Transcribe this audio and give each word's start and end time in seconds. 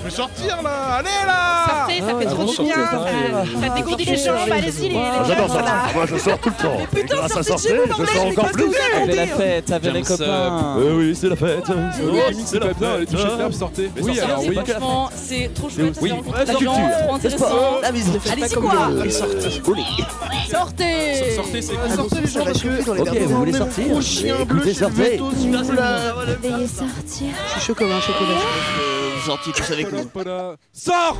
Je 0.00 0.04
vais 0.04 0.10
sortir 0.14 0.62
là 0.62 0.70
Allez 0.98 1.08
là 1.26 1.66
Sortez, 1.68 2.00
ça 2.00 2.06
fait 2.18 2.26
Ah, 2.26 2.30
trop 2.30 2.44
du 2.44 2.62
bien. 2.62 2.74
sortez, 2.90 3.10
Ça, 3.60 3.66
ça 3.68 3.74
dégourdit 3.74 4.04
les 4.04 4.16
jambes, 4.16 4.36
allez-y, 4.52 4.82
les, 4.82 4.88
les 4.90 4.96
Ah, 4.98 5.24
J'adore 5.26 5.48
jeunes, 5.48 5.56
ça. 5.56 5.62
là. 5.62 5.72
Moi, 5.94 6.06
je 6.06 6.16
sors 6.18 6.38
tout 6.38 6.48
le 6.50 6.62
temps. 6.62 7.16
Grâce 7.16 7.36
à 7.36 7.42
sortir, 7.42 7.74
je 7.98 8.04
sors 8.06 8.26
encore 8.26 8.52
plus. 8.52 8.70
La 9.14 9.26
fête, 9.26 9.70
avec 9.72 9.92
les 9.92 10.02
James, 10.04 10.16
copains. 10.16 10.74
Oui, 10.78 10.86
oui, 10.96 11.16
c'est 11.18 11.28
la 11.28 11.36
fête. 11.36 11.64
Oui, 12.02 12.20
c'est 12.46 12.60
bien, 12.60 12.92
allez 12.94 13.06
toucher 13.06 13.24
le 13.24 13.36
verbe, 13.36 13.52
sortez. 13.52 13.90
Oui, 14.00 14.20
alors 14.20 14.40
oui. 14.40 14.54
Franchement, 14.54 15.10
c'est 15.14 15.50
trop 15.54 15.68
chouette. 15.68 15.98
Oui, 16.00 16.12
c'est 16.36 16.44
la 16.46 16.52
gens, 16.52 16.58
culture. 16.58 16.98
trop 17.04 17.14
intéressant. 17.14 17.46
La 17.82 17.92
mise 17.92 18.12
de 18.12 18.18
Allez-y 18.32 18.54
quoi 18.54 18.72
Sortez. 19.10 19.50
Sortez 20.50 21.34
Sortez, 21.34 21.62
c'est 21.62 21.74
Sortez 21.96 22.20
les 22.20 22.26
gens 22.26 22.44
parce 22.44 22.62
que... 22.62 22.90
Ok, 23.00 23.18
vous 23.18 23.36
voulez 23.36 23.52
sortir 23.52 23.88
Gros 23.88 24.00
chien 24.00 24.34
bleu 24.46 24.56
Écoutez, 24.58 24.74
chez 24.74 24.80
sortez. 24.80 25.02
Veto, 25.10 25.30
s'il 25.38 25.56
vous 25.56 25.64
plaît. 25.68 25.82
Veuillez 26.42 26.66
sortir. 26.66 27.26
Je 27.46 27.52
suis 27.52 27.60
chaud 27.60 27.74
comme 27.74 27.90
un 27.92 28.00
chocolat. 28.00 28.97
Vous 29.18 29.26
sortiez 29.26 29.52
tous 29.52 29.70
avec 29.72 29.90
nous. 29.92 30.08
Sors 30.72 31.18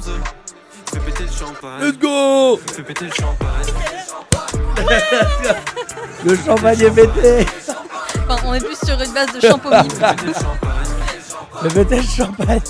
Fais 0.93 1.01
péter 1.01 1.25
le 1.25 1.31
champagne. 1.31 1.83
Let's 1.83 1.99
go 1.99 2.57
Fais 2.73 2.83
péter 2.83 3.07
le 3.07 3.11
champagne. 3.13 3.67
Le 6.25 6.37
champagne 6.37 6.81
est 6.81 6.91
pété 6.91 7.47
Enfin, 8.29 8.37
on 8.47 8.55
est 8.55 8.65
plus 8.65 8.79
sur 8.87 9.01
une 9.03 9.13
base 9.13 9.33
de 9.35 9.41
champomis. 9.41 9.91
Fais 9.91 10.15
péter 10.15 10.27
le 10.27 10.33
champagne. 10.35 10.89
Le 11.63 11.69
pété 11.71 11.97
le 11.97 12.03
champagne 12.03 12.61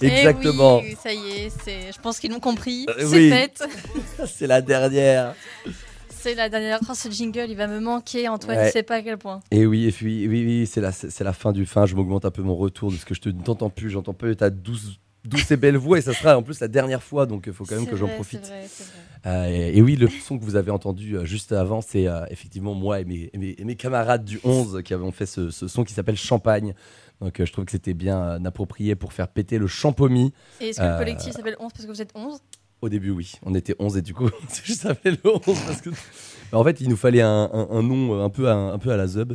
Exactement. 0.00 0.80
Eh 0.84 0.90
oui, 0.90 0.96
ça 1.02 1.12
y 1.12 1.30
est, 1.30 1.92
je 1.92 2.00
pense 2.00 2.20
qu'ils 2.20 2.30
l'ont 2.30 2.38
compris. 2.40 2.86
Euh, 2.88 2.94
c'est 2.98 3.04
oui. 3.06 3.30
fait. 3.30 3.64
C'est 4.38 4.46
la 4.46 4.60
dernière. 4.62 5.34
C'est 6.20 6.34
la 6.34 6.48
dernière. 6.48 6.80
Oh, 6.88 6.94
ce 6.94 7.08
jingle, 7.10 7.46
il 7.48 7.56
va 7.56 7.66
me 7.66 7.80
manquer, 7.80 8.28
Antoine, 8.28 8.56
Ouais. 8.58 8.66
ne 8.66 8.70
sait 8.70 8.82
pas 8.82 8.96
à 8.96 9.02
quel 9.02 9.18
point. 9.18 9.40
Et 9.50 9.66
oui, 9.66 9.86
et 9.86 9.92
puis, 9.92 10.26
oui, 10.28 10.44
oui, 10.44 10.66
c'est 10.66 10.80
la, 10.80 10.92
c'est 10.92 11.22
la 11.24 11.32
fin 11.32 11.52
du 11.52 11.64
fin. 11.66 11.86
Je 11.86 11.94
m'augmente 11.94 12.24
un 12.24 12.30
peu 12.30 12.42
mon 12.42 12.56
retour 12.56 12.90
de 12.90 12.96
ce 12.96 13.04
que 13.04 13.14
je 13.14 13.20
te 13.20 13.28
t'entends 13.28 13.70
plus. 13.70 13.90
J'entends 13.90 14.14
plus 14.14 14.34
ta 14.36 14.50
douce, 14.50 14.98
douce 15.24 15.50
et 15.50 15.56
belle 15.56 15.76
voix. 15.76 15.98
Et 15.98 16.02
ça 16.02 16.12
sera 16.12 16.36
en 16.36 16.42
plus 16.42 16.60
la 16.60 16.68
dernière 16.68 17.02
fois. 17.02 17.26
Donc 17.26 17.44
il 17.46 17.52
faut 17.52 17.64
quand 17.64 17.76
même 17.76 17.86
que 17.86 17.96
j'en 17.96 18.08
profite. 18.08 18.46
Vrai, 18.46 18.60
vrai. 18.66 18.66
Euh, 19.26 19.46
et, 19.72 19.78
et 19.78 19.82
oui, 19.82 19.96
le 19.96 20.08
son 20.08 20.38
que 20.38 20.44
vous 20.44 20.56
avez 20.56 20.70
entendu 20.70 21.16
euh, 21.16 21.24
juste 21.24 21.52
avant, 21.52 21.80
c'est 21.80 22.06
euh, 22.06 22.24
effectivement 22.30 22.74
moi 22.74 23.00
et 23.00 23.04
mes, 23.04 23.30
et 23.32 23.38
mes- 23.38 23.54
et 23.58 23.64
mes 23.64 23.74
camarades 23.76 24.24
du 24.24 24.38
11 24.44 24.82
qui 24.84 24.94
avons 24.94 25.10
fait 25.12 25.26
ce, 25.26 25.50
ce 25.50 25.66
son 25.68 25.82
qui 25.84 25.92
s'appelle 25.92 26.16
Champagne. 26.16 26.72
Donc 27.20 27.40
euh, 27.40 27.44
je 27.46 27.52
trouve 27.52 27.64
que 27.64 27.72
c'était 27.72 27.94
bien 27.94 28.20
euh, 28.22 28.44
approprié 28.44 28.94
pour 28.94 29.12
faire 29.12 29.26
péter 29.26 29.58
le 29.58 29.66
champomis. 29.66 30.32
Et 30.60 30.68
est-ce 30.68 30.78
que 30.78 30.84
Euh, 30.84 30.92
le 30.92 30.98
collectif 30.98 31.32
s'appelle 31.32 31.56
11 31.58 31.72
parce 31.72 31.84
que 31.84 31.90
vous 31.90 32.00
êtes 32.00 32.12
11 32.14 32.38
Au 32.80 32.88
début, 32.88 33.10
oui, 33.10 33.32
on 33.42 33.54
était 33.54 33.74
11 33.78 33.96
et 33.96 34.02
du 34.02 34.14
coup, 34.14 34.28
je 34.64 34.72
savais 34.72 35.10
le 35.10 35.18
11 35.24 35.40
parce 35.66 35.80
que. 35.80 35.90
Bah, 36.50 36.56
en 36.56 36.64
fait, 36.64 36.80
il 36.80 36.88
nous 36.88 36.96
fallait 36.96 37.20
un, 37.20 37.50
un- 37.52 37.68
un 37.70 37.82
nom 37.82 38.14
euh, 38.18 38.24
un 38.24 38.30
peu 38.30 38.48
à, 38.48 38.54
un 38.54 38.78
peu 38.78 38.90
à 38.90 38.96
la 38.96 39.06
Zub. 39.06 39.34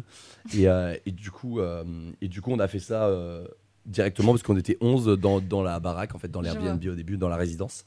Et, 0.58 0.68
euh, 0.68 0.96
et, 1.06 1.12
du 1.12 1.30
coup, 1.30 1.60
euh, 1.60 1.84
et 2.24 2.28
du 2.28 2.42
coup, 2.42 2.52
on 2.52 2.58
a 2.58 2.68
fait 2.68 2.80
ça 2.80 3.06
euh, 3.06 3.46
directement 3.86 4.32
parce 4.32 4.42
qu'on 4.42 4.58
était 4.58 4.80
11 4.82 5.20
dans, 5.20 5.40
dans 5.40 5.62
la 5.62 5.80
baraque, 5.80 6.16
en 6.16 6.18
fait, 6.18 6.32
dans 6.32 6.42
l'Airbnb 6.42 6.84
au 6.84 6.96
début, 6.96 7.18
dans 7.18 7.30
la 7.30 7.36
résidence. 7.36 7.86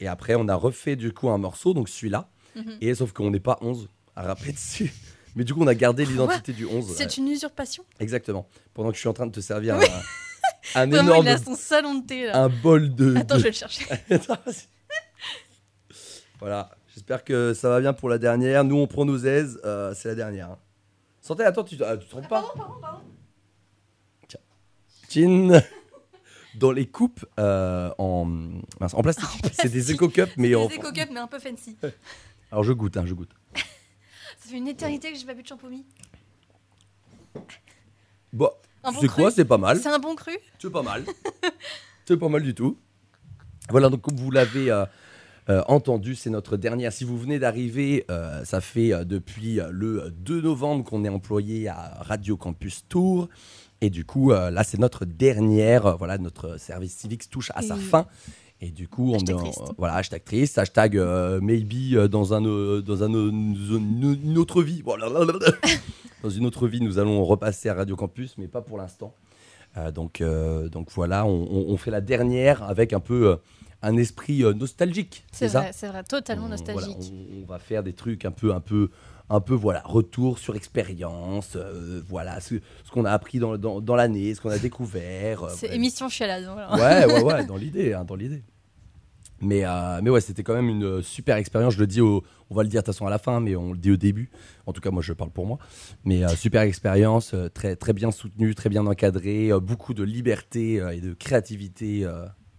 Et 0.00 0.08
après, 0.08 0.34
on 0.34 0.48
a 0.48 0.56
refait 0.56 0.96
du 0.96 1.12
coup 1.12 1.28
un 1.30 1.38
morceau, 1.38 1.72
donc 1.72 1.88
celui-là. 1.88 2.28
Mhm. 2.56 2.78
Et 2.80 2.92
sauf 2.96 3.12
qu'on 3.12 3.30
n'est 3.30 3.38
pas 3.38 3.58
11 3.60 3.88
à 4.16 4.22
rapper 4.22 4.50
dessus. 4.50 4.92
Mais 5.36 5.44
du 5.44 5.54
coup, 5.54 5.62
on 5.62 5.68
a 5.68 5.74
gardé 5.76 6.04
l'identité 6.04 6.52
du 6.52 6.66
11. 6.66 6.84
C'est 6.96 7.04
ouais. 7.04 7.10
une 7.24 7.28
usurpation? 7.28 7.84
Exactement. 8.00 8.48
Pendant 8.74 8.88
que 8.88 8.96
je 8.96 9.00
suis 9.00 9.08
en 9.08 9.12
train 9.14 9.28
de 9.28 9.32
te 9.32 9.38
servir 9.40 9.76
Oui. 9.78 9.84
un, 10.74 10.80
un 10.82 10.86
Vraiment, 10.88 11.10
énorme 11.12 11.26
il 11.26 11.28
a 11.28 11.38
son 11.38 11.54
salon 11.54 11.94
de 12.00 12.06
thé 12.06 12.26
là. 12.26 12.42
un 12.42 12.48
bol 12.48 12.92
de. 12.92 13.14
Attends, 13.14 13.34
de- 13.36 13.38
je 13.38 13.44
vais 13.44 13.50
le 13.50 13.54
chercher. 13.54 13.84
Attends. 14.10 14.36
Voilà, 16.40 16.70
j'espère 16.94 17.24
que 17.24 17.52
ça 17.54 17.68
va 17.68 17.80
bien 17.80 17.92
pour 17.92 18.08
la 18.08 18.18
dernière. 18.18 18.64
Nous, 18.64 18.76
on 18.76 18.86
prend 18.86 19.04
nos 19.04 19.18
aises, 19.18 19.60
euh, 19.64 19.94
c'est 19.94 20.08
la 20.08 20.14
dernière. 20.14 20.50
hein. 20.50 20.58
Santé, 21.20 21.42
attends, 21.44 21.64
tu, 21.64 21.76
ah, 21.84 21.96
tu 21.96 22.06
te 22.06 22.10
trompes 22.10 22.28
pas 22.28 22.54
Tiens. 24.28 24.40
Chin. 25.08 25.60
Dans 26.54 26.72
les 26.72 26.86
coupes 26.86 27.24
euh, 27.38 27.90
en, 27.98 28.24
mince, 28.24 28.94
en 28.94 29.02
plastique. 29.02 29.28
C'est 29.52 29.68
des 29.68 29.92
éco-cups, 29.92 30.32
mais 30.36 30.48
C'est 30.48 30.54
en. 30.56 30.66
des 30.66 30.74
éco-cups, 30.76 31.10
mais 31.12 31.20
un 31.20 31.26
peu 31.28 31.38
fancy. 31.38 31.76
Alors 32.50 32.64
je 32.64 32.72
goûte, 32.72 32.96
hein, 32.96 33.04
je 33.06 33.14
goûte. 33.14 33.30
Ça 33.54 34.48
fait 34.50 34.56
une 34.56 34.66
éternité 34.68 35.12
que 35.12 35.18
j'ai 35.18 35.26
pas 35.26 35.34
bu 35.34 35.42
de 35.42 35.46
champomis. 35.48 35.84
Bon, 38.32 38.50
Un 38.82 38.92
cru 38.92 39.08
quoi, 39.08 39.30
c'est 39.30 39.44
pas 39.44 39.58
mal. 39.58 39.78
C'est 39.78 39.88
un 39.88 39.98
bon 39.98 40.14
cru 40.14 40.36
C'est 40.58 40.70
pas 40.70 40.82
mal. 40.82 41.04
c'est 42.04 42.16
pas 42.16 42.28
mal 42.28 42.42
du 42.42 42.54
tout. 42.54 42.78
Voilà, 43.70 43.88
donc 43.88 44.00
comme 44.02 44.16
vous 44.16 44.30
l'avez 44.30 44.70
euh, 44.70 44.84
euh, 45.50 45.62
entendu, 45.68 46.14
c'est 46.14 46.30
notre 46.30 46.56
dernière. 46.56 46.92
Si 46.92 47.04
vous 47.04 47.16
venez 47.18 47.38
d'arriver, 47.38 48.04
euh, 48.10 48.44
ça 48.44 48.60
fait 48.60 48.92
euh, 48.92 49.04
depuis 49.04 49.60
euh, 49.60 49.68
le 49.70 50.10
2 50.10 50.42
novembre 50.42 50.84
qu'on 50.84 51.04
est 51.04 51.08
employé 51.08 51.68
à 51.68 51.98
Radio 52.00 52.36
Campus 52.36 52.84
Tours. 52.88 53.28
Et 53.80 53.90
du 53.90 54.04
coup, 54.04 54.32
euh, 54.32 54.50
là, 54.50 54.64
c'est 54.64 54.78
notre 54.78 55.04
dernière. 55.04 55.86
euh, 55.86 55.94
voilà, 55.94 56.18
notre 56.18 56.58
service 56.58 56.94
civique 56.96 57.30
touche 57.30 57.50
à 57.54 57.62
sa 57.62 57.76
fin. 57.76 58.06
Et 58.60 58.70
du 58.72 58.88
coup, 58.88 59.12
on 59.12 59.14
Hashtag 59.14 59.30
est 59.30 59.38
en- 59.38 59.42
triste. 59.42 59.62
voilà, 59.78 59.94
hashtag 59.94 60.24
triste, 60.24 60.58
hashtag 60.58 60.96
euh, 60.98 61.40
maybe 61.40 61.94
euh, 61.94 62.08
dans, 62.08 62.34
un, 62.34 62.44
euh, 62.44 62.82
dans 62.82 63.04
un, 63.04 63.14
euh, 63.14 63.30
une, 63.30 64.36
autre 64.36 64.62
vie. 64.62 64.82
Dans 66.22 66.30
une 66.30 66.44
autre 66.46 66.66
vie, 66.66 66.80
nous 66.80 66.98
allons 66.98 67.24
repasser 67.24 67.68
à 67.68 67.74
Radio 67.74 67.94
Campus, 67.94 68.34
mais 68.38 68.48
pas 68.48 68.60
pour 68.60 68.76
l'instant. 68.78 69.14
Euh, 69.76 69.92
donc, 69.92 70.20
euh, 70.20 70.68
donc 70.68 70.88
voilà, 70.92 71.24
on, 71.24 71.76
fait 71.76 71.92
la 71.92 72.00
dernière 72.00 72.64
avec 72.64 72.92
un 72.92 72.98
peu 73.00 73.28
euh, 73.28 73.36
un 73.82 73.96
esprit 73.96 74.42
euh, 74.44 74.52
nostalgique. 74.54 75.24
C'est 75.32 75.48
ça 75.50 75.60
vrai, 75.60 75.70
c'est 75.72 75.88
vrai, 75.88 76.02
totalement 76.04 76.46
On- 76.46 76.50
nostalgique. 76.50 76.96
voilà, 76.98 77.12
on, 77.38 77.42
on 77.42 77.46
va 77.46 77.58
faire 77.58 77.82
des 77.82 77.92
trucs 77.92 78.24
un 78.24 78.30
peu, 78.32 78.52
un 78.52 78.60
peu, 78.60 78.90
un 79.30 79.40
peu, 79.40 79.54
voilà, 79.54 79.82
retour 79.84 80.38
sur 80.38 80.56
expérience, 80.56 81.54
euh, 81.56 82.00
voilà, 82.08 82.40
ce, 82.40 82.56
ce 82.84 82.90
qu'on 82.90 83.04
a 83.04 83.12
appris 83.12 83.38
dans, 83.38 83.56
dans, 83.58 83.80
dans 83.80 83.94
l'année, 83.94 84.34
ce 84.34 84.40
qu'on 84.40 84.50
a 84.50 84.58
découvert. 84.58 85.44
euh, 85.44 85.52
C'est 85.54 85.74
émission 85.74 86.08
chialade. 86.08 86.44
voilà. 86.52 87.06
Ouais, 87.06 87.12
ouais, 87.14 87.22
ouais, 87.22 87.44
dans 87.46 87.56
l'idée, 87.56 87.92
hein, 87.92 88.04
dans 88.04 88.16
l'idée. 88.16 88.42
Mais, 89.40 89.64
euh, 89.64 90.00
mais 90.02 90.10
ouais, 90.10 90.20
c'était 90.20 90.42
quand 90.42 90.54
même 90.54 90.68
une 90.68 91.00
super 91.00 91.36
expérience. 91.36 91.74
Je 91.74 91.78
le 91.78 91.86
dis, 91.86 92.00
au, 92.00 92.24
on 92.50 92.56
va 92.56 92.64
le 92.64 92.68
dire 92.68 92.80
de 92.82 92.86
toute 92.86 92.92
façon 92.94 93.06
à 93.06 93.10
la 93.10 93.18
fin, 93.18 93.38
mais 93.38 93.54
on 93.54 93.70
le 93.70 93.78
dit 93.78 93.92
au 93.92 93.96
début. 93.96 94.30
En 94.66 94.72
tout 94.72 94.80
cas, 94.80 94.90
moi, 94.90 95.00
je 95.00 95.12
parle 95.12 95.30
pour 95.30 95.46
moi. 95.46 95.58
Mais 96.04 96.24
euh, 96.24 96.28
super 96.30 96.62
expérience, 96.62 97.34
euh, 97.34 97.48
très, 97.48 97.76
très 97.76 97.92
bien 97.92 98.10
soutenue, 98.10 98.56
très 98.56 98.68
bien 98.68 98.84
encadrée, 98.84 99.50
beaucoup 99.62 99.94
de 99.94 100.02
liberté 100.02 100.82
et 100.92 101.00
de 101.00 101.14
créativité 101.14 102.04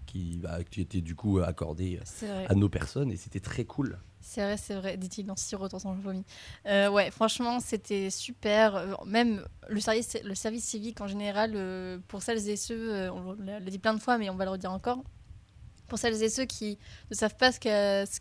qui, 0.10 0.40
bah, 0.42 0.64
qui 0.64 0.82
était 0.82 1.02
du 1.02 1.16
coup 1.16 1.40
accordée 1.40 2.00
à 2.48 2.56
nos 2.56 2.70
personnes 2.70 3.12
et 3.12 3.16
c'était 3.18 3.40
très 3.40 3.66
cool. 3.66 4.00
C'est 4.22 4.42
vrai, 4.42 4.58
c'est 4.58 4.76
vrai, 4.76 4.98
dit-il 4.98 5.30
en 5.32 5.36
sirotant 5.36 5.80
son 5.80 5.94
vomi. 5.94 6.24
Euh, 6.66 6.90
ouais, 6.90 7.10
franchement, 7.10 7.60
c'était 7.60 8.10
super. 8.10 8.76
Euh, 8.76 8.94
Même 9.06 9.44
le 9.70 9.80
service, 9.80 10.18
le 10.24 10.36
service 10.36 10.66
civique 10.66 11.00
en 11.02 11.08
général, 11.08 11.54
euh, 11.56 11.98
pour 12.08 12.22
celles 12.22 12.48
et 12.50 12.58
ceux, 12.58 12.94
euh, 12.94 13.12
on 13.12 13.34
l'a 13.34 13.60
dit 13.62 13.80
plein 13.80 13.94
de 13.94 14.00
fois, 14.02 14.18
mais 14.18 14.30
on 14.30 14.36
va 14.36 14.46
le 14.46 14.52
redire 14.52 14.72
encore, 14.72 15.02
pour 15.88 15.98
celles 15.98 16.22
et 16.22 16.30
ceux 16.30 16.46
qui 16.46 16.78
ne 17.10 17.16
savent 17.16 17.38
pas 17.38 17.52
ce 17.52 17.60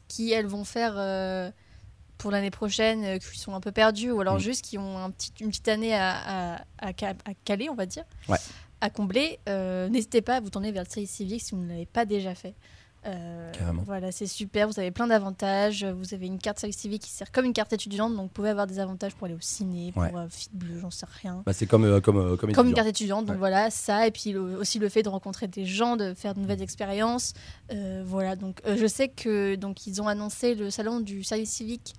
qu'elles 0.09 0.47
vont 0.47 0.65
faire 0.65 1.53
pour 2.17 2.31
l'année 2.31 2.51
prochaine, 2.51 3.19
qui 3.21 3.39
sont 3.39 3.55
un 3.55 3.61
peu 3.61 3.71
perdus, 3.73 4.11
ou 4.11 4.21
alors 4.21 4.37
Mm. 4.37 4.41
juste 4.41 4.65
qui 4.65 4.77
ont 4.79 4.99
un 4.99 5.11
petit, 5.11 5.33
une 5.41 5.49
petite 5.51 5.69
année 5.69 5.95
à, 5.95 6.57
à, 6.79 6.89
à 6.89 6.93
caler, 7.45 7.69
on 7.71 7.75
va 7.75 7.87
dire, 7.87 8.05
Ouais. 8.29 8.39
À 8.81 8.91
combler, 8.91 9.39
euh, 9.49 9.89
n'hésitez 9.89 10.23
pas 10.23 10.37
à 10.37 10.41
vous 10.41 10.51
tourner 10.51 10.73
vers 10.73 10.85
le 10.85 10.89
service 10.89 11.11
civique 11.11 11.43
si 11.43 11.55
vous 11.55 11.61
ne 11.63 11.69
l'avez 11.69 11.87
pas 11.87 12.05
déjà 12.05 12.35
fait. 12.35 12.55
Euh. 13.07 13.53
Voilà, 13.87 14.11
c'est 14.11 14.27
super. 14.27 14.69
Vous 14.69 14.79
avez 14.81 14.91
plein 14.91 15.07
d'avantages. 15.07 15.85
Vous 15.85 16.15
avez 16.15 16.27
une 16.27 16.39
carte 16.39 16.59
service 16.59 16.77
civique 16.79 17.03
qui 17.03 17.11
sert 17.11 17.31
comme 17.31 17.45
une 17.45 17.53
carte 17.53 17.73
étudiante, 17.73 18.13
donc 18.15 18.23
vous 18.25 18.33
pouvez 18.33 18.49
avoir 18.51 18.67
des 18.67 18.81
avantages 18.81 19.15
pour 19.15 19.27
aller 19.27 19.35
au 19.37 19.41
ciné, 19.41 19.93
pour 19.93 20.03
euh, 20.03 20.27
Fit 20.29 20.49
Bleu, 20.53 20.79
j'en 20.81 20.91
sais 20.91 21.07
rien. 21.23 21.43
Bah, 21.47 21.53
c'est 21.53 21.67
comme, 21.67 21.85
euh, 21.85 22.01
comme, 22.01 22.19
euh, 22.19 22.37
comme, 22.37 22.53
Comme 22.53 22.69
une 22.69 22.75
carte 22.75 22.89
étudiante, 22.89 23.25
donc 23.25 23.35
Ouais. 23.35 23.39
voilà, 23.39 23.71
ça, 23.71 24.07
et 24.07 24.11
puis 24.11 24.33
le- 24.33 24.59
aussi 24.59 24.79
le 24.81 24.89
fait 24.89 25.05
de 25.05 25.09
rencontrer 25.09 25.47
des 25.47 25.65
gens, 25.65 25.97
de 25.97 26.13
faire 26.13 26.35
de 26.35 26.41
nouvelles 26.41 26.61
expériences. 26.61 27.35
Euh, 27.73 28.03
voilà, 28.05 28.35
donc 28.35 28.61
je 28.67 28.87
sais 28.87 29.09
que 29.09 29.55
donc 29.55 29.87
ils 29.87 30.03
ont 30.03 30.09
annoncé 30.09 30.57
le 30.57 30.69
salon 30.69 30.99
du 31.01 31.23
service 31.23 31.51
civique 31.51 31.95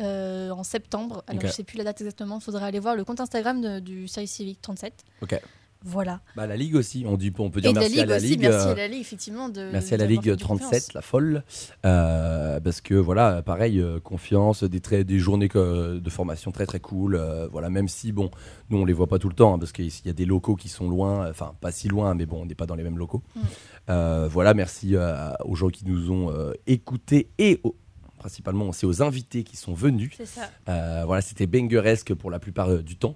euh, 0.00 0.50
en 0.50 0.62
septembre. 0.62 1.24
Alors 1.26 1.42
Ok. 1.42 1.48
je 1.50 1.52
sais 1.54 1.64
plus 1.64 1.76
la 1.76 1.84
date 1.84 2.00
exactement, 2.00 2.38
il 2.38 2.42
faudra 2.42 2.66
aller 2.66 2.78
voir 2.78 2.94
le 2.94 3.04
compte 3.04 3.20
Instagram 3.20 3.60
de- 3.60 3.80
du 3.80 4.06
service 4.06 4.30
civique 4.32 4.60
37. 4.62 5.04
Ok. 5.22 5.38
Voilà. 5.88 6.20
Bah, 6.36 6.46
la 6.48 6.56
Ligue 6.56 6.74
aussi, 6.74 7.04
on, 7.06 7.16
dit, 7.16 7.32
on 7.38 7.48
peut 7.48 7.60
dire 7.60 7.70
Et 7.70 7.72
de 7.72 7.78
la 7.78 7.82
merci 7.82 8.00
à 8.00 8.02
Ligue 8.02 8.10
la 8.10 8.16
aussi, 8.16 8.26
Ligue. 8.26 8.40
merci 8.40 8.66
euh, 8.68 8.72
à 8.72 8.74
la 8.74 8.88
Ligue, 8.88 9.00
effectivement. 9.00 9.48
De, 9.48 9.70
Merci 9.72 9.94
à 9.94 9.96
la 9.96 10.06
Ligue 10.06 10.24
fait 10.24 10.30
du 10.32 10.42
37, 10.42 10.68
confiance. 10.68 10.92
la 10.94 11.00
folle. 11.02 11.44
Euh, 11.84 12.60
parce 12.60 12.80
que 12.80 12.94
voilà, 12.94 13.42
pareil, 13.42 13.80
euh, 13.80 14.00
confiance, 14.00 14.64
des, 14.64 14.80
très, 14.80 15.04
des 15.04 15.18
journées 15.18 15.48
que- 15.48 15.98
de 15.98 16.10
formation 16.10 16.50
très 16.50 16.66
très 16.66 16.80
cool. 16.80 17.14
euh, 17.14 17.46
voilà, 17.52 17.70
même 17.70 17.88
si, 17.88 18.10
bon, 18.12 18.30
nous 18.70 18.78
on 18.78 18.84
les 18.84 18.92
voit 18.92 19.06
pas 19.06 19.18
tout 19.18 19.28
le 19.28 19.34
temps, 19.34 19.54
hein, 19.54 19.58
parce 19.58 19.72
qu'il 19.72 19.90
y 20.04 20.08
a 20.08 20.12
des 20.12 20.24
locaux 20.24 20.56
qui 20.56 20.68
sont 20.68 20.88
loin, 20.90 21.30
enfin 21.30 21.54
pas 21.60 21.70
si 21.70 21.88
loin, 21.88 22.14
mais 22.14 22.26
bon, 22.26 22.42
on 22.42 22.46
n'est 22.46 22.54
pas 22.56 22.66
dans 22.66 22.74
les 22.74 22.82
mêmes 22.82 22.98
locaux. 22.98 23.22
Mm. 23.36 23.40
Euh, 23.90 24.28
voilà, 24.30 24.54
merci 24.54 24.96
euh, 24.96 25.32
aux 25.44 25.54
gens 25.54 25.68
qui 25.68 25.84
nous 25.86 26.10
ont 26.10 26.30
euh, 26.32 26.52
écoutés 26.66 27.30
et 27.38 27.60
aux- 27.62 27.76
principalement 28.18 28.72
c'est 28.72 28.86
aux 28.86 29.02
invités 29.02 29.44
qui 29.44 29.56
sont 29.56 29.74
venus. 29.74 30.12
C'est 30.16 30.26
ça. 30.26 30.50
Euh, 30.68 31.04
voilà, 31.06 31.22
c'était 31.22 31.46
bangeresque 31.46 32.12
pour 32.14 32.30
la 32.30 32.40
plupart 32.40 32.70
euh, 32.70 32.82
du 32.82 32.96
temps. 32.96 33.14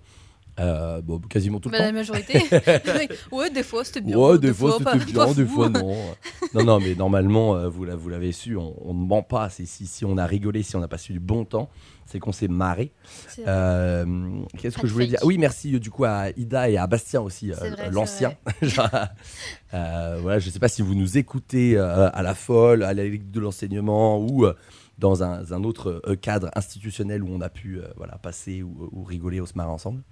Euh, 0.58 1.00
bon, 1.00 1.18
quasiment 1.20 1.60
tout 1.60 1.68
le 1.68 1.72
Bah, 1.72 1.78
temps. 1.78 1.84
la 1.84 1.92
majorité. 1.92 2.40
ouais, 3.32 3.50
des 3.50 3.62
fois 3.62 3.84
c'était 3.84 4.00
bien. 4.00 4.16
Ouais, 4.18 4.38
des 4.38 4.52
fois 4.52 4.78
pas- 4.78 4.92
c'était 4.98 5.12
bien, 5.12 5.32
des 5.32 5.46
fois 5.46 5.68
non. 5.68 5.96
non, 6.54 6.64
non, 6.64 6.80
mais 6.80 6.94
normalement, 6.94 7.54
euh, 7.56 7.68
vous, 7.68 7.84
l'a- 7.84 7.94
vous 7.96 8.08
l'avez 8.08 8.32
su, 8.32 8.56
on, 8.56 8.74
ne 8.92 9.06
ment 9.06 9.22
pas. 9.22 9.48
Si, 9.48 9.66
si 9.66 10.04
on 10.04 10.18
a 10.18 10.26
rigolé, 10.26 10.62
si 10.62 10.76
on 10.76 10.82
a 10.82 10.88
passé 10.88 11.12
du 11.12 11.20
bon 11.20 11.44
temps, 11.44 11.70
c'est 12.04 12.18
qu'on 12.18 12.32
s'est 12.32 12.48
marré. 12.48 12.92
Euh, 13.46 14.04
Qu'est-ce 14.58 14.76
que 14.76 14.86
je 14.86 14.92
voulais 14.92 15.06
dire? 15.06 15.20
Oui, 15.22 15.38
merci 15.38 15.78
du 15.78 15.90
coup 15.90 16.04
à 16.04 16.30
Ida 16.36 16.68
et 16.68 16.76
à 16.76 16.86
Bastien 16.86 17.20
aussi, 17.20 17.52
l'ancien. 17.92 18.34
Voilà, 19.72 20.38
je 20.38 20.46
ne 20.46 20.52
sais 20.52 20.58
pas 20.58 20.68
si 20.68 20.82
vous 20.82 20.94
nous 20.94 21.16
écoutez 21.18 21.78
à 21.78 22.22
la 22.22 22.34
folle, 22.34 22.82
à 22.82 22.92
la 22.94 23.04
Ligue 23.04 23.30
de 23.30 23.40
l'enseignement 23.40 24.18
ou 24.20 24.46
dans 24.98 25.22
un, 25.22 25.50
un 25.52 25.64
autre 25.64 26.02
cadre 26.20 26.50
institutionnel 26.54 27.22
où 27.22 27.28
on 27.30 27.40
a 27.40 27.48
pu 27.48 27.80
voilà, 27.96 28.18
passer 28.18 28.62
ou, 28.62 28.88
ou 28.92 29.04
rigoler 29.04 29.40
ou 29.40 29.46
se 29.46 29.54
marrer 29.56 29.70
ensemble. 29.70 30.02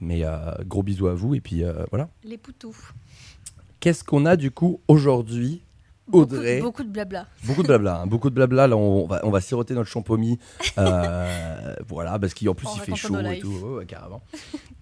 Mais 0.00 0.24
euh, 0.24 0.52
gros 0.66 0.82
bisous 0.82 1.08
à 1.08 1.14
vous 1.14 1.34
et 1.34 1.40
puis 1.40 1.62
euh, 1.62 1.84
voilà. 1.90 2.08
Les 2.24 2.38
poutous. 2.38 2.76
Qu'est-ce 3.80 4.04
qu'on 4.04 4.26
a 4.26 4.36
du 4.36 4.50
coup 4.50 4.80
aujourd'hui 4.88 5.62
Beaucoup- 6.08 6.34
Audrey. 6.34 6.60
Beaucoup, 6.60 6.82
de 6.82 6.88
blabla. 6.88 7.28
Beaucoup 7.44 7.62
de 7.62 7.68
blabla, 7.68 8.00
hein, 8.00 8.06
beaucoup 8.08 8.30
de 8.30 8.34
blabla. 8.34 8.66
Là, 8.66 8.76
on 8.76 9.06
va, 9.06 9.20
on 9.22 9.30
va 9.30 9.40
siroter 9.40 9.74
notre 9.74 9.88
champomis. 9.88 10.40
euh, 10.76 11.74
voilà, 11.86 12.18
parce 12.18 12.34
qu'en 12.34 12.52
plus, 12.54 12.66
il 12.74 12.80
fait 12.80 12.96
chaud 12.96 13.16
et 13.20 13.38
tout, 13.38 13.48
ouais, 13.52 13.74
ouais, 13.78 13.86
carrément. 13.86 14.20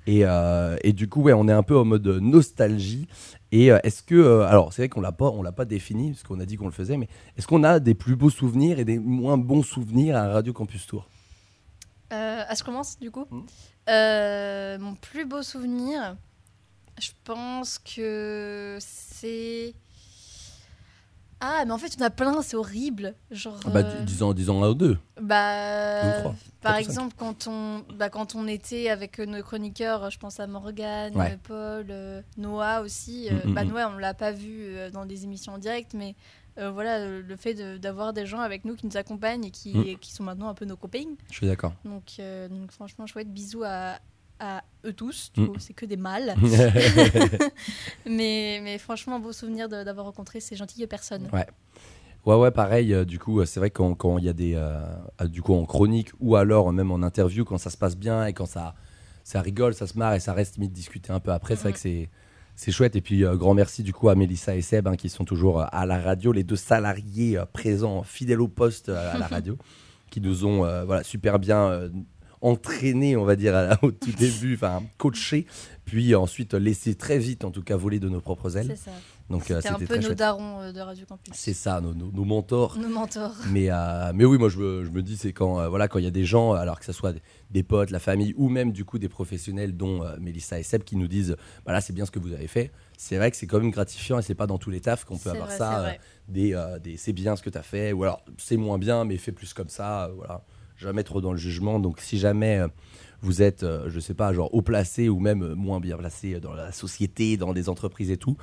Et, 0.06 0.24
euh, 0.24 0.76
et 0.82 0.94
du 0.94 1.06
coup, 1.06 1.20
ouais, 1.22 1.34
on 1.34 1.46
est 1.46 1.52
un 1.52 1.62
peu 1.62 1.76
en 1.76 1.84
mode 1.84 2.06
nostalgie. 2.06 3.08
Et 3.52 3.70
euh, 3.70 3.78
est-ce 3.82 4.02
que, 4.02 4.14
euh, 4.14 4.46
alors, 4.46 4.72
c'est 4.72 4.82
vrai 4.82 4.88
qu'on 4.88 5.02
l'a 5.02 5.12
pas, 5.12 5.26
on 5.26 5.42
l'a 5.42 5.52
pas 5.52 5.66
défini 5.66 6.12
parce 6.12 6.22
qu'on 6.22 6.40
a 6.40 6.46
dit 6.46 6.56
qu'on 6.56 6.64
le 6.66 6.72
faisait, 6.72 6.96
mais 6.96 7.08
est-ce 7.36 7.46
qu'on 7.46 7.62
a 7.62 7.78
des 7.78 7.94
plus 7.94 8.16
beaux 8.16 8.30
souvenirs 8.30 8.78
et 8.78 8.86
des 8.86 8.98
moins 8.98 9.36
bons 9.36 9.62
souvenirs 9.62 10.16
à 10.16 10.28
Radio 10.28 10.54
Campus 10.54 10.86
Tour? 10.86 11.08
Euh, 12.10 12.42
je 12.56 12.64
commence 12.64 12.98
du 12.98 13.10
coup? 13.10 13.26
Hmm. 13.30 13.42
Euh, 13.88 14.78
mon 14.78 14.94
plus 14.94 15.24
beau 15.24 15.42
souvenir, 15.42 16.16
je 17.00 17.10
pense 17.24 17.78
que 17.78 18.76
c'est. 18.80 19.74
Ah, 21.40 21.62
mais 21.64 21.70
en 21.72 21.78
fait, 21.78 21.94
il 21.94 22.00
y 22.00 22.02
en 22.02 22.06
a 22.06 22.10
plein, 22.10 22.42
c'est 22.42 22.56
horrible. 22.56 23.14
Genre. 23.30 23.58
Ah 23.64 23.70
bah, 23.70 23.80
euh, 23.84 24.02
disons, 24.02 24.32
disons 24.32 24.64
un 24.64 24.70
ou 24.70 24.74
deux. 24.74 24.98
bah, 25.20 26.02
Deux 26.02 26.08
ou 26.08 26.20
trois. 26.22 26.34
par 26.60 26.76
exemple, 26.76 27.14
quand 27.16 27.46
on, 27.46 27.84
bah, 27.94 28.10
quand 28.10 28.34
on 28.34 28.48
était 28.48 28.90
avec 28.90 29.20
euh, 29.20 29.26
nos 29.26 29.40
chroniqueurs, 29.44 30.10
je 30.10 30.18
pense 30.18 30.40
à 30.40 30.48
Morgane, 30.48 31.14
Ouais. 31.16 31.38
Paul, 31.44 31.86
euh, 31.90 32.22
Noah 32.36 32.80
aussi. 32.82 33.28
Mm, 33.30 33.50
mm, 33.50 33.54
bah, 33.54 33.64
mm. 33.64 33.68
Noah, 33.68 33.90
on 33.94 33.98
l'a 33.98 34.14
pas 34.14 34.32
vu 34.32 34.74
dans 34.92 35.06
des 35.06 35.22
émissions 35.24 35.52
en 35.54 35.58
direct, 35.58 35.94
mais 35.94 36.16
euh, 36.58 36.70
voilà, 36.70 36.98
euh, 36.98 37.22
le 37.26 37.36
fait 37.36 37.54
de- 37.54 37.76
d'avoir 37.78 38.12
des 38.12 38.26
gens 38.26 38.40
avec 38.40 38.64
nous 38.64 38.74
qui 38.76 38.86
nous 38.86 38.96
accompagnent 38.96 39.44
et 39.44 39.50
qui, 39.50 39.76
Mm. 39.76 39.98
qui 39.98 40.12
sont 40.12 40.24
maintenant 40.24 40.48
un 40.48 40.54
peu 40.54 40.64
nos 40.64 40.76
copains. 40.76 41.14
Je 41.30 41.34
suis 41.36 41.46
d'accord. 41.46 41.72
Donc, 41.84 42.16
euh, 42.18 42.48
donc 42.48 42.70
franchement, 42.72 43.06
chouette. 43.06 43.32
Bisous 43.32 43.62
à, 43.64 43.98
à 44.40 44.62
eux 44.84 44.92
tous. 44.92 45.32
Mm. 45.36 45.46
Coup, 45.46 45.58
c'est 45.58 45.74
que 45.74 45.86
des 45.86 45.96
mâles. 45.96 46.34
mais, 48.06 48.60
mais 48.62 48.78
franchement, 48.78 49.18
beau 49.20 49.32
souvenir 49.32 49.68
d'avoir 49.68 50.06
rencontré 50.06 50.40
ces 50.40 50.56
gentilles 50.56 50.86
personnes. 50.86 51.28
Ouais. 51.32 51.46
Ouais, 52.26 52.34
ouais, 52.34 52.50
pareil. 52.50 52.92
euh, 52.92 53.04
du 53.04 53.18
coup, 53.18 53.40
euh, 53.40 53.44
c'est 53.46 53.60
vrai 53.60 53.70
quand 53.70 53.94
quand 53.94 54.18
il 54.18 54.24
y 54.24 54.28
a 54.28 54.32
des. 54.32 54.52
euh, 54.54 54.82
du 55.26 55.40
coup, 55.40 55.54
en 55.54 55.64
chronique 55.64 56.10
ou 56.20 56.36
alors 56.36 56.72
même 56.72 56.90
en 56.90 57.02
interview, 57.02 57.44
quand 57.44 57.58
ça 57.58 57.70
se 57.70 57.76
passe 57.76 57.96
bien 57.96 58.26
et 58.26 58.32
quand 58.32 58.44
ça, 58.46 58.74
ça 59.24 59.40
rigole, 59.40 59.72
ça 59.74 59.86
se 59.86 59.96
marre 59.96 60.14
et 60.14 60.20
ça 60.20 60.32
reste 60.34 60.56
limite 60.56 60.72
discuter 60.72 61.12
un 61.12 61.20
peu 61.20 61.30
après, 61.32 61.56
c'est 61.56 61.62
vrai 61.62 61.72
que 61.72 61.78
c'est. 61.78 62.10
C'est 62.60 62.72
chouette. 62.72 62.96
Et 62.96 63.00
puis, 63.00 63.24
euh, 63.24 63.36
grand 63.36 63.54
merci 63.54 63.84
du 63.84 63.92
coup 63.92 64.08
à 64.08 64.16
Mélissa 64.16 64.56
et 64.56 64.62
Seb 64.62 64.88
hein, 64.88 64.96
qui 64.96 65.08
sont 65.08 65.24
toujours 65.24 65.60
euh, 65.60 65.66
à 65.70 65.86
la 65.86 66.00
radio, 66.00 66.32
les 66.32 66.42
deux 66.42 66.56
salariés 66.56 67.38
euh, 67.38 67.44
présents, 67.46 68.02
fidèles 68.02 68.40
au 68.40 68.48
poste 68.48 68.88
à 68.88 69.16
la 69.16 69.28
radio, 69.28 69.56
qui 70.10 70.20
nous 70.20 70.44
ont 70.44 70.58
voilà, 70.84 71.04
super 71.04 71.38
bien 71.38 71.88
entraînés, 72.40 73.16
on 73.16 73.24
va 73.24 73.36
dire, 73.36 73.54
à 73.56 73.78
au 73.82 73.90
tout 73.92 74.10
début, 74.18 74.54
enfin, 74.54 74.82
coachés, 74.96 75.46
puis 75.84 76.14
ensuite 76.16 76.54
laissés 76.54 76.94
très 76.96 77.18
vite, 77.18 77.44
en 77.44 77.50
tout 77.52 77.62
cas, 77.62 77.76
voler 77.76 78.00
de 78.00 78.08
nos 78.08 78.20
propres 78.20 78.56
ailes. 78.56 78.74
C'est 78.76 78.90
ça. 78.90 78.96
Donc, 79.30 79.50
euh, 79.50 79.60
C'était 79.60 79.68
un 79.74 79.78
peu 79.78 79.96
nos 79.96 80.02
chouette. 80.02 80.18
darons 80.18 80.60
euh, 80.62 80.72
de 80.72 80.80
Radio 80.80 81.04
Campus. 81.06 81.32
C'est 81.36 81.52
ça, 81.52 81.80
nos, 81.80 81.94
nos- 81.94 82.10
nos 82.10 82.24
mentors. 82.24 82.76
Nos 82.78 82.88
mentors. 82.88 83.34
Mais, 83.50 83.66
euh, 83.70 84.12
mais 84.14 84.24
oui, 84.24 84.38
moi 84.38 84.48
je 84.48 84.58
me, 84.58 84.84
je 84.84 84.90
me 84.90 85.02
dis, 85.02 85.16
c'est 85.16 85.32
quand 85.32 85.68
voilà 85.68 85.86
quand 85.86 85.98
il 85.98 86.04
y 86.04 86.08
a 86.08 86.12
des 86.12 86.24
gens, 86.24 86.52
alors 86.54 86.78
que 86.78 86.84
ce 86.86 86.92
soit 86.92 87.12
des, 87.12 87.20
des 87.50 87.62
potes, 87.62 87.90
la 87.90 87.98
famille 87.98 88.34
ou 88.36 88.48
même 88.48 88.72
du 88.72 88.84
coup 88.84 88.98
des 88.98 89.08
professionnels 89.08 89.76
dont 89.76 90.04
euh, 90.04 90.16
Mélissa 90.20 90.58
et 90.58 90.62
Seb 90.62 90.82
qui 90.84 90.96
nous 90.96 91.08
disent, 91.08 91.36
voilà, 91.64 91.80
c'est 91.80 91.92
bien 91.94 92.04
ce 92.06 92.10
que 92.10 92.18
vous 92.18 92.32
avez 92.32 92.46
fait. 92.48 92.70
C'est 92.96 93.16
vrai 93.16 93.30
que 93.30 93.36
c'est 93.36 93.46
quand 93.46 93.58
même 93.60 93.70
gratifiant 93.70 94.18
et 94.18 94.22
c'est 94.22 94.34
pas 94.34 94.46
dans 94.46 94.58
tous 94.58 94.70
les 94.70 94.80
tafs 94.80 95.04
qu'on 95.04 95.16
peut 95.18 95.30
avoir 95.30 95.46
vrai, 95.48 95.56
ça. 95.56 95.80
euh, 95.86 95.92
des, 96.28 96.54
euh, 96.54 96.78
des 96.78 96.96
c'est 96.96 97.12
bien 97.12 97.36
ce 97.36 97.42
que 97.42 97.50
tu 97.50 97.56
as 97.58 97.62
fait 97.62 97.92
ou 97.92 98.02
alors 98.02 98.22
c'est 98.36 98.56
moins 98.56 98.78
bien 98.78 99.04
mais 99.04 99.16
fais 99.16 99.32
plus 99.32 99.54
comme 99.54 99.68
ça. 99.70 100.10
voilà, 100.16 100.42
jamais 100.76 101.02
trop 101.04 101.20
dans 101.20 101.32
le 101.32 101.38
jugement. 101.38 101.78
Donc 101.80 102.00
si 102.00 102.18
jamais 102.18 102.58
euh, 102.58 102.68
vous 103.22 103.40
êtes, 103.42 103.62
euh, 103.64 103.88
je 103.88 103.98
sais 103.98 104.14
pas, 104.14 104.32
genre 104.32 104.52
haut 104.54 104.62
placé 104.62 105.08
ou 105.08 105.18
même 105.18 105.54
moins 105.54 105.80
bien 105.80 105.96
placé 105.96 106.38
dans 106.40 106.52
la 106.52 106.70
société, 106.70 107.36
dans 107.36 107.52
des 107.54 107.68
entreprises 107.68 108.10
et 108.10 108.16
tout, 108.18 108.36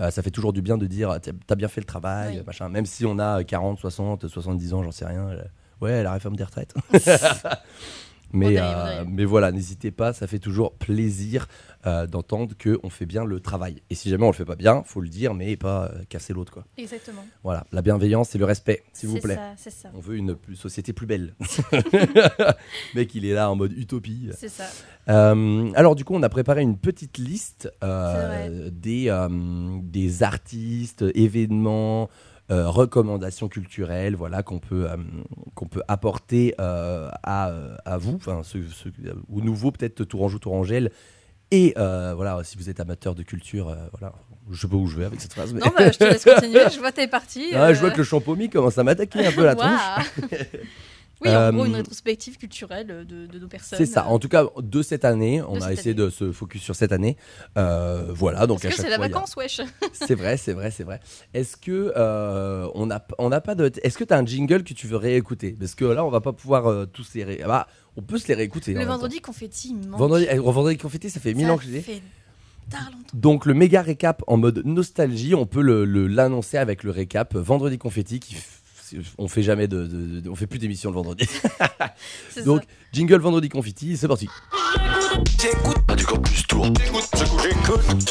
euh, 0.00 0.10
ça 0.10 0.22
fait 0.22 0.30
toujours 0.30 0.52
du 0.52 0.60
bien 0.62 0.76
de 0.78 0.86
dire 0.86 1.18
t'as 1.22 1.32
t'as 1.46 1.54
bien 1.56 1.66
fait 1.68 1.80
le 1.80 1.86
travail, 1.86 2.36
Oui. 2.38 2.42
machin. 2.46 2.68
Même 2.68 2.86
si 2.86 3.06
on 3.06 3.18
a 3.18 3.42
40, 3.42 3.78
60, 3.80 4.28
70 4.28 4.74
ans, 4.74 4.82
j'en 4.82 4.92
sais 4.92 5.06
rien. 5.06 5.30
euh, 5.30 5.42
ouais, 5.80 6.02
la 6.02 6.12
réforme 6.12 6.36
des 6.36 6.44
retraites. 6.44 6.74
mais, 8.32 8.56
euh, 8.58 9.04
mais 9.08 9.24
voilà, 9.24 9.52
n'hésitez 9.52 9.90
pas, 9.90 10.12
ça 10.12 10.26
fait 10.26 10.38
toujours 10.38 10.72
plaisir 10.74 11.48
euh, 11.86 12.06
d'entendre 12.06 12.54
qu'on 12.62 12.90
fait 12.90 13.06
bien 13.06 13.24
le 13.24 13.40
travail. 13.40 13.82
Et 13.90 13.94
si 13.94 14.10
jamais 14.10 14.24
on 14.24 14.28
le 14.28 14.34
fait 14.34 14.44
pas 14.44 14.56
bien, 14.56 14.82
faut 14.84 15.00
le 15.00 15.08
dire, 15.08 15.34
mais 15.34 15.56
pas 15.56 15.86
euh, 15.86 16.02
casser 16.08 16.32
l'autre. 16.32 16.52
quoi. 16.52 16.64
Exactement. 16.76 17.24
Voilà, 17.42 17.66
la 17.72 17.82
bienveillance 17.82 18.34
et 18.34 18.38
le 18.38 18.44
respect, 18.44 18.82
s'il 18.92 19.08
vous 19.08 19.16
C'est 19.16 19.22
plaît. 19.22 19.34
ça, 19.36 19.52
c'est 19.56 19.70
ça. 19.70 19.90
On 19.94 20.00
veut 20.00 20.16
une 20.16 20.34
plus- 20.34 20.56
société 20.56 20.92
plus 20.92 21.06
belle. 21.06 21.34
Mec, 22.94 23.14
il 23.14 23.24
est 23.24 23.32
là 23.34 23.50
en 23.50 23.56
mode 23.56 23.72
utopie. 23.72 24.28
C'est 24.36 24.48
ça. 24.48 24.64
Euh, 25.08 25.72
alors 25.74 25.94
du 25.94 26.04
coup, 26.04 26.14
on 26.14 26.22
a 26.22 26.28
préparé 26.28 26.62
une 26.62 26.76
petite 26.76 27.18
liste 27.18 27.70
C'est 27.80 28.70
des, 28.80 29.26
des 29.82 30.22
artistes, 30.22 31.04
événements, 31.14 32.08
recommandations 32.50 33.48
culturelles, 33.48 34.16
voilà 34.16 34.42
qu'on 34.42 34.58
peut 34.58 34.90
euh, 34.90 34.96
qu'on 35.54 35.66
peut 35.66 35.82
apporter 35.88 36.54
euh, 36.60 37.08
à, 37.22 37.52
à 37.84 37.98
vous, 37.98 38.16
enfin 38.16 38.42
aux 39.28 39.40
nouveaux 39.40 39.70
peut-être 39.70 40.04
Tourangeau, 40.04 40.38
Tourangelle. 40.38 40.90
Et 41.52 41.74
euh, 41.76 42.12
voilà, 42.14 42.40
si 42.44 42.56
vous 42.56 42.70
êtes 42.70 42.78
amateur 42.78 43.14
de 43.14 43.22
culture, 43.22 43.68
euh, 43.68 43.74
voilà, 43.98 44.14
je 44.50 44.60
sais 44.60 44.68
pas 44.68 44.76
où 44.76 44.86
je 44.86 44.96
vais 44.96 45.04
avec 45.04 45.20
cette 45.20 45.32
phrase. 45.32 45.52
Mais... 45.52 45.60
Non, 45.60 45.72
bah, 45.76 45.90
je 45.90 45.98
te 45.98 46.04
laisse 46.04 46.24
continuer. 46.24 46.60
Je 46.72 46.78
vois 46.78 46.92
t'es 46.92 47.08
parti. 47.08 47.50
Ah, 47.54 47.74
Je 47.74 47.80
vois 47.80 47.90
que 47.90 47.98
le 47.98 48.04
champomis 48.04 48.48
commence 48.48 48.78
à 48.78 48.84
m'attaquer 48.84 49.26
un 49.26 49.32
peu 49.32 49.44
la 49.44 49.56
tronche. 49.56 49.80
oui, 51.22 51.28
en 51.28 51.52
gros, 51.52 51.62
Euh, 51.62 51.66
une 51.66 51.74
rétrospective 51.74 52.36
culturelle 52.38 52.86
de, 53.08 53.26
de 53.26 53.38
nos 53.38 53.48
personnes. 53.48 53.78
C'est 53.78 53.86
ça. 53.86 54.06
En 54.06 54.18
tout 54.18 54.28
cas, 54.28 54.46
de 54.60 54.82
cette 54.82 55.04
année, 55.04 55.42
on 55.42 55.60
a 55.60 55.72
essayé 55.72 55.90
année. 55.90 55.94
de 56.06 56.10
se 56.10 56.32
focus 56.32 56.62
sur 56.62 56.74
cette 56.74 56.92
année. 56.92 57.16
Euh, 57.58 58.06
voilà, 58.10 58.46
donc 58.46 58.62
Parce 58.62 58.74
que 58.74 58.80
c'est 58.82 58.88
la 58.88 58.96
y 58.96 58.98
a- 58.98 58.98
vacance, 59.08 59.36
wesh. 59.36 59.60
C'est 59.92 60.14
vrai, 60.14 60.36
c'est 60.36 60.52
vrai, 60.52 60.70
c'est 60.70 60.84
vrai. 60.84 61.00
Est-ce 61.34 61.56
que 61.56 61.92
euh, 61.96 62.68
on 62.74 62.86
n'a 62.86 63.04
on 63.18 63.30
pas 63.30 63.54
de 63.54 63.70
Est-ce 63.82 63.98
que 63.98 64.04
tu 64.04 64.14
as 64.14 64.18
un 64.18 64.24
jingle 64.24 64.62
que 64.64 64.72
tu 64.74 64.86
veux 64.86 64.96
réécouter? 64.96 65.56
Parce 65.58 65.74
que 65.74 65.84
là, 65.84 66.04
on 66.04 66.10
va 66.10 66.20
pas 66.20 66.32
pouvoir 66.32 66.66
euh, 66.68 66.86
tous 66.86 67.14
les 67.14 67.24
ré... 67.24 67.40
ah 67.44 67.48
bah, 67.48 67.66
on 67.96 68.02
peut 68.02 68.18
se 68.18 68.28
les 68.28 68.34
réécouter. 68.34 68.72
Le 68.74 68.84
vendredi 68.84 69.20
confetti, 69.20 69.74
il. 69.82 69.88
Vendredi, 69.90 70.26
eh, 70.30 70.38
vendredi 70.38 70.76
confetti, 70.78 71.10
ça 71.10 71.20
fait 71.20 71.34
mille 71.34 71.50
ans 71.50 71.58
que 71.58 71.64
je 71.64 71.70
l'ai. 71.70 71.80
fait. 71.82 72.00
Donc 73.14 73.46
le 73.46 73.54
méga 73.54 73.82
récap 73.82 74.22
en 74.28 74.36
mode 74.36 74.62
nostalgie, 74.64 75.34
on 75.34 75.44
peut 75.46 75.60
le- 75.60 75.84
le- 75.84 76.06
l'annoncer 76.06 76.56
avec 76.56 76.84
le 76.84 76.90
récap 76.92 77.34
vendredi 77.34 77.78
confetti 77.78 78.20
qui 78.20 78.36
on 79.18 79.28
fait 79.28 79.42
jamais 79.42 79.68
de, 79.68 79.84
de- 79.86 80.20
de- 80.20 80.30
on 80.30 80.34
fait 80.34 80.46
plus 80.46 80.58
d'émissions 80.58 80.90
le 80.90 80.94
vendredi. 80.96 81.28
Donc 82.44 82.62
ça. 82.62 82.66
jingle 82.92 83.20
vendredi 83.20 83.48
confetti, 83.48 83.96
c'est 83.96 84.08
parti. 84.08 84.28
J'écoute 85.40 85.76
Radio 85.88 86.06
Campus 86.06 86.46
Tour. 86.46 86.66
J'écoute, 86.78 87.04
j'écoute, 87.16 87.40
j'écoute, 87.48 88.08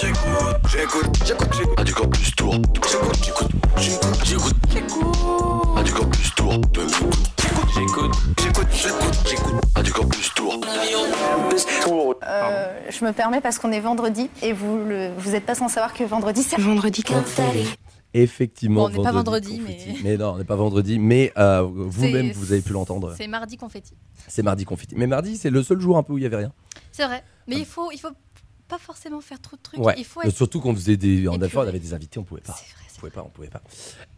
j'écoute, 0.75 1.17
j'écoute, 1.25 1.47
j'écoute. 1.47 1.77
Radio 1.77 1.95
Campus 1.95 2.35
Tour. 2.35 2.53
J'écoute, 2.53 3.11
j'écoute, 3.23 3.51
j'écoute, 3.77 4.25
j'écoute, 4.25 4.55
j'écoute. 4.71 5.17
Radio 5.75 5.95
Campus 5.95 6.35
Tour. 6.35 6.61
J'écoute, 6.73 7.19
j'écoute, 7.75 8.11
j'écoute, 8.37 8.67
j'écoute, 8.73 9.27
j'écoute. 9.29 9.63
Radio 9.75 9.93
Campus 9.93 10.33
Tour. 10.33 10.59
Euh, 12.27 12.79
je 12.89 13.05
me 13.05 13.11
permets 13.13 13.41
parce 13.41 13.59
qu'on 13.59 13.71
est 13.71 13.79
vendredi 13.79 14.29
et 14.41 14.53
vous 14.53 14.77
le, 14.85 15.11
vous 15.17 15.35
êtes 15.35 15.45
pas 15.45 15.55
sans 15.55 15.67
savoir 15.69 15.93
que 15.93 16.03
vendredi 16.03 16.43
c'est 16.43 16.59
Vendredi 16.59 17.03
confetti. 17.03 17.67
Effectivement, 18.13 18.89
Bon, 18.89 18.95
on 18.95 18.97
n'est 18.97 19.03
pas 19.03 19.11
vendredi, 19.11 19.59
confetti. 19.59 19.99
mais- 20.03 20.17
non, 20.17 20.31
on 20.33 20.37
n'est 20.39 20.43
pas 20.43 20.55
vendredi, 20.55 20.97
mais 20.97 21.31
euh, 21.37 21.61
vous-même 21.61 22.31
vous 22.31 22.51
avez 22.53 22.61
pu 22.61 22.73
l'entendre. 22.73 23.13
C'est 23.15 23.27
mardi 23.27 23.55
confetti. 23.55 23.93
C'est 24.27 24.41
mardi 24.43 24.65
confetti. 24.65 24.95
Mais 24.97 25.05
mardi, 25.07 25.37
c'est 25.37 25.51
le 25.51 25.61
seul 25.61 25.79
jour 25.79 25.97
un 25.97 26.03
peu 26.03 26.13
où 26.13 26.17
il 26.17 26.23
y 26.23 26.25
avait 26.25 26.37
rien. 26.37 26.51
C'est 26.91 27.05
vrai. 27.05 27.23
Mais 27.47 27.57
il 27.57 27.65
faut, 27.65 27.91
il 27.91 27.99
faut 27.99 28.09
pas 28.67 28.79
forcément 28.79 29.21
faire 29.21 29.39
trop 29.39 29.57
de 29.57 29.61
trucs. 29.61 29.79
Ah. 29.79 29.85
Ouais. 29.87 29.95
Il 29.97 30.05
faut 30.05 30.21
Euh, 30.21 30.25
être. 30.27 30.35
Surtout 30.35 30.59
qu'on 30.59 30.73
faisait 30.75 30.97
des, 30.97 31.27
en 31.27 31.39
effet, 31.41 31.57
on 31.57 31.61
avait 31.61 31.79
des 31.79 31.93
invités, 31.93 32.19
on 32.19 32.23
pouvait 32.23 32.41
pas. 32.41 32.53
C'est 32.57 32.73
vrai, 32.73 32.83
On 32.95 32.99
pouvait 32.99 33.11
pas, 33.11 33.23
on 33.25 33.29
pouvait 33.29 33.47
pas. 33.47 33.61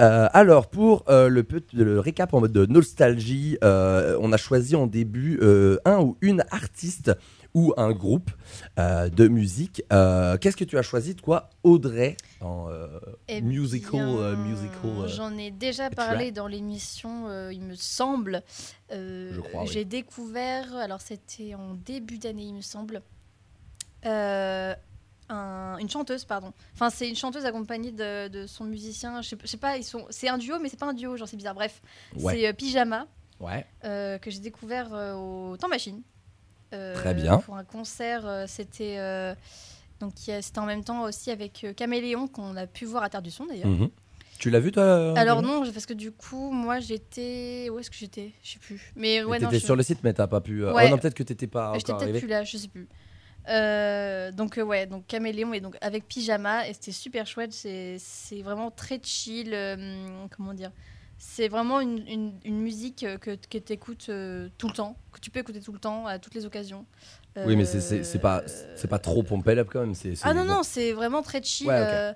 Euh, 0.01 0.27
alors 0.33 0.67
pour 0.67 1.03
euh, 1.07 1.27
le, 1.29 1.45
le 1.73 1.99
récap 1.99 2.33
en 2.33 2.39
mode 2.39 2.51
de 2.51 2.65
nostalgie, 2.65 3.57
on 3.61 4.31
a 4.31 4.37
choisi 4.37 4.75
en 4.75 4.87
début 4.87 5.39
un 5.85 5.99
ou 5.99 6.17
une 6.21 6.43
artiste 6.49 7.11
ou 7.53 7.73
un 7.77 7.91
groupe 7.91 8.31
euh, 8.79 9.09
de 9.09 9.27
musique. 9.27 9.83
Euh, 9.91 10.37
Qu'est-ce 10.37 10.55
que 10.57 10.63
tu 10.63 10.77
as 10.77 10.81
choisi 10.81 11.15
de 11.15 11.21
quoi, 11.21 11.49
Audrey, 11.63 12.17
en 12.41 12.69
euh, 12.69 12.87
Eh 13.27 13.41
musical, 13.41 14.05
bien, 14.07 14.35
musical 14.37 15.07
J'en 15.07 15.37
ai 15.37 15.51
déjà 15.51 15.89
parlé 15.89 16.31
dans 16.31 16.47
l'émission, 16.47 17.49
il 17.49 17.61
me 17.61 17.75
semble. 17.75 18.43
Je 18.89 19.39
crois, 19.41 19.63
oui. 19.63 19.67
J'ai 19.71 19.85
découvert, 19.85 20.75
alors 20.75 21.01
c'était 21.01 21.55
en 21.55 21.73
début 21.73 22.17
d'année, 22.17 22.43
il 22.45 22.55
me 22.55 22.61
semble. 22.61 23.01
euh, 24.05 24.73
un- 25.29 25.77
une 25.79 25.89
chanteuse, 25.89 26.25
pardon. 26.25 26.51
Enfin, 26.73 26.89
c'est 26.89 27.07
une 27.07 27.15
chanteuse 27.15 27.45
accompagnée 27.45 27.91
de, 27.91 28.27
de 28.27 28.47
son 28.47 28.65
musicien. 28.65 29.21
Je 29.21 29.29
sais, 29.29 29.37
je 29.41 29.47
sais 29.47 29.57
pas, 29.57 29.77
ils 29.77 29.83
sont. 29.83 30.05
C'est 30.09 30.27
un 30.27 30.37
duo, 30.37 30.57
mais 30.59 30.67
c'est 30.69 30.79
pas 30.79 30.87
un 30.87 30.93
duo, 30.93 31.15
genre 31.15 31.27
c'est 31.27 31.37
bizarre. 31.37 31.53
Bref, 31.55 31.81
Ouais. 32.17 32.33
c'est 32.33 32.47
euh, 32.47 32.53
Pyjama 32.53 33.07
Ouais. 33.39 33.65
euh, 33.85 34.17
que 34.17 34.29
j'ai 34.29 34.39
découvert 34.39 34.93
euh, 34.93 35.13
au 35.15 35.55
Temps 35.57 35.69
Machine. 35.69 36.01
Euh, 36.73 36.95
Très 36.95 37.13
bien. 37.13 37.37
Pour 37.39 37.55
un 37.57 37.63
concert, 37.63 38.25
euh, 38.25 38.45
c'était 38.47 38.95
euh, 38.99 39.35
donc 39.99 40.13
c'était 40.17 40.59
en 40.59 40.65
même 40.65 40.83
temps 40.83 41.03
aussi 41.03 41.29
avec 41.31 41.65
Caméléon 41.75 42.27
qu'on 42.27 42.55
a 42.55 42.65
pu 42.67 42.85
voir 42.85 43.03
à 43.03 43.09
Terre 43.09 43.21
du 43.21 43.31
Son 43.31 43.45
d'ailleurs. 43.45 43.67
Mhm. 43.67 43.89
Tu 44.39 44.49
l'as 44.49 44.59
vu 44.59 44.71
toi 44.71 45.13
Alors 45.19 45.41
non, 45.43 45.61
parce 45.71 45.85
que 45.85 45.93
du 45.93 46.11
coup, 46.11 46.49
moi 46.51 46.79
j'étais. 46.79 47.69
Où 47.71 47.77
est-ce 47.77 47.91
que 47.91 47.95
j'étais? 47.97 48.31
Je 48.41 48.53
sais 48.53 48.59
plus. 48.59 48.91
Mais 48.95 49.23
ouais. 49.23 49.37
T'étais 49.39 49.59
je- 49.59 49.65
sur 49.65 49.75
le 49.75 49.83
site, 49.83 49.99
mais 50.03 50.13
t'as 50.13 50.25
pas 50.27 50.41
pu. 50.41 50.65
Ouais. 50.65 50.85
Oh 50.87 50.89
non, 50.89 50.97
peut-être 50.97 51.13
que 51.13 51.21
t'étais 51.23 51.45
pas 51.47 51.73
J'étais 51.75 51.91
encore 51.91 52.07
peut-être 52.07 52.19
plus 52.19 52.27
là, 52.27 52.43
je 52.43 52.57
sais 52.57 52.67
plus. 52.67 52.87
Euh, 53.49 54.31
donc 54.31 54.57
euh, 54.57 54.61
ouais, 54.63 54.85
donc 54.85 55.07
Caméléon 55.07 55.53
et 55.53 55.59
donc 55.61 55.75
avec 55.81 56.07
pyjama 56.07 56.67
et 56.67 56.73
c'était 56.73 56.91
super 56.91 57.25
chouette. 57.25 57.53
C'est 57.53 57.97
c'est 57.99 58.41
vraiment 58.41 58.71
très 58.71 58.99
chill. 59.03 59.51
euh, 59.53 60.25
comment 60.35 60.53
dire? 60.53 60.71
C'est 61.23 61.49
vraiment 61.49 61.79
une, 61.81 61.99
une, 62.07 62.33
une 62.43 62.59
musique 62.59 63.03
euh, 63.03 63.19
que, 63.19 63.35
que 63.35 63.59
tu 63.59 63.73
écoutes 63.73 64.09
tout 64.57 64.67
le 64.67 64.73
temps, 64.73 64.97
que 65.11 65.19
tu 65.19 65.29
peux 65.29 65.39
écouter 65.39 65.61
tout 65.61 65.71
le 65.71 65.77
temps 65.77 66.07
à 66.07 66.17
toutes 66.17 66.33
les 66.33 66.47
occasions. 66.47 66.83
Oui, 67.45 67.55
mais 67.55 67.63
c'est- 67.63 68.19
pas, 68.19 68.39
Euh, 68.41 68.73
c'est 68.75 68.87
pas 68.87 68.97
trop 68.97 69.21
pompé 69.21 69.51
up 69.51 69.69
quand 69.71 69.81
même. 69.85 69.93
Ah 70.23 70.33
non 70.33 70.41
bon. 70.41 70.47
non, 70.47 70.63
c'est 70.63 70.93
vraiment 70.93 71.21
très 71.21 71.41
chill. 71.43 71.67
Ouais, 71.67 71.75
euh, 71.77 72.11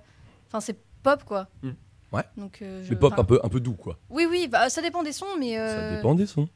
Enfin 0.48 0.60
c'est 0.60 0.76
pop 1.04 1.24
quoi. 1.24 1.48
Hmm. 1.62 1.72
Ouais. 2.12 2.24
Donc 2.36 2.64
euh, 2.64 2.84
je- 2.84 2.90
Mais 2.90 2.96
pop 2.96 3.14
un 3.16 3.24
peu, 3.24 3.40
un 3.44 3.48
peu 3.50 3.60
doux 3.60 3.76
quoi. 3.76 4.00
Oui 4.10 4.26
oui, 4.28 4.48
bah, 4.48 4.70
ça 4.72 4.82
dépend 4.82 5.04
des 5.04 5.14
sons, 5.14 5.38
mais. 5.40 5.56
Ça 5.56 5.62
euh, 5.62 5.96
dépend 5.98 6.16
des 6.16 6.26
sons. 6.26 6.50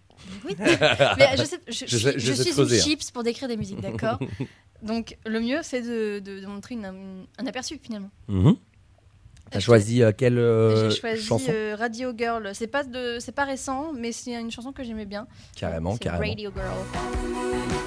oui. 0.44 0.56
mais 0.60 1.38
je, 1.38 1.44
sais, 1.44 1.60
je, 1.68 1.86
je, 1.86 2.34
suis 2.34 2.52
creuser, 2.52 2.76
une 2.78 2.82
hein. 2.82 2.84
chips 2.84 3.12
pour 3.12 3.22
décrire 3.24 3.48
des 3.48 3.58
musiques, 3.58 3.80
d'accord 3.82 4.18
Donc 4.82 5.18
le 5.26 5.40
mieux, 5.40 5.60
c'est 5.62 5.82
de, 5.82 6.20
de- 6.20 6.40
de 6.40 6.46
montrer 6.48 6.74
une- 6.76 7.26
un 7.38 7.46
aperçu 7.46 7.80
finalement. 7.82 8.10
Mhm. 8.28 8.56
T'as 9.52 9.60
choisi 9.60 10.04
euh, 10.04 10.12
quelle 10.16 10.38
euh, 10.38 10.90
J'ai 10.92 11.00
choisi 11.00 11.24
chanson 11.26 11.52
euh, 11.52 11.76
Radio 11.78 12.12
Girl. 12.16 12.50
C'est 12.54 12.68
pas 12.68 12.84
de, 12.84 13.18
c'est 13.20 13.32
pas 13.34 13.46
récent, 13.46 13.92
mais 13.98 14.12
c'est 14.12 14.32
une 14.40 14.52
chanson 14.52 14.72
que 14.72 14.84
j'aimais 14.84 15.06
bien. 15.06 15.28
Carrément, 15.56 15.94
C'est 15.94 16.00
carrément. 16.00 16.28
Radio 16.28 16.52
Girl. 16.56 17.80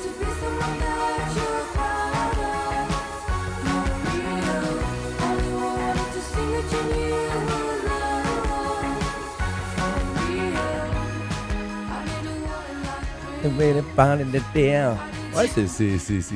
Ouais, 15.36 15.48
c'est. 15.52 15.66
c'est- 15.66 15.98
c'est- 15.98 16.20
c'est- 16.20 16.34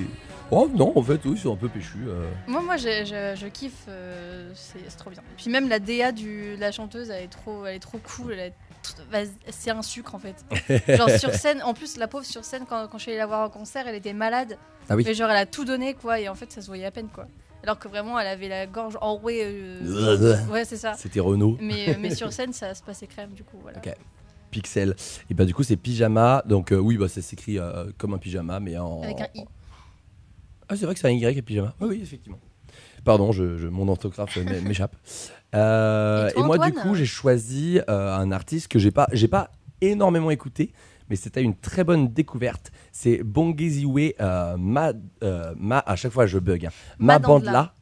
Oh 0.51 0.69
non, 0.73 0.93
en 0.97 1.03
fait, 1.03 1.21
oui, 1.25 1.39
c'est 1.43 1.51
un 1.51 1.57
peu 1.57 1.69
péchu. 1.69 1.97
euh. 2.07 2.31
Moi, 2.47 2.63
moi, 2.63 2.77
je, 2.77 3.05
je- 3.05 3.35
je 3.41 3.47
kiffe. 3.49 3.85
euh, 3.89 4.51
c'est 4.55 4.79
c'est 4.89 4.97
trop 4.97 5.11
bien. 5.11 5.21
Puis 5.37 5.51
même 5.51 5.69
la 5.69 5.81
DA 5.81 6.13
du, 6.13 6.55
de 6.57 6.61
la 6.61 6.71
chanteuse, 6.71 7.11
elle 7.11 7.25
est 7.25 7.29
trop, 7.29 7.67
elle 7.67 7.77
est 7.77 7.81
trop 7.81 7.99
cool. 7.99 8.35
elle 8.35 8.39
est 8.39 8.55
tr- 8.85 9.03
vas- 9.11 9.31
C'est 9.51 9.71
un 9.71 9.83
sucre 9.83 10.15
en 10.15 10.21
fait. 10.21 10.37
genre 10.97 11.11
sur 11.11 11.35
scène, 11.35 11.63
en 11.63 11.75
plus 11.75 11.97
la 11.97 12.07
pauvre 12.07 12.25
sur 12.25 12.45
scène 12.45 12.65
quand, 12.69 12.87
quand 12.89 12.99
je 12.99 13.03
suis 13.03 13.11
allée 13.13 13.19
la 13.19 13.27
voir 13.27 13.45
en 13.47 13.51
concert, 13.51 13.89
elle 13.89 13.97
était 13.97 14.13
malade. 14.13 14.57
Ah 14.89 14.95
oui. 14.95 15.03
Mais 15.05 15.15
genre 15.15 15.31
elle 15.31 15.37
a 15.37 15.47
tout 15.47 15.65
donné 15.65 15.95
quoi 15.95 16.21
et 16.21 16.29
en 16.29 16.35
fait 16.37 16.53
ça 16.53 16.61
se 16.63 16.69
voyait 16.69 16.85
à 16.87 16.93
peine 16.93 17.09
quoi. 17.13 17.27
Alors 17.65 17.81
que 17.81 17.89
vraiment 17.89 18.17
elle 18.21 18.29
avait 18.29 18.49
la 18.49 18.67
gorge 18.69 18.97
enrouée. 19.01 19.41
euh, 19.45 20.37
ouais 20.53 20.65
c'est 20.65 20.77
ça. 20.77 20.95
C'était 20.95 21.19
Renault. 21.19 21.57
Mais, 21.61 21.97
mais 22.01 22.15
sur 22.15 22.33
scène 22.33 22.53
ça 22.53 22.73
se 22.75 22.85
passait 22.85 23.09
crème 23.09 23.31
du 23.33 23.43
coup 23.43 23.57
voilà. 23.63 23.79
Ok. 23.79 23.93
Pixel. 24.53 24.95
Et 25.29 25.35
bah, 25.35 25.45
du 25.45 25.53
coup, 25.53 25.65
c'est 25.65 25.77
pyjama. 25.77 26.43
Donc, 26.47 26.71
euh, 26.73 26.77
oui, 26.79 26.97
bah, 26.97 27.09
ça 27.09 27.21
s'écrit 27.21 27.59
euh, 27.59 27.87
comme 27.99 28.15
un 28.15 28.19
pyjama, 28.19 28.61
mais 28.61 28.79
en. 28.79 29.03
Avec 29.03 29.21
un 29.21 29.27
i. 29.35 29.45
Ah, 30.69 30.77
c'est 30.77 30.85
vrai 30.85 30.95
que 30.95 31.01
c'est 31.01 31.09
un 31.09 31.13
Y 31.13 31.39
et 31.39 31.43
pyjama. 31.43 31.75
Oui, 31.81 31.89
oui, 31.91 32.01
effectivement. 32.03 32.39
Pardon, 33.05 33.31
je, 33.33 33.57
je- 33.57 33.69
mon 33.69 33.87
orthographe 33.89 34.37
m'é- 34.37 34.61
m'échappe. 34.69 34.97
Euh, 35.55 36.29
Et 36.35 36.39
et, 36.39 36.43
moi, 36.43 36.57
du 36.59 36.73
coup, 36.83 36.95
j'ai 36.95 37.07
choisi 37.07 37.79
euh, 37.89 38.15
un 38.17 38.33
artiste 38.33 38.69
que 38.69 38.79
j'ai 38.79 38.91
pas, 38.91 39.09
j'ai 39.13 39.29
pas 39.29 39.51
énormément 39.81 40.31
écouté, 40.31 40.73
mais 41.09 41.17
c'était 41.17 41.43
une 41.43 41.55
très 41.55 41.85
bonne 41.85 42.09
découverte. 42.13 42.73
C'est 42.93 43.23
Bongeziwe 43.23 44.15
euh, 44.21 44.57
Ma, 44.57 44.93
euh, 45.23 45.55
Ma. 45.57 45.79
À 45.79 45.95
chaque 45.97 46.13
fois, 46.13 46.27
je 46.27 46.39
bug. 46.39 46.67
hein. 46.67 46.71
Ma 46.99 47.19
Mandla. 47.19 47.29
Bandla. 47.53 47.75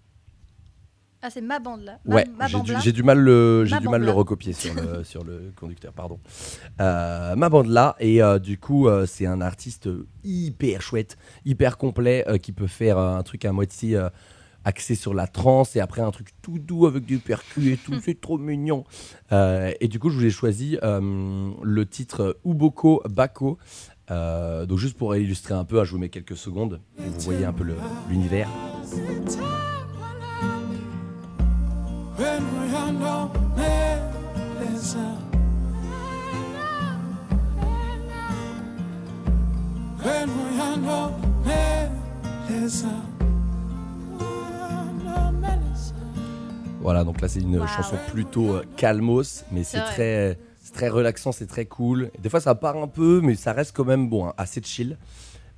Ah 1.27 1.31
c'est 1.31 1.41
ma 1.41 1.59
bande 1.59 1.81
là. 1.85 1.99
Ma- 2.05 2.17
Ouais, 2.17 2.27
ma 2.39 2.47
j'ai 2.49 2.53
bande 2.59 2.67
du, 2.67 2.73
là. 2.73 2.81
j'ai 2.81 2.93
du 2.93 3.03
mal 3.03 3.19
le, 3.19 3.65
j'ai 3.65 3.77
Ma 3.77 3.81
du 3.81 3.89
mal 3.89 4.03
le 4.03 4.11
recopier 4.11 4.53
sur 4.53 4.75
le, 4.75 5.03
sur 5.05 5.25
le 5.25 5.53
conducteur, 5.59 5.95
pardon. 5.95 6.21
Euh, 6.83 7.35
ma 7.35 7.49
bande 7.49 7.69
là, 7.69 7.97
et 7.99 8.23
euh, 8.23 8.39
du 8.39 8.59
coup, 8.59 8.89
euh, 8.89 9.07
c'est 9.07 9.25
un 9.25 9.41
artiste 9.41 9.89
hyper 10.23 10.83
chouette, 10.83 11.17
hyper 11.47 11.79
complet, 11.79 12.25
euh, 12.29 12.37
qui 12.37 12.53
peut 12.53 12.67
faire 12.67 12.99
euh, 12.99 13.17
un 13.17 13.23
truc 13.23 13.47
à 13.47 13.53
moitié 13.53 13.97
euh, 13.97 14.11
axé 14.67 14.95
sur 14.95 15.15
la 15.15 15.27
trance, 15.27 15.77
et 15.77 15.81
après 15.81 16.03
un 16.03 16.11
truc 16.11 16.29
tout 16.43 16.59
doux 16.59 16.85
avec 16.87 17.07
du 17.07 17.19
percu 17.19 17.73
et 17.73 17.79
tout, 17.79 17.95
c'est 18.05 18.21
trop 18.21 18.37
mignon. 18.37 18.85
Euh, 19.33 19.73
et 19.81 19.89
du 19.89 19.99
coup, 19.99 20.11
je 20.11 20.19
vous 20.19 20.27
ai 20.27 20.31
choisi 20.31 20.77
euh, 20.83 21.51
le 21.63 21.87
titre 21.87 22.37
Uboko 22.45 23.03
Bako. 23.09 23.57
Euh, 24.11 24.67
donc 24.67 24.77
juste 24.79 24.99
pour 24.99 25.17
illustrer 25.17 25.55
un 25.55 25.65
peu, 25.65 25.81
hein, 25.81 25.85
je 25.85 25.93
vous 25.93 25.99
mets 25.99 26.11
quelques 26.11 26.37
secondes, 26.37 26.81
vous 26.99 27.21
voyez 27.21 27.47
un 27.47 27.55
peu 27.55 27.65
Voilà, 46.81 47.03
donc 47.03 47.21
là 47.21 47.29
c'est 47.29 47.41
une 47.41 47.59
Wow. 47.59 47.67
chanson 47.67 47.97
plutôt 48.13 48.57
euh, 48.57 48.63
calmos, 48.77 49.45
mais 49.51 49.65
c'est 49.65 49.81
très, 49.81 50.39
c'est 50.63 50.73
très 50.75 50.89
relaxant, 50.91 51.33
c'est 51.33 51.47
très 51.47 51.65
cool. 51.65 52.11
Des 52.23 52.29
fois 52.29 52.41
ça 52.41 52.55
part 52.55 52.77
un 52.77 52.89
peu, 52.89 53.21
mais 53.23 53.35
ça 53.37 53.53
reste 53.53 53.75
quand 53.75 53.87
même 53.87 54.09
bon, 54.09 54.27
hein, 54.29 54.35
assez 54.37 54.61
chill. 54.63 54.99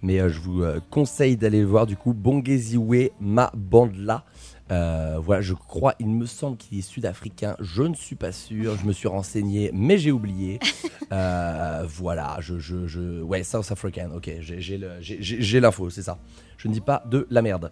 Mais 0.02 0.20
euh, 0.20 0.28
je 0.28 0.38
vous 0.40 0.62
euh, 0.62 0.78
conseille 0.90 1.36
d'aller 1.36 1.60
le 1.60 1.66
voir 1.66 1.86
du 1.86 1.96
coup, 1.96 2.14
Bongeziwe 2.14 3.10
Ma 3.20 3.50
Bandla. 3.54 4.24
Euh, 4.72 5.18
voilà, 5.22 5.42
je 5.42 5.54
crois, 5.54 5.94
il 6.00 6.08
me 6.08 6.26
semble 6.26 6.56
qu'il 6.56 6.78
est 6.78 6.82
sud-africain. 6.82 7.56
Je 7.60 7.82
ne 7.82 7.94
suis 7.94 8.16
pas 8.16 8.32
sûr, 8.32 8.76
je 8.76 8.84
me 8.84 8.92
suis 8.92 9.06
renseigné, 9.08 9.70
mais 9.72 9.98
j'ai 9.98 10.12
oublié. 10.12 10.58
Euh, 11.12 11.84
voilà, 11.86 12.38
je, 12.40 12.58
je, 12.58 12.88
je, 12.88 13.22
ouais, 13.22 13.44
South 13.44 13.70
African. 13.70 14.10
Ok, 14.16 14.28
j'ai- 14.40 15.60
l'info, 15.60 15.88
c'est 15.88 16.02
ça. 16.02 16.18
Je 16.56 16.66
ne 16.66 16.72
dis 16.72 16.80
pas 16.80 17.04
de 17.08 17.28
la 17.30 17.42
merde. 17.42 17.70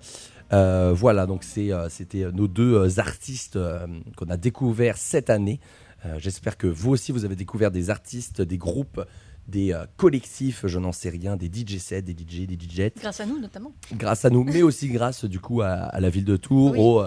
Euh, 0.53 0.93
voilà, 0.95 1.27
donc 1.27 1.43
c'était 1.43 2.31
nos 2.33 2.47
deux 2.47 3.01
artistes 3.01 3.59
qu'on 4.17 4.27
a 4.31 4.37
découverts 4.37 4.97
cette 4.99 5.31
année. 5.31 5.59
J'espère 6.19 6.57
que 6.57 6.69
vous 6.69 6.93
aussi, 6.93 7.11
vous 7.11 7.25
avez 7.25 7.35
découvert 7.35 7.73
des 7.73 7.91
artistes, 7.91 8.41
des 8.41 8.57
groupes, 8.59 9.05
des 9.49 9.73
euh, 9.73 9.85
collectifs, 9.97 10.67
je 10.67 10.79
n'en 10.79 10.93
sais 10.93 11.11
rien, 11.11 11.37
des 11.37 11.47
DJ 11.53 11.79
sets, 11.79 12.03
des 12.03 12.13
DJ, 12.13 12.47
des 12.47 12.57
DJs, 12.59 12.93
Grâce 13.01 13.21
à 13.21 13.27
nous 13.27 13.39
notamment. 13.41 13.73
grâce 13.97 14.25
à 14.25 14.31
nous, 14.31 14.45
mais 14.45 14.63
aussi 14.63 14.89
grâce 14.89 15.25
du 15.25 15.41
coup 15.41 15.61
à, 15.63 15.69
à 15.69 16.01
la 16.01 16.11
ville 16.11 16.25
de 16.25 16.37
Tours. 16.37 16.73
Oui. 16.73 16.79
au, 16.81 17.05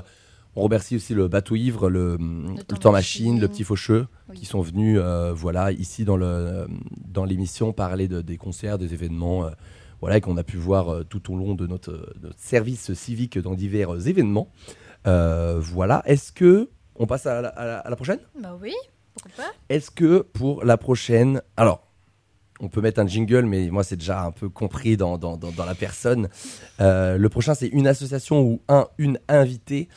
on 0.56 0.62
remercie 0.64 0.96
aussi 0.96 1.14
le 1.14 1.28
bateau 1.28 1.56
ivre, 1.56 1.88
le, 1.90 2.18
le 2.20 2.64
Temps 2.64 2.78
temps 2.78 2.92
machine, 2.92 3.26
Machine. 3.34 3.42
le 3.42 3.48
petit 3.48 3.64
faucheux, 3.64 4.08
Oui. 4.30 4.38
qui 4.40 4.46
sont 4.48 4.62
venus, 4.62 4.98
euh, 5.00 5.32
voilà, 5.34 5.72
ici 5.72 6.04
dans 6.04 6.18
le 6.18 6.68
dans 7.08 7.26
l'émission 7.26 7.74
parler 7.74 8.08
de- 8.08 8.22
des 8.22 8.38
concerts, 8.38 8.80
des 8.80 8.92
événements, 8.94 9.46
euh, 9.46 9.52
voilà, 10.02 10.18
et 10.18 10.22
qu'on 10.22 10.36
a 10.38 10.44
pu 10.44 10.58
voir 10.58 10.90
euh, 10.92 11.04
tout 11.04 11.32
au 11.32 11.38
long 11.38 11.54
de 11.54 11.68
notre, 11.68 12.12
notre 12.24 12.40
service 12.40 12.92
civique 12.94 13.38
dans 13.38 13.54
divers 13.54 14.08
événements. 14.08 14.50
Voilà. 15.60 16.02
Est-ce 16.06 16.32
que 16.32 16.70
on 16.96 17.06
passe 17.06 17.26
à 17.28 17.42
la- 17.42 17.50
à 17.50 17.66
la- 17.66 17.80
à 17.80 17.90
la 17.90 17.96
prochaine? 17.96 18.20
Bah 18.42 18.58
oui, 18.62 18.74
pourquoi 19.14 19.44
pas. 19.46 19.52
est-ce 19.70 19.92
que 19.92 20.20
pour 20.22 20.64
la 20.66 20.78
prochaine. 20.78 21.42
Alors, 21.56 21.87
on 22.60 22.70
peut 22.70 22.82
mettre 22.82 23.00
un 23.00 23.08
jingle, 23.08 23.46
mais 23.46 23.70
moi, 23.70 23.84
c'est 23.84 23.98
déjà 23.98 24.24
un 24.24 24.32
peu 24.32 24.50
compris 24.50 24.98
dans, 24.98 25.18
dans, 25.18 25.38
dans- 25.38 25.52
dans 25.52 25.66
la 25.66 25.76
personne. 25.76 26.28
Euh, 26.82 27.18
le 27.18 27.30
prochain, 27.30 27.54
c'est 27.54 27.68
une 27.68 27.88
association 27.88 28.42
ou 28.42 28.62
un, 28.68 28.88
une 28.98 29.20
invitée. 29.28 29.88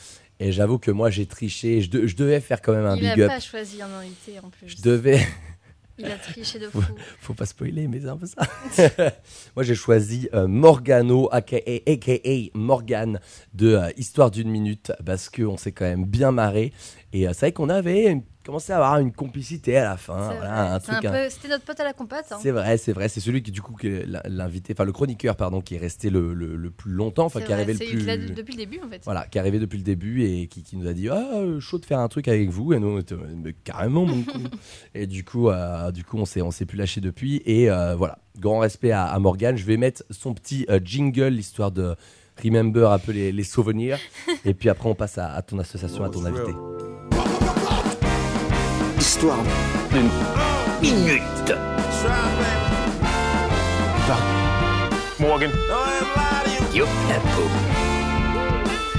Et 0.40 0.52
j'avoue 0.52 0.79
que 0.79 0.90
moi, 0.90 1.11
j'ai 1.11 1.26
triché. 1.26 1.81
Je, 1.83 1.90
de- 1.90 2.07
je 2.07 2.17
devais 2.17 2.40
faire 2.40 2.61
quand 2.62 2.73
même 2.73 2.87
un 2.87 2.97
Il 2.97 3.07
a 3.07 3.14
big 3.14 3.23
up. 3.25 3.29
pas 3.31 3.40
choisi 3.40 3.81
un 3.83 3.88
invité 4.00 4.38
en 4.43 4.49
plus. 4.50 4.69
Je 4.69 4.83
devais. 4.83 5.21
Il 5.99 6.07
a 6.07 6.17
triché 6.17 6.59
de 6.59 6.67
fou. 6.71 6.81
Faut 7.21 7.35
pas 7.35 7.45
spoiler, 7.45 7.87
mais 7.87 8.00
c'est 8.00 8.09
un 8.09 8.17
peu 8.17 8.25
ça. 8.25 8.40
moi, 9.57 9.62
j'ai 9.62 9.75
choisi 9.75 10.31
euh, 10.33 10.47
Morgano, 10.49 11.29
aka, 11.31 11.59
aka 11.87 12.12
Morgan, 12.55 13.21
de 13.52 13.75
euh, 13.75 13.90
Histoire 13.99 14.31
d'une 14.31 14.49
minute, 14.50 14.93
parce 15.05 15.29
qu'on 15.29 15.59
s'est 15.59 15.73
quand 15.73 15.85
même 15.85 16.07
bien 16.07 16.31
marré. 16.33 16.73
Et 17.12 17.29
euh, 17.29 17.33
c'est 17.35 17.40
vrai 17.40 17.52
qu'on 17.52 17.69
avait 17.69 18.07
une- 18.07 18.23
commencé 18.50 18.73
à 18.73 18.76
avoir 18.76 18.99
une 18.99 19.12
complicité 19.12 19.76
à 19.76 19.85
la 19.85 19.97
fin. 19.97 20.16
Voilà, 20.35 20.75
un 20.75 20.80
peu- 20.80 21.30
C'était 21.30 21.49
notre 21.49 21.64
pote 21.64 21.78
à 21.80 21.85
la 21.85 21.92
compote. 21.92 22.25
hein. 22.30 22.37
C'est 22.42 22.50
vrai, 22.50 22.76
c'est 22.78 22.92
vrai. 22.92 23.09
C'est 23.09 23.21
celui 23.21 23.42
qui, 23.42 23.50
du 23.52 23.62
coup, 23.62 23.76
l'invité, 24.26 24.73
enfin 24.76 24.85
le 24.85 24.92
chroniqueur, 24.92 25.37
pardon, 25.37 25.61
qui 25.61 25.76
est 25.76 25.78
resté 25.78 26.11
le, 26.11 26.35
le- 26.35 26.57
le 26.57 26.71
plus 26.71 26.90
longtemps, 26.90 27.26
enfin 27.26 27.40
qui 27.40 27.50
est 27.50 27.54
arrivé 27.54 27.73
le 27.75 27.78
plus. 27.78 28.26
dit 28.26 28.33
depuis 28.35 28.52
le 28.54 28.59
début 28.59 28.80
en 28.85 28.88
fait. 28.88 29.02
Voilà, 29.04 29.26
qui 29.26 29.38
est 29.38 29.40
arrivé 29.40 29.59
depuis 29.59 29.76
le 29.78 29.85
début 29.85 30.25
et 30.25 30.49
qui, 30.49 30.62
qui 30.62 30.76
nous 30.76 30.88
a 30.88 30.92
dit 30.92 31.09
Ah, 31.09 31.30
chaud 31.61 31.78
de 31.78 31.87
faire 31.87 32.00
un 32.00 32.09
truc 32.09 32.26
avec 32.28 32.50
vous. 32.50 32.73
Et 32.73 32.78
nous, 32.80 32.88
on 32.88 32.99
était, 32.99 33.14
Mais 33.37 33.52
carrément, 33.52 34.04
mon 34.04 34.23
con. 34.23 34.40
Et 34.95 35.07
du 35.07 35.25
coup, 35.25 35.49
euh, 35.49 35.90
du 35.92 36.02
coup 36.04 36.19
on 36.19 36.25
s'est 36.25 36.42
on 36.42 36.50
s'est 36.50 36.66
plus 36.66 36.76
lâché 36.78 37.00
depuis. 37.00 37.42
Et 37.47 37.71
euh, 37.71 37.95
voilà, 37.95 38.19
grand 38.38 38.59
respect 38.59 38.90
à, 38.90 39.04
à 39.07 39.19
Morgane. 39.21 39.57
Je 39.57 39.64
vais 39.64 39.76
mettre 39.76 40.02
son 40.11 40.35
petit 40.35 40.66
euh, 40.69 40.80
jingle, 40.85 41.35
histoire 41.35 41.71
de 41.71 41.95
remember 42.42 42.90
un 42.90 42.99
peu 42.99 43.12
les, 43.12 43.30
les 43.33 43.45
souvenirs. 43.45 43.99
Et 44.45 44.54
puis 44.54 44.69
après, 44.69 44.88
on 44.88 44.95
passe 44.95 45.19
à, 45.19 45.28
à 45.33 45.42
ton 45.42 45.59
association, 45.59 46.02
à 46.04 46.11
ton 46.11 46.25
invité. 46.25 46.52
Histoire 49.12 49.43
d'une 49.90 50.09
minute. 50.81 51.52
Morgan. 55.19 55.50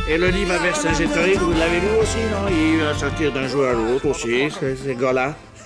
Et 0.09 0.17
le 0.17 0.27
livre 0.27 0.51
à 0.51 0.57
Vercingétorix, 0.57 1.37
vous 1.37 1.53
l'avez 1.53 1.79
lu 1.79 1.87
aussi, 2.01 2.17
non? 2.29 2.49
Il 2.49 2.79
va 2.83 2.93
sortir 2.93 3.31
d'un 3.31 3.47
jour 3.47 3.63
à 3.63 3.71
l'autre 3.71 4.09
aussi, 4.09 4.51
ces, 4.51 4.75
ces 4.75 4.95
gars-là. 4.95 5.33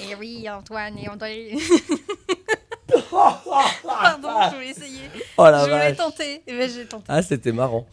Et 0.00 0.16
oui, 0.18 0.48
Antoine 0.50 0.98
et 0.98 1.08
André. 1.08 1.52
Pardon, 3.10 4.28
je 4.50 4.54
voulais 4.56 4.70
essayer. 4.70 5.02
Oh 5.36 5.44
la 5.44 5.60
je 5.60 5.64
voulais 5.70 5.88
vache. 5.90 5.96
tenter. 5.96 6.42
Et 6.48 6.68
j'ai 6.68 6.84
tenté. 6.86 7.04
Ah, 7.06 7.22
c'était 7.22 7.52
marrant. 7.52 7.86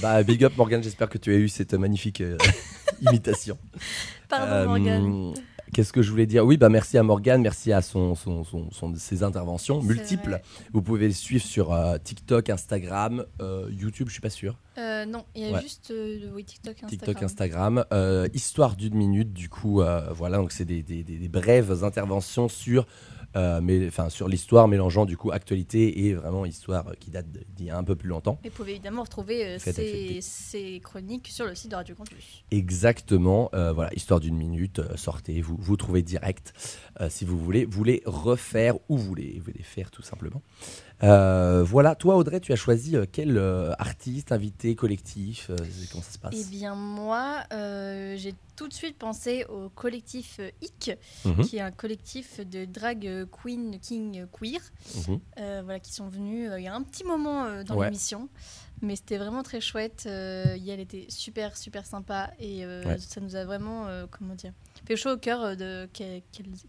Bah, 0.00 0.22
big 0.22 0.44
up 0.44 0.52
Morgan, 0.56 0.80
j'espère 0.82 1.08
que 1.08 1.18
tu 1.18 1.32
as 1.32 1.36
eu 1.36 1.48
cette 1.48 1.74
magnifique 1.74 2.20
euh, 2.20 2.38
imitation. 3.00 3.58
Pardon, 4.32 4.52
Euh, 4.52 4.66
Morgane. 4.66 5.34
Qu'est-ce 5.74 5.92
que 5.94 6.02
je 6.02 6.10
voulais 6.10 6.26
dire? 6.26 6.44
Oui, 6.44 6.58
bah 6.58 6.68
merci 6.68 6.98
à 6.98 7.02
Morgan, 7.02 7.40
merci 7.40 7.72
à 7.72 7.80
son, 7.80 8.14
son, 8.14 8.44
son- 8.44 8.70
son- 8.70 8.94
ses 8.94 9.22
interventions 9.22 9.80
multiples. 9.82 10.30
vrai. 10.32 10.42
Vous 10.74 10.82
pouvez 10.82 11.06
le 11.06 11.14
suivre 11.14 11.42
sur 11.44 11.72
euh, 11.72 11.96
TikTok, 11.96 12.50
Instagram, 12.50 13.24
euh, 13.40 13.70
YouTube, 13.70 14.08
je 14.08 14.12
suis 14.12 14.20
pas 14.20 14.28
sûr. 14.28 14.58
Euh, 14.76 15.06
non, 15.06 15.24
il 15.34 15.42
y 15.42 15.46
a 15.46 15.52
Ouais. 15.52 15.62
juste 15.62 15.90
oui, 16.34 16.44
TikTok, 16.44 16.74
Instagram. 16.82 16.90
TikTok, 16.90 17.22
Instagram. 17.22 17.84
Histoire 18.34 18.76
d'une 18.76 18.94
minute, 18.94 19.32
du 19.32 19.48
coup, 19.48 19.80
voilà, 20.10 20.36
donc 20.36 20.52
c'est 20.52 20.66
des, 20.66 20.82
des- 20.82 21.04
des- 21.04 21.16
des 21.18 21.28
brèves 21.28 21.82
interventions 21.84 22.48
sur, 22.48 22.86
euh, 23.36 23.60
mais, 23.62 23.86
enfin, 23.86 24.08
sur 24.08 24.28
l'histoire 24.28 24.68
mélangeant 24.68 25.04
du 25.04 25.16
coup 25.16 25.30
actualité 25.30 26.06
et 26.06 26.14
vraiment 26.14 26.44
histoire 26.44 26.92
qui 26.98 27.10
date 27.10 27.26
d'il 27.56 27.66
y 27.66 27.70
a 27.70 27.78
un 27.78 27.84
peu 27.84 27.96
plus 27.96 28.08
longtemps. 28.08 28.38
Et 28.44 28.48
vous 28.48 28.54
pouvez 28.54 28.72
évidemment 28.72 29.02
retrouver 29.02 29.44
euh, 29.46 29.58
ces, 29.58 30.80
chroniques 30.82 31.28
sur 31.28 31.46
le 31.46 31.54
site 31.54 31.70
de 31.70 31.76
Radio 31.76 31.94
Campus. 31.94 32.44
Exactement, 32.50 33.50
euh, 33.54 33.72
voilà, 33.72 33.92
histoire 33.94 34.20
d'une 34.20 34.36
minute, 34.36 34.78
euh, 34.78 34.96
sortez, 34.96 35.40
vous, 35.40 35.56
vous 35.58 35.76
trouvez 35.76 36.02
direct 36.02 36.52
euh, 37.00 37.08
si 37.08 37.24
vous 37.24 37.38
voulez, 37.38 37.64
vous 37.64 37.84
les 37.84 38.02
refaire 38.06 38.76
ou 38.88 38.96
vous 38.96 39.14
les, 39.14 39.40
vous 39.40 39.52
les 39.54 39.62
faire 39.62 39.90
tout 39.90 40.02
simplement. 40.02 40.42
Euh, 41.02 41.64
voilà, 41.64 41.96
toi 41.96 42.16
Audrey, 42.16 42.38
tu 42.38 42.52
as 42.52 42.56
choisi 42.56 42.96
euh, 42.96 43.06
quel 43.10 43.36
euh, 43.36 43.72
artiste, 43.78 44.30
invité, 44.30 44.76
collectif, 44.76 45.50
euh, 45.50 45.56
comment 45.90 46.02
ça 46.04 46.12
se 46.12 46.18
passe? 46.18 46.34
Eh 46.36 46.44
bien, 46.44 46.74
moi, 46.76 47.42
j'ai 47.50 48.34
tout 48.54 48.68
de 48.68 48.72
suite 48.72 48.96
pensé 48.98 49.44
au 49.46 49.68
collectif 49.70 50.40
IC, 50.60 50.96
Mhm, 51.24 51.44
qui 51.44 51.56
est 51.56 51.60
un 51.60 51.72
collectif 51.72 52.40
de 52.40 52.64
drag 52.66 53.26
queen, 53.30 53.78
king 53.80 54.26
queer, 54.30 54.60
mhm. 55.08 55.20
voilà, 55.64 55.80
qui 55.80 55.92
sont 55.92 56.08
venus 56.08 56.50
il 56.56 56.62
y 56.62 56.68
a 56.68 56.74
un 56.74 56.82
petit 56.82 57.04
moment 57.04 57.62
dans 57.64 57.76
Ouais. 57.76 57.86
l'émission. 57.86 58.28
Mais 58.80 58.96
c'était 58.96 59.16
vraiment 59.18 59.42
très 59.42 59.60
chouette. 59.60 60.04
Yael 60.06 60.80
était 60.80 61.06
super, 61.08 61.56
super 61.56 61.86
sympa. 61.86 62.30
Et 62.40 62.64
Ouais. 62.66 62.98
ça 62.98 63.20
nous 63.20 63.34
a 63.36 63.44
vraiment, 63.44 63.86
comment 64.10 64.34
dire, 64.34 64.52
fait 64.86 64.96
chaud 64.96 65.10
au 65.12 65.16
cœur 65.16 65.40
euh, 65.42 65.54
de 65.54 65.88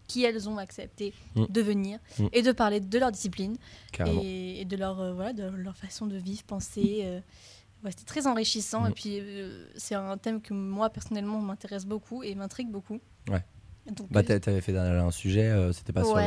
qui 0.08 0.24
elles 0.24 0.48
ont 0.48 0.58
accepté 0.58 1.12
Mm. 1.36 1.44
de 1.48 1.60
venir 1.62 1.98
Mm. 2.18 2.26
et 2.32 2.42
de 2.42 2.52
parler 2.52 2.80
de 2.80 2.98
leur 2.98 3.10
discipline 3.12 3.56
et, 4.22 4.60
et 4.60 4.64
de, 4.64 4.76
leur, 4.76 5.00
euh, 5.00 5.12
voilà, 5.12 5.32
de 5.32 5.44
leur 5.44 5.76
façon 5.76 6.06
de 6.06 6.16
vivre, 6.16 6.42
penser. 6.44 7.00
euh, 7.04 7.20
ouais, 7.84 7.90
C'était 7.90 8.04
très 8.04 8.26
enrichissant. 8.26 8.82
Mm. 8.82 8.86
Et 8.88 8.90
puis, 8.92 9.18
euh, 9.20 9.66
c'est 9.76 9.94
un 9.94 10.16
thème 10.18 10.40
que 10.40 10.54
moi, 10.54 10.90
personnellement, 10.90 11.40
m'intéresse 11.40 11.86
beaucoup 11.86 12.22
et 12.22 12.34
m'intrigue 12.34 12.70
beaucoup. 12.70 13.00
Ouais. 13.28 13.42
Donc, 13.90 14.10
Bah, 14.10 14.20
euh, 14.20 14.22
t'a- 14.22 14.40
t'avais 14.40 14.62
fait 14.62 14.74
un, 14.76 15.06
un 15.06 15.10
sujet, 15.10 15.42
euh, 15.50 15.70
c'était 15.72 15.92
pas 15.92 16.04
sur 16.04 16.16
le- 16.16 16.22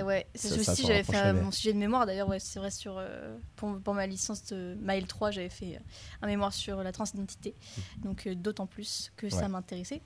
le, 0.00 0.04
ouais. 0.04 0.26
C'est 0.34 0.58
aussi, 0.58 0.82
j'avais 0.86 1.02
fait 1.02 1.32
mais- 1.32 1.40
mon 1.42 1.50
sujet 1.50 1.72
de 1.72 1.78
mémoire 1.78 2.04
d'ailleurs, 2.04 2.28
ouais, 2.28 2.38
c'est 2.38 2.58
vrai, 2.58 2.70
sur, 2.70 2.96
euh, 2.98 3.34
pour, 3.56 3.78
pour 3.80 3.94
ma 3.94 4.06
licence 4.06 4.44
de 4.46 4.76
Mail 4.82 5.06
3, 5.06 5.30
j'avais 5.30 5.48
fait 5.48 5.76
euh, 5.76 5.80
un 6.22 6.26
mémoire 6.26 6.52
sur 6.52 6.82
la 6.82 6.92
transidentité. 6.92 7.54
Donc 8.04 8.26
euh, 8.26 8.34
d'autant 8.34 8.66
plus 8.66 9.10
que 9.16 9.30
ça 9.30 9.48
m'intéressait. 9.48 10.02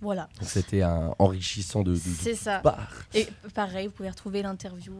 Voilà, 0.00 0.28
Donc 0.40 0.48
c'était 0.48 0.80
un 0.82 1.14
enrichissant 1.18 1.82
de, 1.82 1.92
de, 1.92 1.98
c'est 1.98 2.34
ça. 2.34 2.60
part. 2.60 2.90
Et 3.14 3.26
pareil, 3.54 3.86
vous 3.88 3.92
pouvez 3.92 4.10
retrouver 4.10 4.40
l'interview 4.42 4.94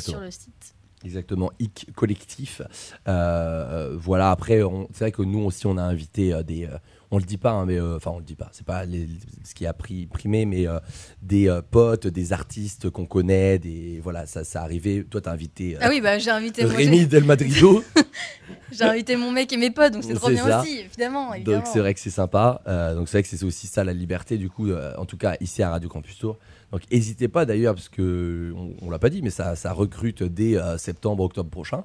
sur 0.00 0.20
le 0.20 0.30
site. 0.32 0.74
Exactement, 1.04 1.50
hic 1.60 1.88
collectif. 1.94 2.62
Voilà, 3.06 4.30
après, 4.30 4.60
c'est 4.92 4.98
vrai 5.00 5.12
que 5.12 5.22
nous 5.22 5.40
aussi, 5.40 5.66
on 5.66 5.76
a 5.76 5.82
invité 5.82 6.42
des. 6.44 6.68
On 7.14 7.18
le 7.18 7.24
dit 7.24 7.36
pas, 7.38 7.52
hein, 7.52 7.64
mais 7.66 7.78
euh, 7.78 7.96
enfin, 7.96 8.10
on 8.12 8.18
le 8.18 8.24
dit 8.24 8.34
pas. 8.34 8.48
C'est 8.52 8.66
pas 8.66 8.84
les- 8.84 9.08
ce 9.44 9.54
qui 9.54 9.66
a 9.66 9.72
pris, 9.72 10.06
primé, 10.06 10.46
mais 10.46 10.66
euh, 10.66 10.78
des 11.22 11.48
euh, 11.48 11.62
potes, 11.62 12.06
des 12.06 12.32
artistes 12.32 12.90
qu'on 12.90 13.06
connaît, 13.06 13.58
des 13.58 14.00
voilà, 14.02 14.26
ça, 14.26 14.42
ça 14.44 14.62
arrivait. 14.62 15.04
Toi, 15.08 15.20
t'as 15.20 15.32
invité 15.32 15.76
Ah 15.80 15.88
oui, 15.90 16.00
bah, 16.00 16.18
j'ai 16.18 16.30
invité, 16.30 16.64
moi, 16.64 16.74
Rémi 16.74 17.06
Del 17.06 17.24
Madrido. 17.24 17.84
j'ai- 18.72 18.84
invité 18.84 19.16
mon 19.16 19.30
mec 19.30 19.52
et 19.52 19.56
mes 19.56 19.70
potes, 19.70 19.92
donc 19.92 20.02
c'est 20.04 20.14
trop 20.14 20.30
bien 20.30 20.44
ça. 20.46 20.60
aussi, 20.62 20.80
évidemment. 20.80 21.30
donc 21.44 21.66
c'est 21.72 21.78
vrai 21.78 21.94
que 21.94 22.00
c'est 22.00 22.10
sympa. 22.10 22.60
Donc 22.96 23.08
c'est 23.08 23.18
vrai 23.18 23.22
que 23.22 23.28
c'est 23.28 23.44
aussi 23.44 23.66
ça 23.66 23.84
la 23.84 23.92
liberté, 23.92 24.36
du 24.36 24.50
coup, 24.50 24.68
en 24.72 25.04
tout 25.06 25.16
cas 25.16 25.36
ici 25.40 25.62
à 25.62 25.70
Radio 25.70 25.88
Campus 25.88 26.18
Tour. 26.18 26.38
Donc 26.72 26.82
n'hésitez 26.90 27.28
pas 27.28 27.46
d'ailleurs, 27.46 27.74
parce 27.74 27.88
que 27.88 28.52
on, 28.56 28.74
on 28.82 28.90
l'a 28.90 28.98
pas 28.98 29.10
dit, 29.10 29.22
mais 29.22 29.30
ça, 29.30 29.54
ça 29.54 29.72
recrute 29.72 30.22
dès 30.24 30.56
septembre, 30.78 31.22
octobre 31.22 31.48
prochain. 31.50 31.84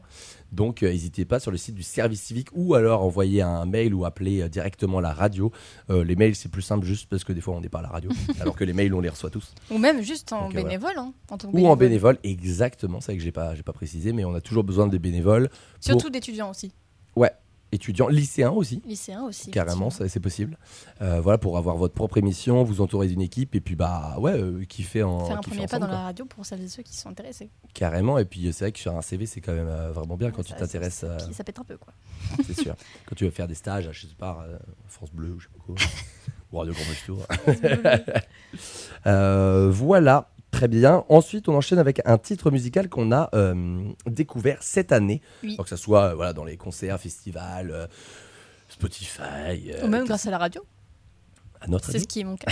Donc 0.52 0.84
euh, 0.84 0.90
n'hésitez 0.90 1.26
pas 1.26 1.40
sur 1.40 1.52
le 1.52 1.58
site 1.58 1.76
du 1.76 1.84
service 1.84 2.22
civique 2.22 2.50
ou 2.54 2.74
alors 2.76 3.04
envoyer 3.04 3.42
un 3.42 3.66
mail 3.66 3.94
ou 3.94 4.06
appeler 4.06 4.42
euh, 4.42 4.50
directement 4.50 5.00
la 5.00 5.14
radio. 5.14 5.52
Euh, 5.90 6.04
les 6.04 6.16
mails 6.16 6.36
c'est 6.36 6.50
plus 6.50 6.62
simple 6.62 6.86
juste 6.86 7.08
parce 7.10 7.24
que 7.24 7.34
des 7.34 7.42
fois 7.42 7.56
on 7.56 7.62
n'est 7.62 7.70
pas 7.70 7.80
à 7.80 7.84
la 7.84 7.90
radio, 7.90 8.10
alors 8.42 8.56
que 8.56 8.64
les 8.64 8.74
mails 8.74 8.94
on 8.94 9.00
les 9.00 9.10
reçoit 9.10 9.30
tous. 9.30 9.54
Ou 9.70 9.78
même 9.78 10.02
juste 10.02 10.34
en 10.34 10.46
Donc, 10.46 10.56
bénévole. 10.56 10.98
hein, 10.98 11.14
en 11.30 11.38
tant 11.38 11.52
que 11.52 11.58
Ou 11.58 11.68
en 11.68 11.76
bénévole, 11.76 12.18
exactement, 12.24 13.00
c'est 13.02 13.12
vrai 13.12 13.18
que 13.18 13.24
j'ai 13.24 13.32
pas, 13.32 13.54
pas 13.64 13.74
précisé, 13.74 14.14
mais 14.14 14.26
on 14.26 14.34
a 14.34 14.42
toujours 14.42 14.64
besoin 14.64 14.88
des 14.88 15.00
bénévoles. 15.00 15.50
Surtout 15.80 16.10
d'étudiants 16.10 16.50
aussi. 16.50 16.72
Étudiants, 17.72 18.08
lycéens 18.08 18.50
aussi. 18.50 18.82
Lycéens 18.86 19.24
aussi. 19.26 19.52
Carrément, 19.52 19.90
c'est 19.92 20.20
possible. 20.20 20.58
Euh, 21.02 21.22
voilà, 21.22 21.38
pour 21.38 21.58
avoir 21.58 21.78
votre 21.78 21.94
propre 21.94 22.18
émission, 22.18 22.64
vous 22.64 22.82
entourez 22.82 23.08
d'une 23.08 23.22
équipe 23.22 23.54
et 23.56 23.62
puis 23.62 23.76
bah 23.76 24.16
ouais, 24.18 24.32
euh, 24.34 24.66
kiffer 24.66 25.04
en 25.04 25.26
Faire 25.26 25.38
un 25.38 25.42
premier 25.42 25.68
pas 25.68 25.78
dans 25.78 25.86
quoi. 25.86 25.96
la 25.96 26.02
radio 26.02 26.26
pour 26.26 26.46
celles 26.46 26.62
et 26.64 26.68
ceux 26.68 26.82
qui 26.82 26.96
sont 26.96 27.10
intéressés. 27.10 27.50
Carrément, 27.76 28.18
et 28.18 28.26
puis 28.26 28.52
c'est 28.54 28.66
vrai 28.66 28.72
que 28.72 28.80
sur 28.80 28.96
un 28.98 29.02
CV 29.04 29.28
c'est 29.28 29.40
quand 29.42 29.54
même 29.54 29.68
euh, 29.68 29.92
vraiment 29.92 30.18
bien 30.18 30.32
quand 30.32 30.42
Ça- 30.42 30.56
tu 30.56 30.60
t'intéresses, 30.60 30.96
ça- 30.96 31.08
euh, 31.08 31.20
ça- 31.20 31.32
Ça 31.32 31.44
pète 31.44 31.60
un 31.60 31.64
peu, 31.64 31.78
quoi. 31.78 31.94
c'est 32.48 32.60
sûr. 32.60 32.76
Quand 33.06 33.16
tu 33.16 33.26
veux 33.26 33.30
faire 33.32 33.48
des 33.48 33.54
stages, 33.56 33.88
je 33.92 34.08
sais 34.08 34.16
pas, 34.18 34.46
France 34.88 35.12
Bleu 35.14 35.34
ou 35.34 35.40
je 35.40 35.46
sais 35.46 35.52
pas 35.56 35.64
quoi, 35.64 35.76
ou 36.52 36.58
Radio 36.58 36.74
Tour. 37.06 37.26
Euh, 39.06 39.70
voilà, 39.72 40.30
très 40.52 40.68
bien. 40.68 41.06
Ensuite, 41.10 41.48
on 41.50 41.56
enchaîne 41.56 41.80
avec 41.80 42.02
un 42.06 42.18
titre 42.18 42.52
musical 42.52 42.90
qu'on 42.90 43.12
a 43.12 43.30
euh, 43.34 43.84
découvert 44.06 44.62
cette 44.62 44.92
année. 44.92 45.22
Oui. 45.44 45.58
Que 45.58 45.70
ça 45.70 45.78
soit 45.78 46.06
euh, 46.06 46.16
voilà, 46.16 46.34
dans 46.34 46.44
les 46.44 46.58
concerts, 46.58 47.00
festivals, 47.00 47.72
euh, 47.72 47.88
Spotify. 48.68 49.72
Ou 49.84 49.88
même 49.88 50.06
grâce 50.06 50.26
à 50.28 50.32
la 50.32 50.38
radio. 50.38 50.64
à 51.62 51.68
notre 51.68 51.92
C'est 51.92 52.00
ce 52.00 52.08
qui 52.08 52.22
est 52.22 52.24
mon 52.24 52.38
cas. 52.38 52.52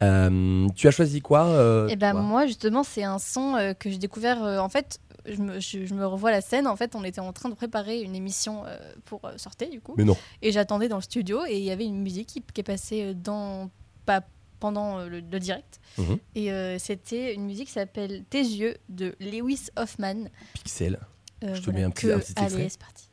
Tu 0.74 0.88
as 0.88 0.90
choisi 0.90 1.20
quoi 1.20 1.86
Et 1.88 1.96
ben 1.96 2.14
moi 2.14 2.46
justement 2.46 2.82
c'est 2.82 3.04
un 3.04 3.18
son 3.18 3.74
que 3.78 3.90
j'ai 3.90 3.98
découvert 3.98 4.42
en 4.42 4.68
fait 4.68 4.98
je 5.24 5.40
me, 5.40 5.60
je, 5.60 5.86
je 5.86 5.94
me 5.94 6.04
revois 6.04 6.32
la 6.32 6.40
scène 6.40 6.66
en 6.66 6.74
fait 6.74 6.96
on 6.96 7.04
était 7.04 7.20
en 7.20 7.32
train 7.32 7.48
de 7.48 7.54
préparer 7.54 8.00
une 8.00 8.16
émission 8.16 8.64
pour 9.04 9.20
sortir 9.36 9.70
du 9.70 9.80
coup 9.80 9.94
Mais 9.96 10.02
non. 10.04 10.16
et 10.42 10.50
j'attendais 10.50 10.88
dans 10.88 10.96
le 10.96 11.02
studio 11.02 11.44
et 11.46 11.58
il 11.58 11.62
y 11.62 11.70
avait 11.70 11.84
une 11.84 12.00
musique 12.02 12.26
qui, 12.26 12.42
qui 12.42 12.60
est 12.60 12.64
passée 12.64 13.14
dans 13.14 13.70
pas 14.04 14.22
pendant 14.62 15.00
euh, 15.00 15.08
le, 15.08 15.18
le 15.20 15.40
direct 15.40 15.80
Mhm. 15.98 16.18
et 16.36 16.52
euh, 16.52 16.78
c'était 16.78 17.34
une 17.34 17.44
musique 17.44 17.66
qui 17.66 17.72
s'appelle 17.72 18.22
Tes 18.30 18.40
yeux 18.40 18.76
de 18.88 19.14
Lewis 19.18 19.66
Hoffman 19.76 20.28
Pixel. 20.54 21.00
Euh, 21.42 21.54
Je 21.56 21.60
te 21.62 21.70
mets 21.72 21.82
un 21.82 21.90
petit- 21.90 22.10
un 22.12 22.18
petit 22.20 22.30
extrait. 22.32 22.54
allez 22.60 22.68
c'est 22.68 22.78
parti 22.80 23.08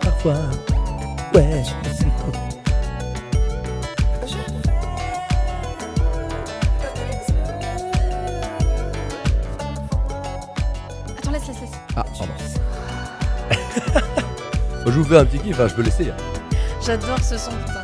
parfois. 0.00 0.36
Ouais. 1.34 1.62
Ah, 11.96 12.04
pardon. 12.18 12.32
Je 14.86 14.90
vous 14.92 15.04
fais 15.04 15.18
un 15.18 15.24
petit 15.24 15.38
kiff, 15.38 15.60
hein, 15.60 15.68
je 15.68 15.74
peux 15.74 15.82
laisser. 15.82 16.10
j'adore 16.84 17.20
ce 17.22 17.38
son 17.38 17.50
putain 17.52 17.80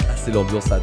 Ah, 0.00 0.16
c'est 0.16 0.30
l'ambiance 0.32 0.70
ad. 0.70 0.82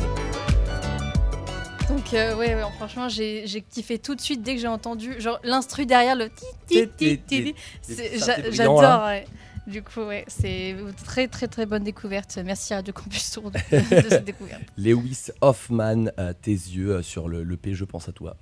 Donc 1.89 2.13
euh, 2.13 2.35
ouais, 2.35 2.55
ouais, 2.55 2.61
franchement 2.77 3.09
j'ai 3.09 3.43
j'ai 3.45 3.61
kiffé 3.61 3.99
tout 3.99 4.15
de 4.15 4.21
suite 4.21 4.41
dès 4.41 4.55
que 4.55 4.61
j'ai 4.61 4.67
entendu 4.67 5.19
genre 5.21 5.39
l'instru 5.43 5.85
derrière 5.85 6.15
le 6.15 6.29
ti 6.29 6.45
ti 6.67 6.87
ti 6.97 7.17
ti. 7.19 7.43
ti. 7.43 7.55
C'est- 7.81 8.17
synthés 8.17 8.19
j'a- 8.19 8.49
brillants, 8.49 8.81
J'adore. 8.81 9.05
ouais. 9.05 9.25
Du 9.67 9.81
coup, 9.81 10.01
ouais, 10.01 10.25
c'est 10.27 10.71
une 10.71 10.93
très 10.93 11.27
très 11.27 11.47
très 11.47 11.65
bonne 11.65 11.83
découverte. 11.83 12.37
Merci 12.45 12.73
à 12.73 12.77
Radio 12.77 12.93
Campus 12.93 13.31
Tour 13.31 13.49
de, 13.49 13.57
de 14.03 14.09
cette 14.09 14.25
découverte. 14.25 14.61
Lewis 14.77 15.27
Hoffman, 15.41 16.05
euh, 16.19 16.33
tes 16.39 16.51
yeux 16.51 16.91
euh, 16.91 17.01
sur 17.01 17.27
le, 17.27 17.43
le 17.43 17.57
P, 17.57 17.73
je 17.73 17.83
pense 17.83 18.07
à 18.07 18.11
toi. 18.11 18.37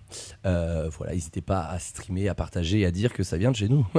Euh, 0.45 0.89
voilà, 0.91 1.13
n'hésitez 1.13 1.41
pas 1.41 1.62
à 1.62 1.79
streamer, 1.79 2.27
à 2.27 2.36
partager 2.36 2.81
et 2.81 2.86
à 2.86 2.91
dire 2.91 3.13
que 3.13 3.23
ça 3.23 3.38
vient 3.38 3.51
de 3.51 3.55
chez 3.55 3.69
nous. 3.69 3.86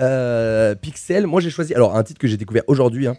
Euh, 0.00 0.74
Pixel, 0.74 1.28
moi 1.28 1.40
j'ai 1.40 1.50
choisi, 1.50 1.72
alors 1.72 1.94
un 1.96 2.02
titre 2.02 2.18
que 2.18 2.26
j'ai 2.26 2.36
découvert 2.36 2.64
aujourd'hui, 2.66 3.06
hein, 3.06 3.16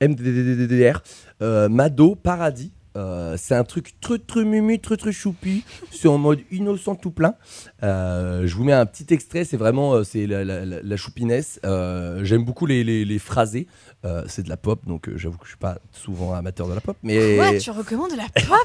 MDDDR, 0.00 1.00
euh, 1.40 1.68
Mado 1.68 2.16
Paradis. 2.16 2.72
Euh, 2.96 3.36
c'est 3.38 3.54
un 3.54 3.62
truc 3.64 3.94
tru 4.00 4.18
tru 4.18 4.44
mumu, 4.44 4.78
tru 4.80 4.96
tru 4.96 5.12
choupi, 5.12 5.62
c'est 5.92 6.08
en 6.08 6.18
mode 6.18 6.40
innocent 6.50 6.94
tout 6.96 7.10
plein. 7.10 7.34
Euh, 7.82 8.46
je 8.46 8.54
vous 8.56 8.64
mets 8.64 8.72
un 8.72 8.86
petit 8.86 9.06
extrait, 9.12 9.44
c'est 9.44 9.56
vraiment 9.58 9.94
euh, 9.94 10.02
c'est 10.04 10.26
la, 10.26 10.44
la- 10.44 10.64
la- 10.64 10.82
la 10.82 10.96
choupinesse. 10.96 11.60
Euh, 11.64 12.24
J'aime 12.24 12.44
beaucoup 12.44 12.66
les, 12.66 12.82
les, 12.84 13.04
les 13.04 13.18
phrasés. 13.18 13.66
Euh, 14.04 14.22
c'est 14.28 14.42
de 14.42 14.48
la 14.48 14.56
pop, 14.56 14.86
donc 14.86 15.08
euh, 15.08 15.16
j'avoue 15.16 15.36
que 15.38 15.44
je 15.44 15.50
suis 15.50 15.58
pas 15.58 15.78
souvent 15.92 16.32
amateur 16.34 16.68
de 16.68 16.74
la 16.74 16.80
pop, 16.80 16.96
mais 17.02 17.36
Quoi, 17.36 17.58
tu 17.58 17.70
recommandes 17.70 18.10
de 18.12 18.16
la 18.16 18.28
pop? 18.28 18.56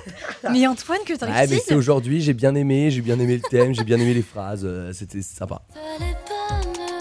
Mais 0.51 0.65
Antoine, 0.67 0.99
que 1.05 1.13
ah, 1.21 1.45
mais 1.49 1.59
c'est 1.65 1.73
aujourd'hui, 1.75 2.21
j'ai 2.21 2.33
bien 2.33 2.53
aimé, 2.55 2.91
j'ai 2.91 3.01
bien 3.01 3.19
aimé 3.19 3.35
le 3.41 3.49
thème, 3.49 3.73
j'ai 3.73 3.83
bien 3.83 3.99
aimé 3.99 4.13
les 4.13 4.21
phrases, 4.21 4.61
euh, 4.63 4.91
c'était 4.93 5.21
sympa. 5.21 5.61
Fallait 5.73 6.13
pas 6.27 6.57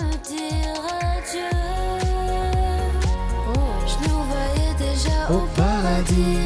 me 0.07 0.12
dire 0.27 0.83
adieu. 1.01 1.57
Oh. 3.49 3.53
Je 3.87 4.09
nous 4.09 4.23
voyais 4.25 4.75
déjà 4.79 5.31
au 5.33 5.47
paradis, 5.57 6.38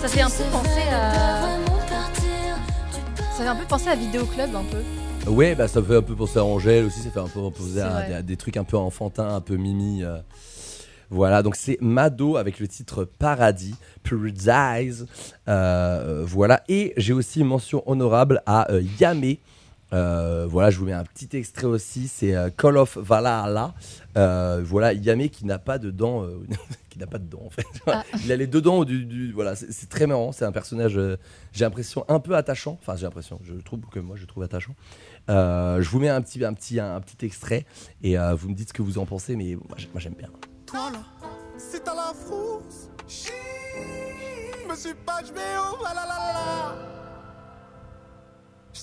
Ça 0.00 0.08
fait 0.08 0.20
un 0.20 0.30
peu 0.30 0.44
penser 0.50 0.82
à. 0.92 1.56
Ça 3.36 3.42
fait 3.44 3.48
un 3.48 3.56
peu 3.56 3.64
penser 3.66 3.88
à 3.90 3.94
Vidéo 3.96 4.24
Club 4.26 4.50
un 4.54 4.64
peu. 4.64 5.30
Ouais, 5.30 5.54
bah 5.54 5.68
ça 5.68 5.82
fait 5.82 5.96
un 5.96 6.02
peu 6.02 6.14
penser 6.14 6.38
à 6.38 6.44
Angèle 6.44 6.86
aussi, 6.86 7.00
ça 7.00 7.10
fait 7.10 7.20
un 7.20 7.28
peu 7.28 7.40
penser 7.50 7.80
à, 7.80 8.02
des- 8.02 8.14
à 8.14 8.22
des 8.22 8.36
trucs 8.36 8.56
un 8.56 8.64
peu 8.64 8.76
enfantins, 8.78 9.34
un 9.34 9.40
peu 9.40 9.56
mimi. 9.56 10.02
euh. 10.02 10.18
Voilà, 11.10 11.42
donc 11.42 11.56
c'est 11.56 11.78
Mado 11.80 12.36
avec 12.36 12.58
le 12.60 12.68
titre 12.68 13.04
Paradis, 13.04 13.74
Paradise. 14.08 15.06
Euh, 15.48 16.22
voilà, 16.26 16.62
et 16.68 16.92
j'ai 16.96 17.12
aussi 17.12 17.40
une 17.40 17.46
mention 17.46 17.82
honorable 17.86 18.42
à 18.46 18.70
euh, 18.72 18.82
Yamé. 19.00 19.40
Euh, 19.92 20.46
voilà, 20.48 20.70
je 20.70 20.78
vous 20.78 20.84
mets 20.84 20.92
un 20.92 21.04
petit 21.04 21.34
extrait 21.36 21.64
aussi, 21.66 22.08
c'est 22.08 22.34
euh, 22.36 22.50
Call 22.50 22.76
of 22.76 22.98
Valhalla. 22.98 23.74
Euh, 24.16 24.60
voilà, 24.64 24.92
Yamé 24.92 25.30
qui 25.30 25.46
n'a 25.46 25.58
pas 25.58 25.78
de 25.78 25.90
dents, 25.90 26.24
euh, 26.24 26.40
qui 26.90 26.98
n'a 26.98 27.06
pas 27.06 27.18
de 27.18 27.24
dents 27.24 27.42
en 27.46 27.50
fait. 27.50 27.66
Ah. 27.86 28.04
Il 28.24 28.30
a 28.32 28.36
les 28.36 28.46
deux 28.46 28.60
dents 28.60 28.84
du, 28.84 29.04
du- 29.06 29.32
voilà, 29.32 29.56
c'est 29.56 29.88
très 29.88 30.06
marrant. 30.06 30.32
C'est 30.32 30.44
un 30.44 30.52
personnage, 30.52 30.98
euh, 30.98 31.16
j'ai 31.52 31.64
l'impression 31.64 32.04
un 32.08 32.20
peu 32.20 32.36
attachant. 32.36 32.78
Enfin, 32.82 32.96
j'ai 32.96 33.04
l'impression, 33.06 33.40
je 33.42 33.54
trouve 33.54 33.80
que 33.90 33.98
moi 34.00 34.16
je 34.16 34.26
trouve 34.26 34.42
attachant. 34.42 34.74
Euh, 35.30 35.80
je 35.80 35.88
vous 35.88 36.00
mets 36.00 36.08
un 36.10 36.20
petit, 36.20 36.44
un 36.44 36.52
petit, 36.52 36.80
un, 36.80 37.00
petit 37.00 37.24
extrait 37.24 37.64
et 38.02 38.18
euh, 38.18 38.34
vous 38.34 38.48
me 38.50 38.54
dites 38.54 38.68
ce 38.68 38.74
que 38.74 38.82
vous 38.82 38.98
en 38.98 39.06
pensez. 39.06 39.36
Mais 39.36 39.54
moi, 39.54 39.76
j'ai- 39.78 39.88
moi, 39.92 40.00
j'aime 40.00 40.14
bien. 40.14 40.28
Toi 40.66 40.90
là, 40.92 41.00
c'est 41.56 41.86
à 41.88 41.94
la 41.94 42.12
frousse. 42.14 42.88
Chut, 43.08 43.32
Me 44.68 44.74
suis 44.76 44.92
pas, 45.06 45.20
je 45.26 45.32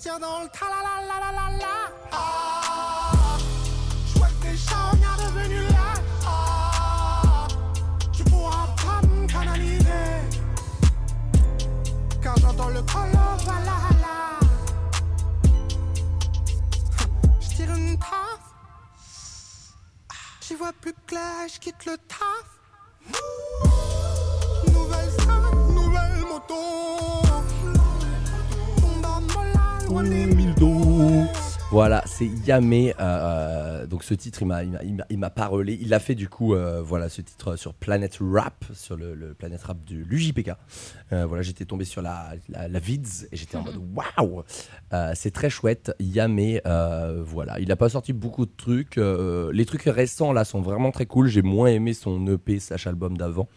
Je 0.06 0.12
dans 0.20 0.40
le 0.42 0.48
ta 0.50 0.68
la 0.70 0.82
la 0.86 0.96
la 1.10 1.18
la 1.20 1.32
la 1.32 1.48
la. 1.58 1.76
Ah, 2.12 3.38
des 4.44 4.56
charognards 4.56 5.18
devenus 5.18 5.68
là. 5.72 5.94
Ah, 6.28 7.48
tu 8.14 8.24
pourras 8.26 8.68
pas 8.84 9.02
me 9.08 9.26
canaliser. 9.26 10.12
Car 12.22 12.38
j'entends 12.38 12.70
le 12.70 12.84
colo, 12.84 13.26
voilà 13.46 13.78
là. 14.04 14.40
Je 17.42 17.48
tire 17.56 17.74
une 17.74 17.98
taf. 17.98 18.44
J'y 20.42 20.54
vois 20.54 20.74
plus 20.82 20.94
clair, 21.08 21.48
je 21.52 21.60
quitte 21.60 21.84
le 21.88 21.98
taf. 21.98 22.48
Nouvelle 24.72 25.12
salle, 25.18 25.74
nouvelle 25.74 26.26
moto. 26.30 27.25
Voilà, 31.72 32.04
c'est 32.06 32.26
Yamé. 32.26 32.92
euh, 32.92 33.02
euh, 33.02 33.86
donc 33.88 34.04
ce 34.04 34.14
titre, 34.14 34.42
il 34.42 34.48
m'a, 34.48 34.64
il 34.64 35.30
parlé. 35.36 35.78
Il 35.82 35.94
a 35.94 36.00
fait 36.00 36.16
du 36.16 36.30
coup, 36.30 36.54
euh, 36.54 36.82
voilà, 36.82 37.10
ce 37.10 37.22
titre 37.22 37.56
sur 37.56 37.74
Planet 37.74 38.18
Rap, 38.22 38.66
sur 38.74 38.96
le, 38.96 39.14
le 39.14 39.34
Planet 39.34 39.62
Rap 39.62 39.84
de 39.86 39.96
l'UJPK. 39.98 40.52
Euh, 41.12 41.26
voilà, 41.26 41.44
j'étais 41.44 41.66
tombé 41.66 41.84
sur 41.84 42.02
la, 42.02 42.30
la, 42.50 42.68
la 42.68 42.80
vids 42.80 43.26
et 43.32 43.36
j'étais 43.36 43.58
en 43.58 43.64
mode 43.64 43.80
waouh, 43.96 44.44
c'est 45.16 45.32
très 45.32 45.50
chouette. 45.50 45.94
Yamé, 46.00 46.62
voilà, 47.26 47.60
il 47.60 47.72
a 47.72 47.76
pas 47.76 47.90
sorti 47.90 48.14
beaucoup 48.14 48.46
de 48.46 48.54
trucs. 48.56 48.96
les 48.98 49.66
trucs 49.66 49.84
récents 49.84 50.34
là 50.34 50.46
sont 50.46 50.62
vraiment 50.62 50.92
très 50.92 51.06
cool. 51.06 51.28
J'ai 51.28 51.42
moins 51.42 51.68
aimé 51.68 51.94
son 51.94 52.26
EP 52.28 52.60
slash 52.60 52.88
album 52.88 53.18
d'avant. 53.18 53.50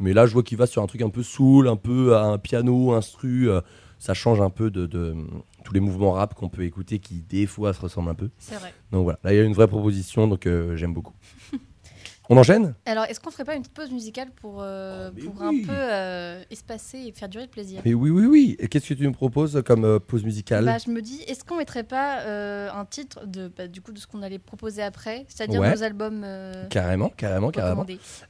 Mais 0.00 0.12
là, 0.12 0.26
je 0.26 0.32
vois 0.32 0.42
qu'il 0.42 0.58
va 0.58 0.66
sur 0.66 0.82
un 0.82 0.86
truc 0.86 1.02
un 1.02 1.10
peu 1.10 1.22
soul, 1.22 1.68
un 1.68 1.76
peu 1.76 2.16
à 2.16 2.22
un 2.24 2.38
piano, 2.38 2.92
instru. 2.92 3.48
Ça 3.98 4.14
change 4.14 4.40
un 4.40 4.50
peu 4.50 4.70
de, 4.70 4.86
de- 4.86 5.16
tous 5.64 5.72
les 5.72 5.80
mouvements 5.80 6.12
rap 6.12 6.34
qu'on 6.34 6.48
peut 6.48 6.62
écouter 6.64 6.98
qui, 6.98 7.22
des 7.22 7.46
fois, 7.46 7.72
se 7.72 7.80
ressemblent 7.80 8.10
un 8.10 8.14
peu. 8.14 8.30
C'est 8.38 8.56
vrai. 8.56 8.74
Donc 8.92 9.04
voilà, 9.04 9.18
là, 9.24 9.32
il 9.32 9.36
y 9.36 9.40
a 9.40 9.44
une 9.44 9.54
vraie 9.54 9.68
proposition, 9.68 10.28
donc 10.28 10.46
euh, 10.46 10.76
j'aime 10.76 10.92
beaucoup. 10.94 11.14
On 12.30 12.38
enchaîne 12.38 12.74
Alors, 12.86 13.04
est-ce 13.04 13.20
qu'on 13.20 13.30
ferait 13.30 13.44
pas 13.44 13.54
une 13.54 13.60
petite 13.60 13.74
pause 13.74 13.90
musicale 13.90 14.30
pour, 14.34 14.60
euh, 14.62 15.10
mais 15.14 15.22
pour 15.22 15.34
oui. 15.42 15.62
un 15.62 15.66
peu 15.66 15.74
euh, 15.76 16.42
espacer 16.50 16.98
et 16.98 17.12
faire 17.12 17.28
durer 17.28 17.44
le 17.44 17.50
plaisir? 17.50 17.82
Mais 17.84 17.92
oui, 17.92 18.08
oui, 18.08 18.24
oui. 18.24 18.56
Et 18.58 18.68
qu'est-ce 18.68 18.88
que 18.88 18.94
tu 18.94 19.06
me 19.06 19.12
proposes 19.12 19.62
comme 19.66 19.84
euh, 19.84 19.98
pause 19.98 20.24
musicale? 20.24 20.64
Bah, 20.64 20.78
je 20.78 20.90
me 20.90 21.02
dis, 21.02 21.20
est-ce 21.26 21.44
qu'on 21.44 21.56
mettrait 21.58 21.82
pas 21.84 22.20
euh, 22.20 22.70
un 22.72 22.86
titre 22.86 23.26
de, 23.26 23.48
bah, 23.54 23.68
du 23.68 23.82
coup, 23.82 23.92
de 23.92 23.98
ce 23.98 24.06
qu'on 24.06 24.22
allait 24.22 24.38
proposer 24.38 24.82
après, 24.82 25.26
c'est-à-dire 25.28 25.60
Ouais. 25.60 25.74
nos 25.74 25.82
albums 25.82 26.22
euh, 26.24 26.66
Carrément, 26.68 27.10
carrément, 27.10 27.50
carrément. 27.50 27.84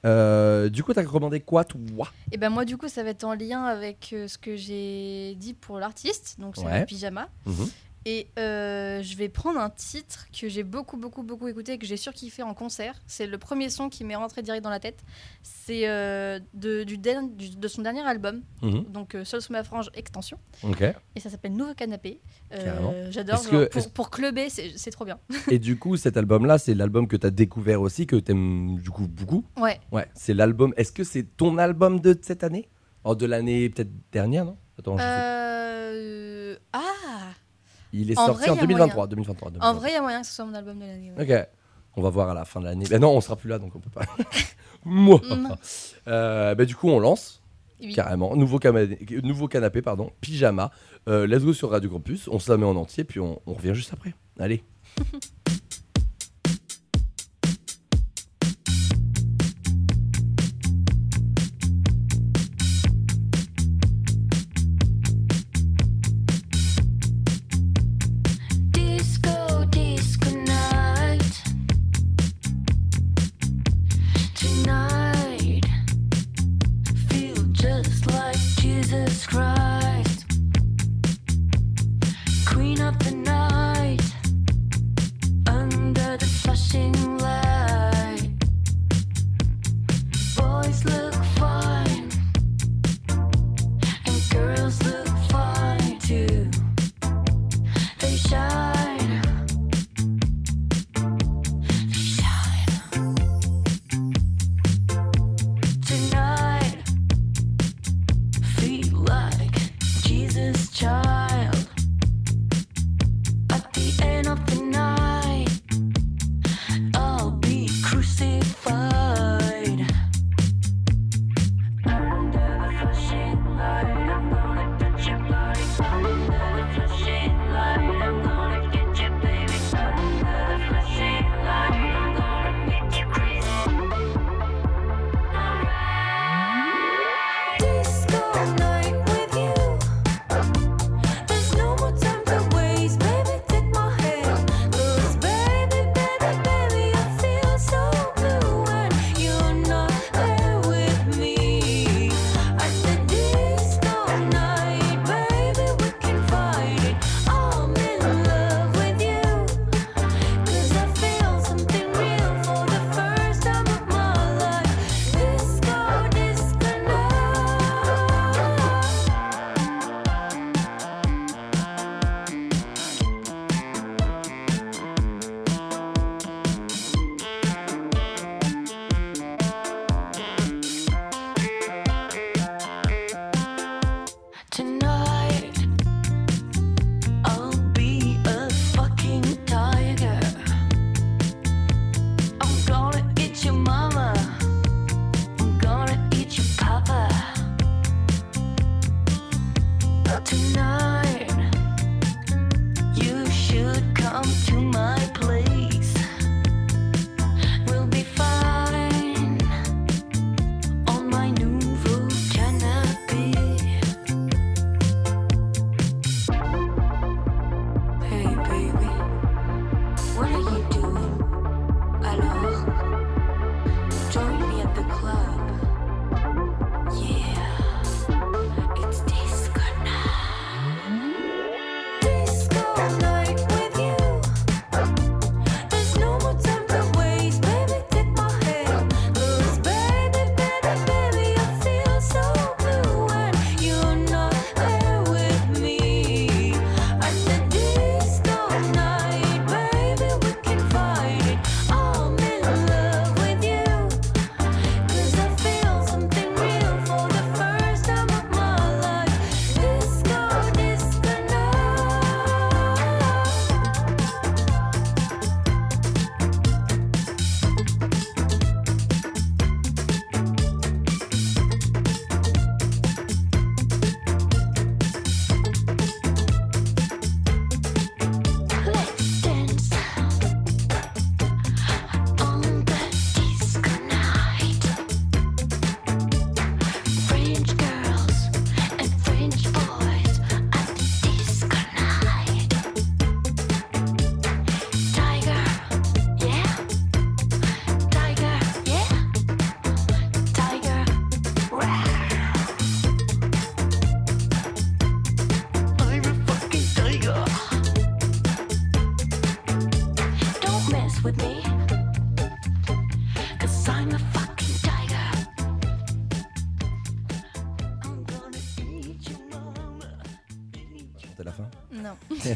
Euh, 0.04 0.68
du 0.68 0.82
coup, 0.82 0.92
t'as 0.92 1.02
recommandé 1.02 1.38
quoi, 1.40 1.62
toi? 1.64 2.08
Et 2.32 2.36
ben 2.36 2.50
moi, 2.50 2.64
du 2.64 2.76
coup, 2.76 2.88
ça 2.88 3.04
va 3.04 3.10
être 3.10 3.24
en 3.24 3.34
lien 3.34 3.62
avec 3.64 4.10
euh, 4.12 4.26
ce 4.26 4.38
que 4.38 4.56
j'ai 4.56 5.36
dit 5.36 5.54
pour 5.54 5.78
l'artiste, 5.78 6.36
donc 6.40 6.56
c'est 6.56 6.64
Ouais. 6.64 6.80
le 6.80 6.86
pyjama. 6.86 7.28
Mhm. 7.46 7.68
Et 8.06 8.28
euh, 8.38 9.00
je 9.02 9.16
vais 9.16 9.30
prendre 9.30 9.58
un 9.58 9.70
titre 9.70 10.26
que 10.38 10.46
j'ai 10.48 10.62
beaucoup, 10.62 10.98
beaucoup, 10.98 11.22
beaucoup 11.22 11.48
écouté 11.48 11.72
et 11.72 11.78
que 11.78 11.86
j'ai 11.86 11.96
surkiffé 11.96 12.42
en 12.42 12.52
concert. 12.52 12.94
C'est 13.06 13.26
le 13.26 13.38
premier 13.38 13.70
son 13.70 13.88
qui 13.88 14.04
m'est 14.04 14.14
rentré 14.16 14.42
direct 14.42 14.62
dans 14.62 14.68
la 14.70 14.78
tête. 14.80 15.02
C'est 15.42 15.88
euh, 15.88 16.38
de, 16.52 16.84
du 16.84 16.98
de 16.98 17.68
son 17.68 17.80
dernier 17.82 18.02
album, 18.02 18.42
Mhm. 18.62 18.84
donc 18.92 19.14
euh, 19.14 19.24
Seul 19.24 19.40
sous 19.40 19.52
ma 19.52 19.64
frange 19.64 19.90
extension. 19.94 20.38
Ok. 20.62 20.82
Et 21.16 21.20
ça 21.20 21.30
s'appelle 21.30 21.52
Nouveau 21.54 21.72
Canapé. 21.74 22.20
Euh. 22.52 23.08
J'adore. 23.10 23.42
Que- 23.48 23.68
pour, 23.68 23.90
pour 23.90 24.10
clubber, 24.10 24.48
c'est 24.50 24.90
trop 24.90 25.04
bien. 25.06 25.18
Et 25.50 25.58
du 25.58 25.78
coup, 25.78 25.96
cet 25.96 26.16
album-là, 26.18 26.58
c'est 26.58 26.74
l'album 26.74 27.08
que 27.08 27.16
t'as 27.16 27.30
découvert 27.30 27.80
aussi, 27.80 28.06
que 28.06 28.16
t'aimes 28.16 28.78
du 28.80 28.90
coup 28.90 29.08
beaucoup. 29.08 29.44
Ouais. 29.56 29.80
Ouais, 29.92 30.06
c'est 30.14 30.34
l'album. 30.34 30.74
Est-ce 30.76 30.92
que 30.92 31.04
c'est 31.04 31.22
ton 31.36 31.56
album 31.58 32.00
de 32.00 32.18
cette 32.20 32.44
année? 32.44 32.68
Oh, 33.04 33.14
de 33.14 33.24
l'année 33.26 33.70
peut-être 33.70 33.90
dernière, 34.12 34.44
non? 34.44 34.56
Attends, 34.78 34.96
je 34.98 35.02
Euh, 35.04 36.56
Ah 36.72 37.32
Il 37.96 38.10
est 38.10 38.18
en 38.18 38.26
sorti 38.26 38.42
vrai, 38.42 38.50
en 38.50 38.54
y 38.56 38.58
a 38.58 38.60
2023. 38.62 38.94
moyen. 38.94 39.08
2023, 39.08 39.48
En 39.48 39.50
2023. 39.52 39.80
vrai, 39.80 39.90
il 39.90 39.94
y 39.94 39.96
a 39.96 40.02
moyen 40.02 40.20
que 40.20 40.26
ce 40.26 40.32
soit 40.34 40.44
mon 40.44 40.54
album 40.54 40.78
de 40.78 40.84
l'année. 40.84 41.12
ouais. 41.16 41.40
Ok. 41.42 41.48
On 41.96 42.02
va 42.02 42.10
voir 42.10 42.28
à 42.30 42.34
la 42.34 42.44
fin 42.44 42.58
de 42.60 42.64
l'année. 42.64 42.86
Ben 42.90 43.00
non, 43.00 43.16
on 43.16 43.20
sera 43.20 43.36
plus 43.36 43.48
là, 43.48 43.58
donc 43.60 43.74
on 43.76 43.78
peut 43.78 43.88
pas. 43.90 44.02
Moi. 44.84 45.20
Euh, 46.08 46.54
ben 46.56 46.66
du 46.66 46.74
coup, 46.74 46.88
on 46.90 46.98
lance. 46.98 47.40
Oui. 47.80 47.92
Carrément. 47.94 48.34
Nouveau, 48.36 48.58
cama- 48.58 48.86
nouveau 49.22 49.46
canapé, 49.48 49.80
pardon. 49.82 50.10
Pyjama. 50.20 50.70
Euh, 51.08 51.26
let's 51.26 51.44
go 51.44 51.52
sur 51.52 51.70
Radio 51.70 51.88
Campus. 51.90 52.28
On 52.28 52.38
se 52.40 52.50
la 52.50 52.56
met 52.58 52.64
en 52.66 52.74
entier, 52.76 53.04
puis 53.04 53.20
on, 53.20 53.40
on 53.46 53.52
revient 53.54 53.74
juste 53.74 53.92
après. 53.92 54.14
Allez. 54.40 54.64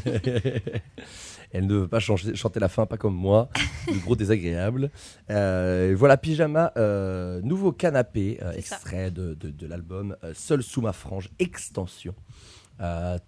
Elle 1.50 1.66
ne 1.66 1.74
veut 1.76 1.88
pas 1.88 1.98
chanter, 1.98 2.34
chanter 2.34 2.60
la 2.60 2.68
fin, 2.68 2.84
pas 2.84 2.98
comme 2.98 3.14
moi. 3.14 3.48
Le 3.86 3.98
gros 4.00 4.16
désagréable. 4.16 4.90
Euh, 5.30 5.94
voilà, 5.96 6.18
Pyjama, 6.18 6.72
euh, 6.76 7.40
nouveau 7.42 7.72
canapé, 7.72 8.38
euh, 8.42 8.52
ça. 8.52 8.58
extrait 8.58 9.10
de, 9.10 9.32
de- 9.34 9.50
de 9.50 9.66
l'album 9.66 10.14
Seul 10.34 10.62
sous 10.62 10.82
ma 10.82 10.92
frange, 10.92 11.30
extension. 11.38 12.14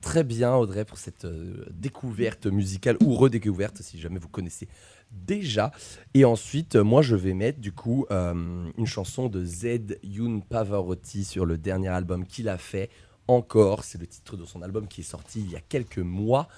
Très 0.00 0.22
bien, 0.22 0.54
Audrey, 0.54 0.84
pour 0.84 0.98
cette 0.98 1.26
découverte 1.70 2.46
musicale 2.46 2.96
ou 3.02 3.14
redécouverte, 3.14 3.82
si 3.82 3.98
jamais 3.98 4.18
vous 4.20 4.28
connaissez 4.28 4.68
déjà. 5.10 5.72
Et 6.14 6.24
ensuite, 6.24 6.76
moi, 6.76 7.02
je 7.02 7.16
vais 7.16 7.34
mettre 7.34 7.58
du 7.58 7.72
coup 7.72 8.06
euh, 8.12 8.32
une 8.78 8.86
chanson 8.86 9.28
de 9.28 9.44
Z 9.44 9.96
Youn 10.04 10.42
Pavarotti 10.42 11.24
sur 11.24 11.46
le 11.46 11.58
dernier 11.58 11.88
album 11.88 12.26
qu'il 12.26 12.48
a 12.48 12.58
fait. 12.58 12.90
Encore, 13.30 13.84
c'est 13.84 13.98
le 13.98 14.08
titre 14.08 14.36
de 14.36 14.44
son 14.44 14.60
album 14.60 14.88
qui 14.88 15.02
est 15.02 15.04
sorti 15.04 15.40
il 15.40 15.52
y 15.52 15.56
a 15.56 15.60
quelques 15.60 15.98
mois. 15.98 16.48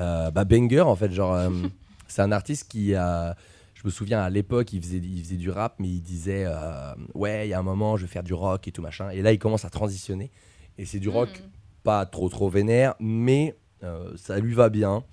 Euh, 0.00 0.32
bah, 0.32 0.44
banger, 0.44 0.80
en 0.80 0.96
fait, 0.96 1.12
genre, 1.12 1.34
euh, 1.34 1.50
c'est 2.08 2.22
un 2.22 2.32
artiste 2.32 2.68
qui 2.68 2.94
a. 2.96 3.36
Je 3.74 3.82
me 3.84 3.90
souviens 3.90 4.20
à 4.20 4.28
l'époque, 4.28 4.72
il 4.72 4.82
faisait, 4.82 4.98
il 4.98 5.22
faisait 5.22 5.36
du 5.36 5.50
rap, 5.50 5.76
mais 5.78 5.86
il 5.86 6.00
disait 6.00 6.44
euh, 6.44 6.94
Ouais, 7.14 7.46
il 7.46 7.50
y 7.50 7.54
a 7.54 7.60
un 7.60 7.62
moment, 7.62 7.96
je 7.96 8.06
vais 8.06 8.12
faire 8.12 8.24
du 8.24 8.34
rock 8.34 8.66
et 8.66 8.72
tout 8.72 8.82
machin. 8.82 9.10
Et 9.10 9.22
là, 9.22 9.32
il 9.32 9.38
commence 9.38 9.64
à 9.64 9.70
transitionner. 9.70 10.32
Et 10.78 10.84
c'est 10.84 10.98
du 10.98 11.08
rock 11.08 11.42
pas 11.84 12.04
trop 12.06 12.28
trop 12.28 12.48
vénère, 12.48 12.96
mais 12.98 13.56
euh, 13.84 14.10
ça 14.16 14.40
lui 14.40 14.52
va 14.52 14.68
bien. 14.68 15.04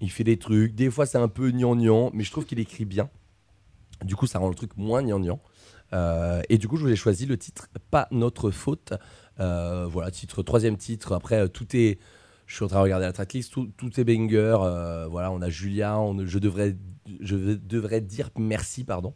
Il 0.00 0.12
fait 0.12 0.22
des 0.22 0.36
trucs. 0.36 0.76
Des 0.76 0.92
fois, 0.92 1.06
c'est 1.06 1.18
un 1.18 1.26
peu 1.26 1.50
gnangnan, 1.50 2.10
mais 2.14 2.22
je 2.22 2.30
trouve 2.30 2.46
qu'il 2.46 2.60
écrit 2.60 2.84
bien. 2.84 3.10
Du 4.04 4.14
coup, 4.14 4.28
ça 4.28 4.38
rend 4.38 4.48
le 4.48 4.54
truc 4.54 4.76
moins 4.76 5.02
gnangnan. 5.02 5.40
Euh, 5.92 6.42
et 6.48 6.58
du 6.58 6.68
coup, 6.68 6.76
je 6.76 6.84
vous 6.84 6.90
ai 6.90 6.96
choisi 6.96 7.26
le 7.26 7.36
titre 7.36 7.68
Pas 7.90 8.08
notre 8.10 8.50
faute. 8.50 8.94
Euh, 9.42 9.86
voilà, 9.90 10.10
titre, 10.10 10.42
troisième 10.42 10.76
titre. 10.76 11.12
Après, 11.12 11.40
euh, 11.40 11.48
tout 11.48 11.76
est. 11.76 11.98
Je 12.46 12.56
suis 12.56 12.64
en 12.64 12.68
train 12.68 12.78
de 12.78 12.82
regarder 12.82 13.06
la 13.06 13.12
tracklist, 13.12 13.52
tout, 13.52 13.70
tout 13.76 13.98
est 13.98 14.04
banger. 14.04 14.56
euh, 14.60 15.06
voilà, 15.08 15.30
on 15.30 15.40
a 15.40 15.48
Julia, 15.48 15.98
je, 16.24 16.38
devrais, 16.38 16.76
je 17.20 17.36
devrais 17.36 18.00
dire 18.00 18.30
merci, 18.36 18.84
pardon. 18.84 19.14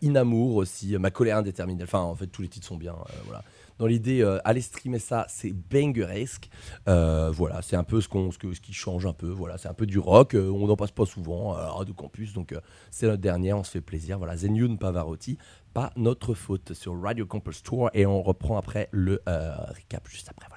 Inamour 0.00 0.56
aussi, 0.56 0.96
Ma 0.98 1.10
colère 1.10 1.36
indéterminée. 1.36 1.84
Enfin, 1.84 2.00
en 2.00 2.14
fait, 2.14 2.26
tous 2.26 2.42
les 2.42 2.48
titres 2.48 2.66
sont 2.66 2.78
bien. 2.78 2.96
voilà. 3.26 3.44
Dans 3.78 3.86
l'idée, 3.86 4.22
euh, 4.22 4.38
allez 4.44 4.60
streamer 4.60 4.98
ça, 4.98 5.26
c'est 5.28 5.52
bangeresque. 5.52 6.48
Euh, 6.88 7.30
voilà, 7.30 7.62
c'est 7.62 7.76
un 7.76 7.84
peu 7.84 8.00
ce, 8.00 8.08
qu'on, 8.08 8.30
ce, 8.30 8.38
que- 8.38 8.52
ce 8.54 8.60
qui 8.60 8.72
change 8.72 9.06
un 9.06 9.12
peu. 9.12 9.28
Voilà, 9.28 9.58
c'est 9.58 9.68
un 9.68 9.74
peu 9.74 9.86
du 9.86 9.98
rock. 9.98 10.34
euh, 10.34 10.48
on 10.50 10.66
n'en 10.66 10.76
passe 10.76 10.90
pas 10.92 11.06
souvent 11.06 11.52
à 11.54 11.68
Radio 11.70 11.94
Campus, 11.94 12.32
donc 12.32 12.52
euh, 12.52 12.60
c'est 12.90 13.06
notre 13.06 13.20
dernier. 13.22 13.52
On 13.52 13.64
se 13.64 13.70
fait 13.72 13.80
plaisir. 13.80 14.18
Voilà, 14.18 14.36
Zenyun 14.36 14.76
Pavarotti, 14.76 15.36
pas 15.74 15.92
notre 15.96 16.34
faute 16.34 16.72
sur 16.74 17.00
Radio 17.00 17.26
Campus 17.26 17.62
Tour, 17.62 17.90
et 17.92 18.06
on 18.06 18.22
reprend 18.22 18.56
après 18.56 18.88
le 18.92 19.20
euh, 19.28 19.54
recap 19.68 20.08
juste 20.08 20.28
après. 20.30 20.46
Voilà, 20.48 20.55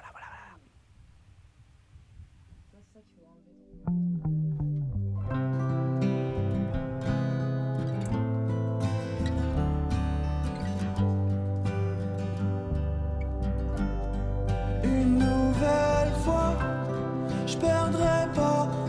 ball. 18.34 18.79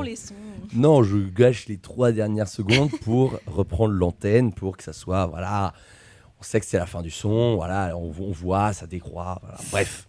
Les 0.00 0.16
sons. 0.16 0.34
Non, 0.74 1.02
je 1.02 1.18
gâche 1.18 1.66
les 1.66 1.76
trois 1.76 2.12
dernières 2.12 2.48
secondes 2.48 2.90
pour 3.02 3.38
reprendre 3.46 3.92
l'antenne, 3.92 4.54
pour 4.54 4.76
que 4.78 4.82
ça 4.82 4.94
soit, 4.94 5.26
voilà, 5.26 5.74
on 6.40 6.42
sait 6.42 6.60
que 6.60 6.66
c'est 6.66 6.78
la 6.78 6.86
fin 6.86 7.02
du 7.02 7.10
son, 7.10 7.56
voilà, 7.56 7.94
on, 7.96 8.12
on 8.18 8.32
voit, 8.32 8.72
ça 8.72 8.86
décroît, 8.86 9.38
voilà. 9.42 9.58
bref. 9.70 10.08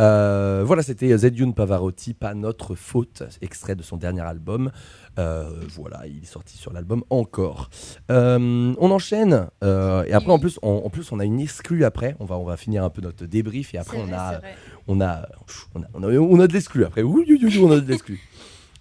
Euh, 0.00 0.64
voilà, 0.66 0.82
c'était 0.82 1.16
Zedyun 1.16 1.52
Pavarotti, 1.52 2.14
pas 2.14 2.34
notre 2.34 2.74
faute, 2.74 3.22
extrait 3.42 3.76
de 3.76 3.82
son 3.82 3.96
dernier 3.96 4.22
album. 4.22 4.70
Euh, 5.18 5.50
voilà, 5.76 6.06
il 6.06 6.22
est 6.22 6.26
sorti 6.26 6.56
sur 6.58 6.72
l'album 6.72 7.04
encore. 7.10 7.70
Euh, 8.10 8.74
on 8.78 8.90
enchaîne, 8.90 9.46
et 9.62 10.12
après 10.12 10.32
en 10.32 10.38
plus, 10.38 10.58
on, 10.62 10.82
en 10.84 10.90
plus, 10.90 11.12
on 11.12 11.20
a 11.20 11.24
une 11.24 11.40
exclue 11.40 11.84
après. 11.84 12.16
On 12.18 12.24
va, 12.24 12.36
on 12.36 12.44
va 12.44 12.56
finir 12.56 12.82
un 12.84 12.90
peu 12.90 13.02
notre 13.02 13.24
débrief 13.26 13.74
et 13.74 13.78
après 13.78 13.98
on 13.98 14.06
vrai, 14.06 14.14
a, 14.14 14.40
on 14.88 15.00
a, 15.00 15.28
on 15.74 15.82
a, 15.82 15.86
on 15.94 16.02
a, 16.02 16.08
on 16.08 16.40
a 16.40 16.46
de 16.46 16.52
l'exclu 16.52 16.84
après. 16.84 17.02
Ouh, 17.02 17.20
ouh, 17.20 17.22
ouh, 17.22 17.66
on 17.66 17.70
a 17.70 17.80
de 17.80 17.88
l'exclu. 17.88 18.20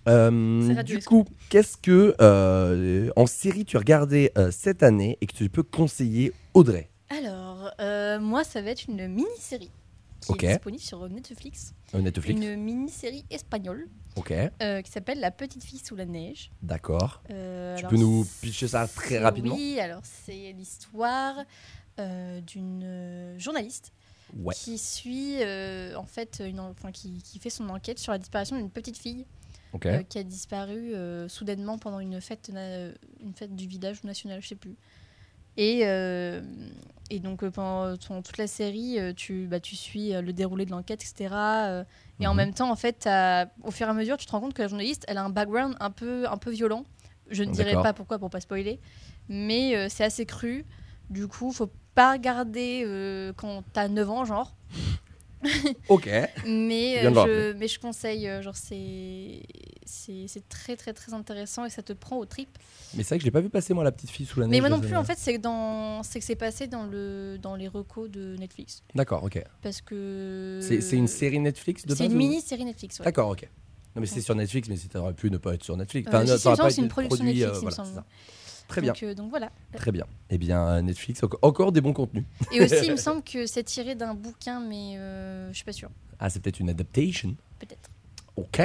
Euh, 0.07 0.83
du 0.83 0.99
coup, 1.01 1.25
qu'est-ce 1.49 1.77
que 1.77 2.15
euh, 2.19 3.09
en 3.15 3.25
série 3.25 3.65
tu 3.65 3.77
regardais 3.77 4.31
euh, 4.37 4.51
cette 4.51 4.83
année 4.83 5.17
et 5.21 5.27
que 5.27 5.33
tu 5.33 5.49
peux 5.49 5.63
conseiller 5.63 6.33
Audrey? 6.53 6.89
Alors, 7.09 7.71
moi, 8.21 8.43
ça 8.43 8.61
va 8.61 8.71
être 8.71 8.85
une 8.87 9.07
mini-série 9.07 9.71
qui 10.21 10.33
est 10.45 10.49
disponible 10.49 10.81
sur 10.83 11.07
Netflix. 11.09 11.73
Netflix 11.93 12.41
Une 12.41 12.55
mini-série 12.55 13.23
espagnole 13.29 13.87
qui 14.15 14.91
s'appelle 14.91 15.19
La 15.19 15.31
petite 15.31 15.63
fille 15.63 15.79
sous 15.83 15.95
la 15.95 16.05
neige. 16.05 16.51
d'accord. 16.61 17.21
Tu 17.27 17.33
alors, 17.33 17.89
peux 17.89 17.97
nous 17.97 18.25
pitcher 18.41 18.67
ça 18.67 18.87
très 18.87 19.19
rapidement? 19.19 19.55
Oui, 19.55 19.79
alors 19.79 20.01
c'est 20.03 20.53
l'histoire 20.53 21.35
d'une 21.97 23.35
journaliste 23.37 23.91
Ouais. 24.35 24.55
qui 24.55 24.79
suit 24.79 25.35
en 25.95 26.05
fait 26.05 26.41
une, 26.43 26.59
en- 26.59 26.71
enfin, 26.71 26.91
qui, 26.91 27.19
qui 27.21 27.37
fait 27.37 27.51
son 27.51 27.69
enquête 27.69 27.99
sur 27.99 28.11
la 28.11 28.17
disparition 28.17 28.55
d'une 28.57 28.71
petite 28.71 28.97
fille 28.97 29.25
Euh, 29.85 30.03
qui 30.03 30.19
a 30.19 30.23
disparu 30.23 30.93
euh, 30.93 31.27
soudainement 31.27 31.77
pendant 31.77 31.99
une 31.99 32.21
fête, 32.21 32.51
une 33.21 33.33
fête 33.33 33.55
du 33.55 33.67
village 33.67 34.03
national, 34.03 34.41
je 34.41 34.47
sais 34.49 34.55
plus. 34.55 34.75
Et, 35.57 35.81
euh, 35.83 36.41
et 37.09 37.19
donc 37.19 37.45
pendant, 37.49 37.95
toute 37.97 38.37
la 38.37 38.47
série, 38.47 38.97
tu, 39.15 39.45
bah, 39.47 39.59
tu 39.59 39.75
suis 39.75 40.11
le 40.11 40.33
déroulé 40.33 40.65
de 40.65 40.71
l'enquête, 40.71 41.03
etc. 41.03 41.85
et 42.19 42.27
en 42.27 42.31
Mhm. 42.31 42.37
même 42.37 42.53
temps, 42.53 42.71
en 42.71 42.75
fait, 42.75 43.07
au 43.63 43.71
fur 43.71 43.87
et 43.87 43.89
à 43.89 43.93
mesure, 43.93 44.17
tu 44.17 44.25
te 44.25 44.31
rends 44.31 44.41
compte 44.41 44.53
que 44.53 44.61
la 44.61 44.67
journaliste, 44.67 45.03
elle 45.07 45.17
a 45.17 45.23
un 45.23 45.29
background 45.29 45.75
un 45.79 45.91
peu, 45.91 46.27
un 46.27 46.37
peu 46.37 46.51
violent. 46.51 46.85
Je 47.29 47.43
ne 47.43 47.53
D'accord. 47.55 47.83
pas 47.83 47.93
pourquoi 47.93 48.19
pour 48.19 48.29
pas 48.29 48.41
spoiler, 48.41 48.79
mais 49.29 49.89
c'est 49.89 50.03
assez 50.03 50.25
cru. 50.25 50.65
Du 51.09 51.27
coup, 51.27 51.51
faut 51.51 51.69
pas 51.93 52.13
regarder 52.13 52.85
quand 53.37 53.63
t'as 53.73 53.87
9 53.87 54.09
ans, 54.09 54.25
genre. 54.25 54.55
Ok. 55.89 56.07
Mais, 56.45 56.99
Je 57.01 57.05
euh, 57.05 57.09
de 57.09 57.13
voir. 57.13 57.27
je, 57.27 57.53
mais 57.53 57.67
je 57.67 57.79
conseille, 57.79 58.27
euh, 58.27 58.41
genre 58.41 58.55
c'est 58.55 59.41
très 60.49 60.75
très 60.75 60.93
très 60.93 61.13
intéressant 61.13 61.65
et 61.65 61.69
ça 61.69 61.81
te 61.83 61.93
prend 61.93 62.17
au 62.17 62.25
trip. 62.25 62.49
Mais 62.95 63.03
c'est 63.03 63.09
vrai 63.09 63.17
que 63.17 63.21
je 63.21 63.25
l'ai 63.27 63.31
pas 63.31 63.41
vu 63.41 63.49
passer 63.49 63.73
moi 63.73 63.83
la 63.83 63.91
petite 63.91 64.09
fille 64.09 64.25
sous 64.25 64.39
la 64.39 64.47
neige. 64.47 64.55
Mais 64.55 64.59
moi 64.61 64.69
non 64.69 64.81
je- 64.81 64.87
plus 64.87 64.95
en 64.95 65.03
fait 65.03 65.17
c'est 65.17 65.33
que 65.35 65.41
dans 65.41 66.03
c'est 66.03 66.19
que 66.19 66.25
c'est 66.25 66.35
passé 66.35 66.67
dans 66.67 66.85
le 66.85 67.37
dans 67.41 67.55
les 67.55 67.67
recos 67.67 68.09
de 68.09 68.35
Netflix 68.37 68.83
D'accord, 68.95 69.23
ok. 69.23 69.43
parce 69.61 69.81
que 69.81 70.59
C'est 70.61 70.95
une 70.95 71.07
série 71.07 71.39
Netflix 71.39 71.85
de 71.85 71.95
C'est 71.95 72.05
une 72.05 72.13
ou- 72.13 72.17
mini 72.17 72.41
série 72.41 72.65
Netflix. 72.65 72.99
ouais. 72.99 73.05
D'accord, 73.05 73.29
ok. 73.29 73.47
Non 73.95 73.99
mais 74.01 74.07
c'est 74.07 74.21
sur 74.21 74.33
Netflix, 74.33 74.67
mais 74.69 74.75
ça 74.75 74.99
aurait 75.01 75.13
pu 75.13 75.29
ne 75.29 75.37
pas 75.37 75.53
être 75.53 75.63
sur 75.63 75.77
Netflix. 75.77 76.09
Euh, 76.11 76.25
si, 76.37 76.47
que 76.47 76.69
c'est 76.71 76.81
une 76.81 76.87
production 76.87 77.23
Netflix, 77.23 77.45
euh, 77.45 77.49
il 77.51 77.55
me 77.55 77.59
voilà, 77.59 77.75
semble. 77.75 78.03
Très 78.67 78.81
bien, 78.81 78.93
Donc, 78.93 79.03
euh, 79.03 79.13
donc 79.13 79.29
voilà. 79.29 79.51
très 79.75 79.91
bien. 79.91 80.05
Eh 80.29 80.37
bien, 80.37 80.67
euh, 80.67 80.81
Netflix, 80.81 81.21
enco- 81.23 81.37
encore 81.41 81.71
des 81.71 81.81
bons 81.81 81.93
contenus. 81.93 82.23
Et 82.51 82.61
aussi 82.61 82.75
il 82.85 82.91
me 82.91 82.97
semble 82.97 83.21
que 83.23 83.45
c'est 83.45 83.63
tiré 83.63 83.93
d'un 83.95 84.13
bouquin 84.15 84.59
mais 84.59 84.97
euh, 84.97 85.49
je 85.51 85.55
suis 85.55 85.65
pas 85.65 85.73
sûre. 85.73 85.89
Ah, 86.19 86.29
c'est 86.29 86.41
peut-être 86.41 86.59
une 86.59 86.69
adaptation. 86.69 87.35
Peut-être. 87.59 87.89
Ok. 88.35 88.59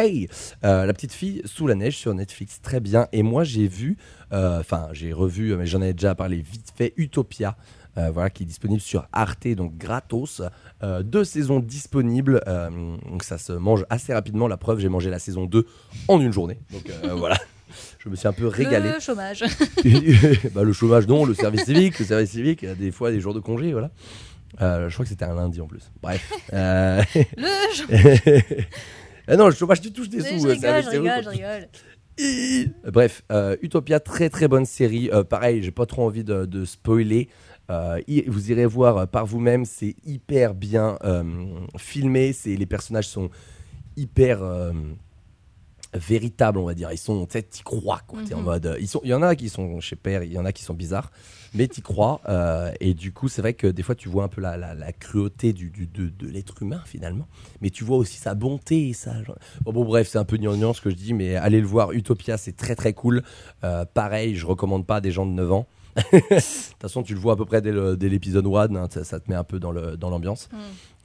Euh, 0.65 0.87
la 0.87 0.93
petite 0.95 1.13
fille 1.13 1.43
sous 1.45 1.67
la 1.67 1.75
neige 1.75 1.97
sur 1.97 2.15
Netflix, 2.15 2.61
très 2.63 2.81
bien. 2.81 3.07
Et 3.13 3.23
moi, 3.23 3.45
j'ai 3.45 3.69
vu, 3.69 3.99
euh, 4.33 4.61
enfin, 4.61 4.89
j'ai 4.93 5.13
revu, 5.13 5.55
mais 5.57 5.67
j'en 5.67 5.83
avais 5.83 5.93
déjà 5.93 6.15
parlé 6.15 6.41
vite 6.41 6.73
fait, 6.75 6.95
Utopia. 6.97 7.55
euh, 7.99 8.11
voilà, 8.11 8.31
qui 8.31 8.45
est 8.45 8.47
disponible 8.47 8.81
sur 8.81 9.07
Arte, 9.13 9.49
donc 9.49 9.77
gratos. 9.77 10.41
Euh, 10.83 11.03
deux 11.03 11.25
saisons 11.25 11.59
disponibles, 11.61 12.41
euh, 12.47 12.97
donc 13.11 13.25
ça 13.25 13.37
se 13.39 13.53
mange 13.53 13.85
assez 13.91 14.15
rapidement. 14.15 14.47
La 14.49 14.57
preuve, 14.57 14.79
j'ai 14.79 14.89
mangé 14.89 15.11
la 15.11 15.19
saison 15.19 15.45
2 15.47 15.67
en 16.07 16.21
une 16.21 16.33
journée. 16.33 16.59
Donc 16.73 16.89
euh, 16.89 17.15
voilà, 17.17 17.37
je 17.99 18.09
me 18.09 18.17
suis 18.17 18.29
un 18.29 18.33
peu 18.33 18.47
régalé. 18.47 18.91
Le 18.93 19.01
chômage. 19.01 19.43
bah, 20.55 20.63
le 20.63 20.73
chômage, 20.73 21.07
non, 21.07 21.25
le 21.25 21.35
service 21.35 21.65
civique, 21.65 21.99
le 21.99 22.05
service 22.05 22.31
civique, 22.31 22.65
euh, 22.65 22.75
des 22.75 22.91
fois 22.91 23.11
des 23.11 23.21
jours 23.21 23.35
de 23.35 23.41
congé, 23.41 23.73
voilà. 23.73 23.91
Euh, 24.63 24.89
je 24.89 24.95
crois 24.95 25.05
que 25.05 25.09
c'était 25.11 25.25
un 25.25 25.35
lundi 25.35 25.61
en 25.61 25.67
plus. 25.67 25.91
Bref. 26.03 26.33
Euh, 26.53 27.03
le 27.37 27.75
chômage. 27.75 28.45
ah 29.27 29.37
non, 29.37 29.47
le 29.49 29.55
chômage, 29.55 29.81
tu 29.81 29.93
touches 29.93 30.09
des 30.09 30.21
Je 30.21 30.25
sous. 30.25 30.47
euh, 30.47 30.53
rigole, 30.53 30.59
service 30.61 30.85
je 30.87 30.91
rigole, 30.99 31.23
je 31.25 31.29
rigole. 31.29 31.69
Bref, 32.91 33.23
euh, 33.31 33.57
Utopia, 33.63 34.01
très 34.01 34.29
très 34.31 34.49
bonne 34.49 34.65
série. 34.65 35.11
Euh, 35.13 35.25
pareil, 35.25 35.63
j'ai 35.63 35.71
pas 35.71 35.87
trop 35.87 36.05
envie 36.07 36.25
de, 36.25 36.47
de 36.47 36.65
spoiler. 36.65 37.29
Euh, 37.71 38.01
vous 38.27 38.51
irez 38.51 38.65
voir 38.67 38.97
euh, 38.97 39.07
par 39.07 39.27
vous-même, 39.27 39.65
c'est 39.65 39.95
hyper 40.05 40.55
bien 40.55 40.99
euh, 41.05 41.23
filmé. 41.77 42.33
C'est 42.33 42.57
les 42.57 42.67
personnages 42.67 43.09
sont 43.09 43.29
hyper 43.97 44.43
euh, 44.43 44.73
véritables, 45.95 46.59
on 46.59 46.65
va 46.65 46.75
dire. 46.75 46.91
Ils 46.93 46.99
sont, 46.99 47.27
tu 47.27 47.33
sais, 47.33 47.43
t'y 47.43 47.63
crois 47.63 48.01
quoi. 48.07 48.21
T'es 48.27 48.35
en 48.35 48.39
Mhm. 48.39 48.45
mode, 48.45 48.67
euh, 48.67 48.77
ils 48.81 48.89
sont, 48.89 49.01
il 49.05 49.11
y 49.11 49.15
en 49.15 49.23
a 49.23 49.35
qui 49.37 49.49
sont 49.49 49.81
chez 49.81 49.97
père, 49.97 50.23
il 50.23 50.33
y 50.33 50.39
en 50.39 50.45
a 50.45 50.53
qui 50.53 50.63
sont 50.63 50.75
bizarres, 50.75 51.11
mais 51.55 51.67
t'y 51.69 51.81
crois. 51.83 52.21
euh, 52.29 52.71
et 52.81 52.95
du 52.95 53.13
coup, 53.13 53.29
c'est 53.29 53.41
vrai 53.43 53.55
que 53.55 53.67
des 53.67 53.83
fois, 53.83 53.95
tu 53.95 54.09
vois 54.09 54.25
un 54.25 54.29
peu 54.29 54.41
la, 54.41 54.57
la, 54.57 54.75
la 54.75 54.93
cruauté 54.93 55.53
du, 55.53 55.71
du- 55.71 55.87
de, 55.87 56.09
de 56.09 56.27
l'être 56.31 56.63
humain 56.63 56.83
finalement, 56.85 57.27
mais 57.61 57.71
tu 57.71 57.85
vois 57.85 57.97
aussi 57.97 58.19
sa 58.19 58.35
bonté. 58.35 58.93
Ça, 58.93 59.23
genre- 59.25 59.39
Bon, 59.63 59.73
bon, 59.73 59.85
bref, 59.85 60.09
c'est 60.09 60.19
un 60.19 60.25
peu 60.25 60.37
gnangnan 60.37 60.73
ce 60.75 60.81
que 60.81 60.91
je 60.91 60.95
dis, 60.97 61.15
mais 61.15 61.37
allez 61.37 61.61
le 61.61 61.67
voir. 61.67 61.93
Utopia, 61.93 62.37
c'est 62.37 62.57
très 62.57 62.75
très 62.75 62.93
cool. 62.93 63.23
Euh, 63.65 63.85
pareil, 63.87 64.35
je 64.37 64.47
recommande 64.47 64.87
pas 64.87 64.97
à 64.97 65.01
des 65.01 65.11
gens 65.11 65.27
de 65.27 65.33
9 65.33 65.51
ans. 65.53 65.67
De 66.13 66.29
toute 66.29 66.81
façon, 66.81 67.03
tu 67.03 67.15
le 67.15 67.21
vois 67.21 67.35
à 67.35 67.37
peu 67.37 67.45
près 67.45 67.61
dès 67.61 68.09
l'épisode 68.09 68.47
1, 68.47 68.75
hein, 68.77 68.89
ça, 68.91 69.05
ça 69.05 69.21
te 69.21 69.31
met 69.31 69.37
un 69.37 69.45
peu 69.45 69.59
dans 69.59 69.73
l'ambiance. 70.11 70.49
Mm. 70.53 70.57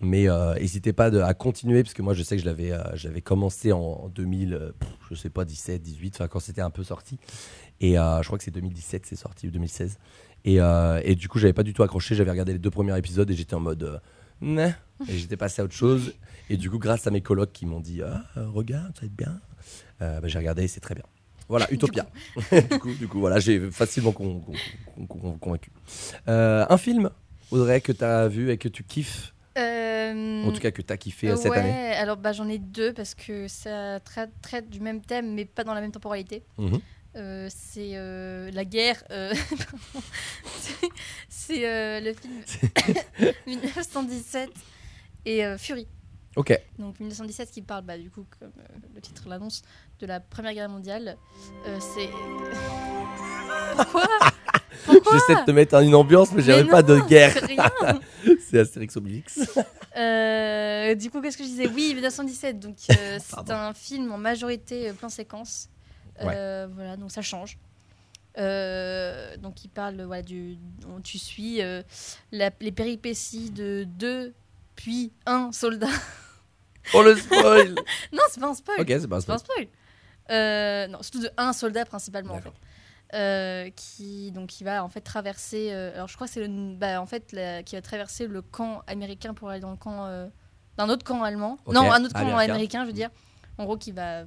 Mais 0.02 0.28
euh, 0.30 0.56
n'hésitez 0.56 0.92
pas 0.94 1.10
de- 1.10 1.20
à 1.20 1.34
continuer, 1.34 1.82
parce 1.84 1.94
que 1.94 2.02
moi, 2.02 2.14
je 2.14 2.24
sais 2.24 2.36
que 2.36 2.42
je 2.42 2.46
l'avais 2.46 2.72
euh, 2.72 2.84
j'avais 2.96 3.22
commencé 3.22 3.72
en, 3.72 3.80
en 3.80 4.10
2000, 4.10 4.54
euh, 4.54 4.72
pff, 4.78 4.90
je 5.10 5.16
sais 5.16 5.30
pas, 5.30 5.46
17, 5.46 5.82
18, 5.82 6.16
enfin 6.16 6.28
quand 6.28 6.40
c'était 6.40 6.62
un 6.62 6.70
peu 6.70 6.84
sorti. 6.84 7.18
Et 7.82 7.94
je 7.94 8.26
crois 8.26 8.38
que 8.38 8.44
c'est 8.44 8.52
2017, 8.52 9.06
c'est 9.06 9.16
sorti, 9.16 9.48
ou 9.48 9.52
2016. 9.52 9.98
Et, 10.46 10.58
et 11.04 11.16
du 11.16 11.28
coup, 11.28 11.38
j'avais 11.40 11.54
pas 11.54 11.64
du 11.64 11.74
tout 11.74 11.84
accroché. 11.84 12.16
J'avais 12.16 12.32
regardé 12.32 12.54
les 12.54 12.60
deux 12.60 12.70
premiers 12.72 12.98
épisodes 12.98 13.30
et 13.30 13.34
j'étais 13.34 13.56
en 13.56 13.60
mode. 13.60 14.02
Nah. 14.40 14.70
Et 15.10 15.18
j'étais 15.18 15.36
passé 15.36 15.62
à 15.62 15.66
autre 15.66 15.74
chose. 15.74 16.14
Et 16.50 16.56
du 16.56 16.70
coup, 16.70 16.80
grâce 16.80 17.08
à 17.08 17.12
mes 17.12 17.20
colocs 17.22 17.52
qui 17.52 17.66
m'ont 17.66 17.82
dit 17.82 18.02
ah, 18.02 18.24
Regarde, 18.36 18.94
ça 18.96 19.02
va 19.02 19.08
être 19.08 19.16
bien. 19.16 19.40
bah, 20.00 20.22
j'ai 20.28 20.38
regardé 20.38 20.64
et 20.64 20.68
c'est 20.70 20.80
très 20.80 20.96
bien. 20.96 21.04
Voilà, 21.50 21.72
Utopia. 21.72 22.06
du, 22.72 22.80
coup, 22.80 22.94
du 22.94 23.08
coup, 23.08 23.20
voilà, 23.20 23.40
j'ai 23.40 23.70
facilement 23.72 24.12
con- 24.12 24.40
con- 24.40 24.54
con- 24.96 25.06
con- 25.20 25.38
convaincu. 25.38 25.72
Euh, 26.28 26.66
un 26.70 26.78
film, 26.78 27.10
Audrey, 27.52 27.82
que 27.82 27.92
tu 27.92 28.04
as 28.04 28.28
vu 28.28 28.50
et 28.52 28.58
que 28.58 28.68
tu 28.70 28.84
kiffes 28.84 29.34
Euh, 29.58 30.44
En 30.46 30.52
tout 30.52 30.60
cas, 30.60 30.72
que 30.72 30.82
tu 30.82 30.92
as 30.94 30.98
kiffé 30.98 31.30
euh, 31.30 31.36
cette 31.36 31.52
ouais, 31.52 31.58
année 31.60 31.92
alors 31.94 32.18
bah, 32.18 32.32
j'en 32.32 32.48
ai 32.50 32.58
deux 32.58 32.92
parce 32.94 33.14
que 33.14 33.48
ça 33.48 34.00
traite, 34.00 34.32
traite 34.42 34.68
du 34.70 34.80
même 34.80 35.02
thème 35.02 35.34
mais 35.36 35.46
pas 35.46 35.64
dans 35.64 35.74
la 35.76 35.82
même 35.82 35.92
temporalité. 35.92 36.44
Mhm. 36.58 36.80
Euh, 37.16 37.48
c'est 37.52 37.92
euh, 37.94 38.50
la 38.52 38.66
guerre. 38.66 39.04
euh. 39.12 39.32
C'est- 40.60 40.90
c'est 41.30 41.68
euh, 41.70 42.00
le 42.00 42.14
film 42.14 42.42
1917 43.48 44.50
et 45.26 45.46
euh, 45.46 45.58
Fury. 45.58 45.88
Ok. 46.36 46.58
Donc 46.80 47.00
1917 47.00 47.52
qui 47.52 47.62
parle, 47.62 47.84
bah, 47.86 47.98
du 47.98 48.10
coup, 48.10 48.26
comme 48.40 48.52
euh, 48.58 48.78
le 48.96 49.02
titre 49.02 49.30
l'annonce, 49.30 49.62
de 50.04 50.08
la 50.08 50.20
Première 50.20 50.54
Guerre 50.54 50.70
mondiale. 50.70 51.18
Euh, 51.66 51.80
c'est. 51.80 52.10
Pourquoi 53.78 54.06
Pourquoi 54.86 55.14
J'essaie 55.14 55.40
de 55.40 55.46
te 55.46 55.52
mettre 55.52 55.76
en 55.76 55.80
une 55.82 55.96
ambiance, 55.96 56.32
mais 56.34 56.42
j'avais 56.44 56.66
pas 56.66 56.84
de 56.84 57.00
guerre. 57.08 57.34
c'est 58.50 58.60
Astérix 58.60 58.98
Obélix. 58.98 59.40
Euh, 59.96 60.94
du 60.96 61.10
coup, 61.10 61.22
qu'est-ce 61.22 61.38
que 61.38 61.44
je 61.44 61.50
disais? 61.50 61.68
Oui, 61.68 61.94
1917. 61.96 62.60
Donc, 62.60 62.76
euh, 62.92 63.18
c'est 63.46 63.52
un 63.52 63.74
film 63.74 64.12
en 64.12 64.18
majorité 64.18 64.92
plan 64.92 65.08
séquence. 65.10 65.70
Euh, 66.22 66.68
Voilà, 66.76 66.98
donc 66.98 67.12
ça 67.12 67.22
change. 67.22 67.58
Euh, 68.38 69.38
donc, 69.38 69.64
il 69.64 69.70
parle, 69.70 70.02
voilà, 70.04 70.22
du, 70.22 70.58
on- 70.94 71.00
tu 71.02 71.18
suis 71.18 71.62
euh, 71.62 71.82
la- 72.32 72.52
les 72.60 72.72
péripéties 72.72 73.52
de 73.52 73.86
deux 73.88 74.34
puis 74.76 75.14
un 75.26 75.52
soldat. 75.54 75.88
Oh 76.94 77.02
le 77.04 77.16
spoil 77.16 77.76
non, 78.12 78.24
c'est 78.30 78.42
pas 78.42 78.50
un 78.50 78.54
spoil. 78.56 78.82
Ok, 78.82 78.88
c'est 78.90 79.08
pas 79.08 79.16
un 79.18 79.20
C'est 79.22 79.28
pas 79.28 79.36
un 79.36 79.38
spoil. 79.38 79.68
Euh, 80.32 80.88
non, 80.88 81.02
surtout 81.02 81.22
de 81.22 81.30
un 81.38 81.54
soldat 81.54 81.86
principalement 81.86 82.34
en 82.36 82.40
fait. 82.42 82.50
Euh, 83.14 83.70
qui 83.76 84.32
donc 84.32 84.48
qui 84.50 84.64
va 84.64 84.84
en 84.84 84.90
fait 84.90 85.02
traverser. 85.02 85.70
euh, 85.72 85.94
alors 85.94 86.08
je 86.08 86.16
crois 86.16 86.26
que 86.28 86.34
c'est 86.34 86.48
le, 86.48 86.76
bah, 86.76 87.00
en 87.02 87.06
fait 87.06 87.32
la- 87.32 87.62
qui 87.62 87.76
va 87.76 87.82
traverser 87.82 88.26
le 88.28 88.42
camp 88.42 88.82
américain 88.88 89.34
pour 89.36 89.50
aller 89.50 89.60
dans 89.60 89.70
le 89.72 89.78
camp 89.78 90.06
euh, 90.08 90.28
d'un 90.78 90.90
autre 90.90 91.04
camp 91.06 91.22
allemand. 91.22 91.58
Non, 91.68 91.92
un 91.92 92.04
autre 92.06 92.14
camp 92.14 92.22
américain. 92.22 92.54
américain, 92.54 92.82
je 92.84 92.88
veux 92.88 92.94
dire. 92.94 93.10
En 93.60 93.66
gros, 93.66 93.78
qui 93.78 93.92
va 93.92 94.24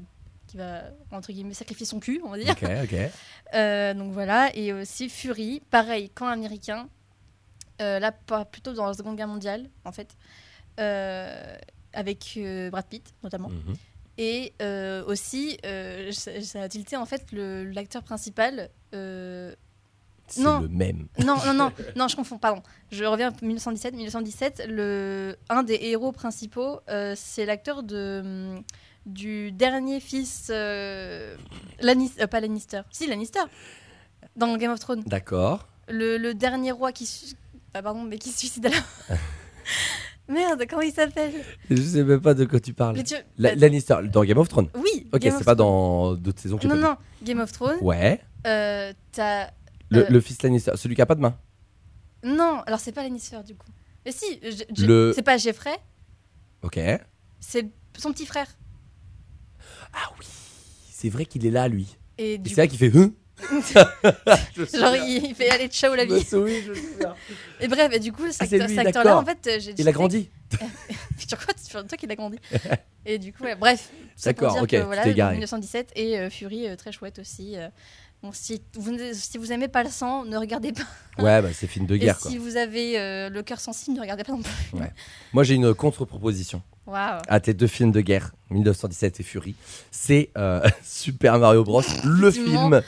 qui 0.46 0.56
va 0.56 0.82
entre 1.10 1.32
guillemets 1.32 1.54
sacrifier 1.54 1.84
son 1.86 1.98
cul, 1.98 2.20
on 2.24 2.28
va 2.30 2.38
dire. 2.38 2.50
Ok, 2.52 2.62
ok. 2.84 2.94
Euh, 3.54 3.94
donc 3.94 4.12
voilà, 4.12 4.50
et 4.56 4.72
aussi 4.72 5.08
Fury, 5.08 5.62
pareil, 5.70 6.10
camp 6.10 6.26
américain. 6.26 6.88
Là, 7.78 8.10
pas- 8.10 8.44
plutôt 8.44 8.72
dans 8.72 8.86
la 8.86 8.94
Seconde 8.94 9.16
Guerre 9.16 9.28
mondiale, 9.28 9.68
en 9.84 9.92
fait, 9.92 10.16
avec 11.92 12.38
Brad 12.70 12.86
Pitt 12.86 13.14
notamment. 13.22 13.48
Mhm. 13.48 13.76
Et 14.18 14.54
euh, 14.62 15.04
aussi, 15.06 15.58
euh, 15.66 16.10
ça, 16.12 16.40
ça 16.42 16.62
a 16.62 16.68
tilté 16.68 16.96
en 16.96 17.04
fait 17.06 17.26
l'acteur 17.32 18.02
principal. 18.02 18.70
euh, 18.94 19.54
C'est 20.26 20.40
Non. 20.40 20.60
le 20.60 20.68
même. 20.68 21.06
non, 21.24 21.36
non, 21.46 21.52
non, 21.54 21.72
non, 21.96 22.08
je 22.08 22.16
confonds, 22.16 22.38
pardon. 22.38 22.62
Je 22.90 23.04
reviens 23.04 23.28
à 23.30 23.44
1917. 23.44 23.94
1917, 23.94 24.66
le, 24.68 25.36
un 25.50 25.62
des 25.62 25.78
héros 25.82 26.12
principaux, 26.12 26.80
euh, 26.88 27.14
c'est 27.16 27.44
l'acteur 27.46 27.82
de, 27.82 28.54
du 29.04 29.52
dernier 29.52 30.00
fils. 30.00 30.48
Euh, 30.50 31.36
Lannis- 31.80 32.12
euh, 32.20 32.26
pas 32.26 32.40
Lannister. 32.40 32.80
Si, 32.90 33.06
Lannister. 33.06 33.40
Dans 34.34 34.56
Game 34.56 34.72
of 34.72 34.80
Thrones. 34.80 35.02
D'accord. 35.06 35.68
Le, 35.88 36.16
le 36.18 36.32
dernier 36.34 36.72
roi 36.72 36.90
qui. 36.92 37.36
ah, 37.74 37.82
pardon, 37.82 38.02
mais 38.02 38.18
qui 38.18 38.30
se 38.30 38.38
suicide 38.38 38.66
à 38.66 38.70
la. 38.70 38.76
Merde, 40.28 40.64
comment 40.68 40.82
il 40.82 40.92
s'appelle 40.92 41.32
Je 41.70 41.80
sais 41.80 42.02
même 42.02 42.20
pas 42.20 42.34
de 42.34 42.44
quoi 42.44 42.58
tu 42.58 42.72
parles. 42.74 43.02
Tu- 43.04 43.14
La- 43.38 43.54
Lannister, 43.54 43.96
dans 44.10 44.24
Game 44.24 44.38
of 44.38 44.48
Thrones. 44.48 44.68
Oui. 44.74 45.08
Ok, 45.12 45.20
c'est 45.22 45.44
pas 45.44 45.54
dans 45.54 46.14
d'autres 46.14 46.40
saisons 46.40 46.58
que 46.58 46.66
Non, 46.66 46.74
non, 46.76 46.96
Game 47.22 47.38
of 47.40 47.52
Thrones. 47.52 47.78
Ouais. 47.80 48.20
Euh, 48.46 48.92
T'as. 49.12 49.50
Le, 49.90 50.00
Euh, 50.04 50.06
le 50.10 50.20
fils 50.20 50.42
Lannister, 50.42 50.72
celui 50.76 50.96
qui 50.96 51.02
a 51.02 51.06
pas 51.06 51.14
de 51.14 51.20
main. 51.20 51.38
Non, 52.24 52.60
alors 52.66 52.80
c'est 52.80 52.90
pas 52.92 53.04
Lannister 53.04 53.38
du 53.46 53.54
coup. 53.54 53.68
Mais 54.04 54.10
si, 54.12 54.40
Le- 54.84 55.12
c'est 55.14 55.22
pas 55.22 55.36
Jeffrey, 55.36 55.76
Ok. 56.62 56.78
c'est 57.40 57.70
son 57.96 58.12
petit 58.12 58.26
frère. 58.26 58.46
Ah 59.92 60.10
oui, 60.18 60.26
c'est 60.90 61.08
vrai 61.08 61.24
qu'il 61.24 61.46
est 61.46 61.50
là, 61.50 61.68
lui. 61.68 61.96
Et 62.18 62.34
Et 62.34 62.40
c'est 62.46 62.56
là 62.56 62.66
qu'il 62.66 62.78
fait. 62.78 62.90
Hein? 62.96 63.12
Genre, 64.74 64.96
il, 65.06 65.34
fait 65.34 65.50
aller 65.50 65.68
ciao 65.68 65.94
la 65.94 66.04
vie. 66.04 66.24
je. 66.30 66.72
Et 67.60 67.68
bref, 67.68 67.90
et 67.92 67.98
du 68.00 68.12
coup, 68.12 68.24
cet 68.30 68.42
Ah, 68.42 68.46
c'est 68.46 68.54
acteur- 68.56 68.68
lui, 68.68 68.76
cet 68.76 68.86
acteur-là, 68.86 69.10
d'accord. 69.10 69.22
en 69.22 69.26
fait, 69.26 69.46
euh, 69.46 69.60
j'ai 69.60 69.74
Il 69.78 69.88
a 69.88 69.92
grandi. 69.92 70.28
Sur 71.28 71.38
quoi 71.38 71.54
Sur 71.62 71.86
toi 71.86 71.96
qu'il 71.98 72.10
a 72.10 72.14
grandi. 72.16 72.38
et 73.06 73.18
du 73.18 73.32
coup, 73.32 73.44
ouais, 73.44 73.54
bref. 73.54 73.90
c'est 74.14 74.32
pour 74.34 74.48
D'accord, 74.48 74.54
dire 74.54 74.62
ok, 74.64 74.68
que, 74.70 74.76
tu 74.76 74.82
voilà, 74.82 75.02
t'es 75.04 75.10
égaré. 75.12 75.32
1917 75.34 75.92
et 75.96 76.18
euh, 76.18 76.30
Fury, 76.30 76.68
euh, 76.68 76.76
très 76.76 76.92
chouette 76.92 77.18
aussi. 77.18 77.56
euh. 77.56 77.68
Bon, 78.22 78.30
si 78.32 78.62
vous, 78.74 78.96
si 79.12 79.36
vous 79.38 79.52
aimez 79.52 79.68
pas 79.68 79.82
le 79.84 79.90
sang, 79.90 80.24
ne 80.24 80.36
regardez 80.38 80.72
pas. 80.72 80.82
Ouais, 81.22 81.40
bah 81.42 81.48
c'est 81.52 81.66
film 81.66 81.84
de 81.86 81.96
guerre, 81.96 82.16
et 82.16 82.20
quoi. 82.22 82.30
si 82.30 82.38
vous 82.38 82.56
avez 82.56 82.98
euh, 82.98 83.28
le 83.28 83.42
cœur 83.42 83.60
sensible, 83.60 83.94
ne 83.96 84.00
regardez 84.00 84.24
pas 84.24 84.32
non 84.32 84.40
plus. 84.40 84.78
Moi, 85.34 85.44
j'ai 85.44 85.54
une 85.54 85.74
contre-proposition 85.74 86.62
Waouh. 86.86 87.20
à 87.28 87.40
tes 87.40 87.52
deux 87.52 87.66
films 87.66 87.92
de 87.92 88.00
guerre, 88.00 88.32
1917 88.50 89.20
et 89.20 89.22
Fury. 89.22 89.54
C'est 89.90 90.30
euh, 90.38 90.66
Super 90.82 91.38
Mario 91.38 91.62
Bros. 91.62 91.82
le 92.04 92.28
Effectivement. 92.28 92.70
film 92.70 92.82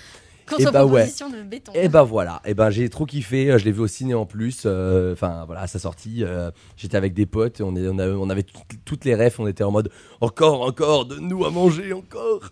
Contre-proposition 0.57 1.31
de 1.31 1.43
béton. 1.43 1.73
Et 1.75 1.89
bah 1.89 2.03
voilà, 2.03 2.41
et 2.45 2.55
ben 2.55 2.71
j'ai 2.71 2.89
trop 2.89 3.07
kiffé, 3.07 3.51
euh, 3.51 3.59
je 3.59 3.65
l'ai 3.65 3.73
vu 3.73 3.81
au 3.81 3.87
ciné 3.87 4.15
en 4.15 4.27
plus, 4.27 4.63
euh, 4.67 5.13
enfin 5.13 5.45
voilà, 5.47 5.63
à 5.63 5.67
sa 5.67 5.79
sortie, 5.79 6.25
euh, 6.25 6.51
j'étais 6.77 6.97
avec 6.97 7.15
des 7.15 7.27
potes, 7.27 7.61
on, 7.61 7.75
est, 7.77 7.87
on, 7.89 7.99
avait, 7.99 8.15
on 8.15 8.31
avait 8.31 8.43
tout- 8.43 8.59
toutes 8.85 9.05
les 9.05 9.15
refs, 9.15 9.39
on 9.41 9.47
était 9.47 9.65
en 9.65 9.71
mode 9.71 9.91
encore, 10.21 10.63
encore, 10.63 11.07
donne-nous 11.07 11.45
à 11.45 11.51
manger, 11.51 11.93
encore. 11.93 12.51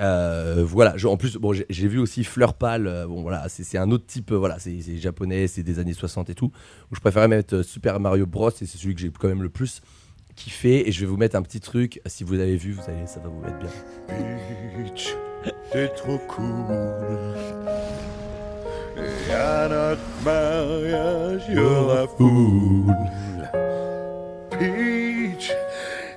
Euh, 0.00 0.64
voilà, 0.66 0.94
je- 0.96 1.06
en 1.06 1.16
plus, 1.16 1.36
bon, 1.36 1.52
j'ai 1.52 1.88
vu 1.88 1.98
aussi 1.98 2.24
Fleur 2.24 2.54
Pâle, 2.54 2.86
euh, 2.86 3.06
bon 3.06 3.22
voilà, 3.22 3.46
c'est 3.48 3.78
un 3.78 3.90
autre 3.90 4.06
type, 4.06 4.32
euh, 4.32 4.36
voilà, 4.38 4.58
c'est 4.58 4.80
japonais, 4.96 5.46
c'est 5.46 5.62
des 5.62 5.78
années 5.78 5.92
60 5.92 6.30
et 6.30 6.34
tout, 6.34 6.50
où 6.90 6.94
je 6.96 7.00
préférais 7.00 7.28
mettre 7.28 7.62
Super 7.62 8.00
Mario 8.00 8.26
Bros, 8.26 8.50
et 8.50 8.54
c'est 8.66 8.78
celui 8.78 8.94
que 8.94 9.00
j'ai 9.00 9.10
quand 9.10 9.28
même 9.28 9.42
le 9.42 9.50
plus 9.50 9.80
kiffé, 10.34 10.88
et 10.88 10.92
je 10.92 11.00
vais 11.00 11.06
vous 11.06 11.18
mettre 11.18 11.36
un 11.36 11.42
petit 11.42 11.60
truc, 11.60 12.00
si 12.06 12.24
vous 12.24 12.34
avez 12.40 12.56
vu, 12.56 12.72
vous 12.72 12.82
allez, 12.88 13.06
ça 13.06 13.20
va 13.20 13.28
vous 13.28 13.40
mettre 13.40 13.58
bien. 13.58 15.31
T'es 15.70 15.88
trop 15.88 16.18
cool. 16.28 17.34
Et 18.96 19.32
à 19.32 19.68
notre 19.68 20.00
mariage, 20.24 21.48
y'aura 21.48 22.06
foule. 22.16 22.94
Peach, 24.50 25.52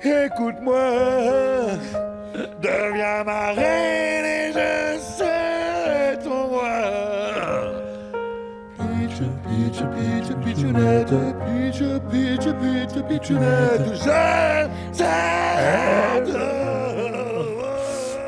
écoute-moi. 0.04 0.90
Deviens 2.60 3.24
ma 3.24 3.52
reine 3.52 4.24
et 4.24 4.52
je 4.52 4.98
serai 5.00 6.18
ton 6.22 6.48
roi. 6.48 7.72
Peach, 8.76 9.22
Peach, 9.44 9.80
Peach, 9.94 10.30
Peachunette, 10.44 11.14
Peach, 11.46 11.82
Peach, 12.10 12.46
Peach, 12.60 12.96
Peachunette, 13.08 13.88
je 13.94 14.98
t'aide. 14.98 16.65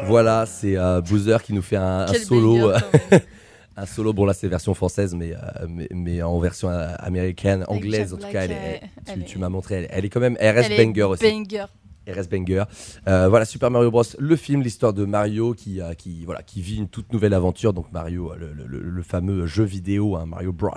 Voilà, 0.09 0.47
c'est 0.47 0.77
euh, 0.77 1.01
Boozer 1.01 1.43
qui 1.43 1.53
nous 1.53 1.63
fait 1.63 1.77
un, 1.77 2.07
solo. 2.25 2.71
euh, 2.71 2.79
un 3.77 3.87
solo, 3.87 4.13
bon 4.13 4.25
là 4.25 4.33
c'est 4.35 4.49
version 4.49 4.75
française, 4.75 5.15
mais, 5.15 5.35
euh, 5.35 5.39
mais, 5.69 5.87
mais 5.91 6.23
en 6.23 6.39
version 6.41 6.69
euh, 6.71 6.89
américaine, 6.99 7.65
anglaise 7.69 8.13
en 8.15 8.17
tout 8.17 8.23
cas, 8.33 8.41
elle, 8.45 8.51
est- 8.53 8.81
tu, 8.81 9.13
elle 9.13 9.25
tu 9.25 9.37
est- 9.37 9.41
m'as 9.41 9.49
montré, 9.49 9.75
elle, 9.77 9.89
elle 9.91 10.05
est 10.05 10.09
quand 10.09 10.21
même, 10.21 10.37
elle 10.41 10.55
reste 10.57 10.71
banger 10.77 11.03
aussi. 11.05 11.25
Banger. 11.25 11.67
RS 12.09 12.29
Banger. 12.29 12.65
Euh, 13.07 13.29
voilà, 13.29 13.45
Super 13.45 13.71
Mario 13.71 13.91
Bros. 13.91 14.03
Le 14.19 14.37
film, 14.37 14.63
l'histoire 14.63 14.93
de 14.93 15.05
Mario 15.05 15.55
qui, 15.55 15.81
euh, 15.81 15.95
qui, 15.95 16.25
voilà, 16.25 16.43
qui 16.43 16.61
vit 16.63 16.77
une 16.77 16.89
toute 16.89 17.13
nouvelle 17.13 17.35
aventure. 17.35 17.73
Donc 17.73 17.93
Mario, 17.93 18.33
euh, 18.33 18.37
le, 18.37 18.53
le- 18.53 18.67
le- 18.67 18.89
le 18.91 19.03
fameux 19.03 19.47
jeu 19.47 19.65
vidéo, 19.65 20.17
hein, 20.17 20.27
Mario 20.27 20.53
Bros. 20.53 20.71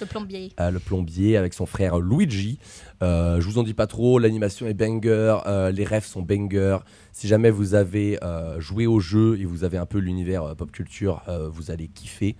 Le 0.00 0.06
plombier. 0.06 0.52
Euh, 0.60 0.70
le 0.70 0.78
plombier 0.78 1.36
avec 1.36 1.54
son 1.54 1.66
frère 1.66 1.98
Luigi. 1.98 2.58
Je 3.02 3.42
vous 3.44 3.58
en 3.58 3.62
dis 3.62 3.74
pas 3.74 3.86
trop, 3.86 4.18
l'animation 4.18 4.66
est 4.66 4.74
banger, 4.74 5.38
les 5.74 5.84
refs 5.84 6.06
sont 6.06 6.22
banger. 6.22 6.78
Si 7.12 7.28
jamais 7.28 7.50
vous 7.50 7.74
avez 7.74 8.18
joué 8.58 8.86
au 8.86 9.00
jeu 9.00 9.38
et 9.40 9.44
vous 9.44 9.64
avez 9.64 9.76
un 9.78 9.86
peu 9.86 9.98
l'univers 9.98 10.56
pop 10.56 10.70
culture, 10.72 11.22
vous 11.52 11.70
allez 11.70 11.88
kiffer. 11.88 12.36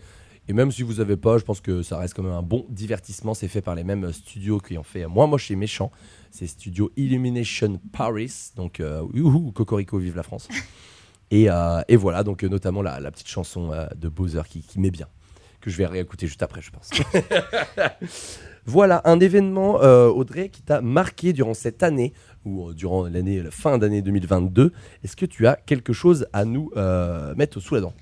Et 0.48 0.52
même 0.52 0.70
si 0.70 0.82
vous 0.84 1.00
avez 1.00 1.16
pas, 1.16 1.38
je 1.38 1.44
pense 1.44 1.60
que 1.60 1.82
ça 1.82 1.98
reste 1.98 2.14
quand 2.14 2.22
même 2.22 2.32
un 2.32 2.40
bon 2.42 2.66
divertissement. 2.70 3.34
C'est 3.34 3.48
fait 3.48 3.62
par 3.62 3.74
les 3.74 3.82
mêmes 3.82 4.12
studios 4.12 4.60
qui 4.60 4.78
ont 4.78 4.84
fait 4.84 5.02
euh, 5.04 5.08
Moi 5.08 5.26
Moche 5.26 5.50
et 5.50 5.56
Méchant. 5.56 5.90
C'est 6.38 6.46
Studio 6.46 6.92
Illumination 6.98 7.80
Paris. 7.92 8.50
Donc, 8.56 8.80
euh, 8.80 9.00
youhou, 9.14 9.52
Cocorico, 9.52 9.96
vive 9.96 10.16
la 10.16 10.22
France. 10.22 10.48
et, 11.30 11.48
euh, 11.48 11.80
et 11.88 11.96
voilà, 11.96 12.24
donc 12.24 12.44
euh, 12.44 12.48
notamment 12.50 12.82
la, 12.82 13.00
la 13.00 13.10
petite 13.10 13.28
chanson 13.28 13.72
euh, 13.72 13.86
de 13.96 14.10
Bowser 14.10 14.42
qui, 14.46 14.60
qui 14.60 14.78
met 14.78 14.90
bien. 14.90 15.06
Que 15.62 15.70
je 15.70 15.78
vais 15.78 15.86
réécouter 15.86 16.26
juste 16.26 16.42
après, 16.42 16.60
je 16.60 16.70
pense. 16.70 16.90
Voilà 18.68 19.00
un 19.04 19.18
événement, 19.20 19.80
euh, 19.80 20.08
Audrey, 20.08 20.48
qui 20.48 20.60
t'a 20.60 20.80
marqué 20.80 21.32
durant 21.32 21.54
cette 21.54 21.82
année, 21.84 22.12
ou 22.44 22.68
euh, 22.68 22.74
durant 22.74 23.06
l'année, 23.06 23.40
la 23.40 23.52
fin 23.52 23.78
d'année 23.78 24.02
2022. 24.02 24.72
Est-ce 25.04 25.16
que 25.16 25.24
tu 25.24 25.46
as 25.46 25.54
quelque 25.54 25.92
chose 25.94 26.26
à 26.34 26.44
nous 26.44 26.70
euh, 26.76 27.32
mettre 27.36 27.60
sous 27.60 27.76
la 27.76 27.80
dent? 27.80 27.94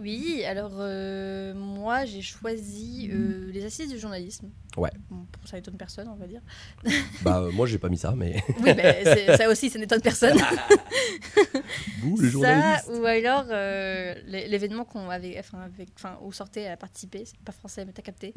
Oui, 0.00 0.44
alors 0.44 0.72
euh, 0.78 1.54
moi 1.54 2.04
j'ai 2.04 2.22
choisi 2.22 3.10
euh, 3.12 3.50
les 3.52 3.64
assises 3.64 3.90
du 3.90 3.98
journalisme. 3.98 4.50
Ouais. 4.76 4.90
Bon, 5.10 5.26
ça 5.44 5.58
étonne 5.58 5.76
personne, 5.76 6.06
on 6.08 6.14
va 6.16 6.26
dire. 6.26 6.40
Bah, 7.22 7.40
euh, 7.40 7.50
moi, 7.50 7.66
j'ai 7.66 7.78
pas 7.78 7.88
mis 7.88 7.96
ça, 7.98 8.14
mais. 8.16 8.36
Oui, 8.60 8.72
mais 8.76 9.00
c'est- 9.02 9.36
ça 9.36 9.48
aussi, 9.48 9.70
ça 9.70 9.78
n'étonne 9.78 10.00
personne. 10.02 10.36
Bouh, 12.02 12.16
les 12.20 12.26
ça, 12.26 12.30
journalistes 12.30 12.90
ou 12.90 13.04
alors 13.04 13.46
euh, 13.50 14.14
l'é- 14.26 14.46
l'événement 14.46 14.84
qu'on 14.84 15.08
avait, 15.10 15.36
enfin, 15.38 15.58
avec, 15.60 15.88
enfin, 15.96 16.16
où 16.22 16.32
sortait 16.32 16.68
à 16.68 16.76
participer, 16.76 17.24
c'est 17.24 17.38
pas 17.40 17.50
français, 17.52 17.84
mais 17.84 17.92
t'as 17.92 18.02
capté. 18.02 18.34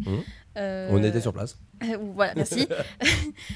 Euh, 0.57 0.88
On 0.91 1.03
était 1.03 1.22
sur 1.22 1.34
place. 1.34 1.59
voilà, 2.16 2.34
merci. 2.36 2.68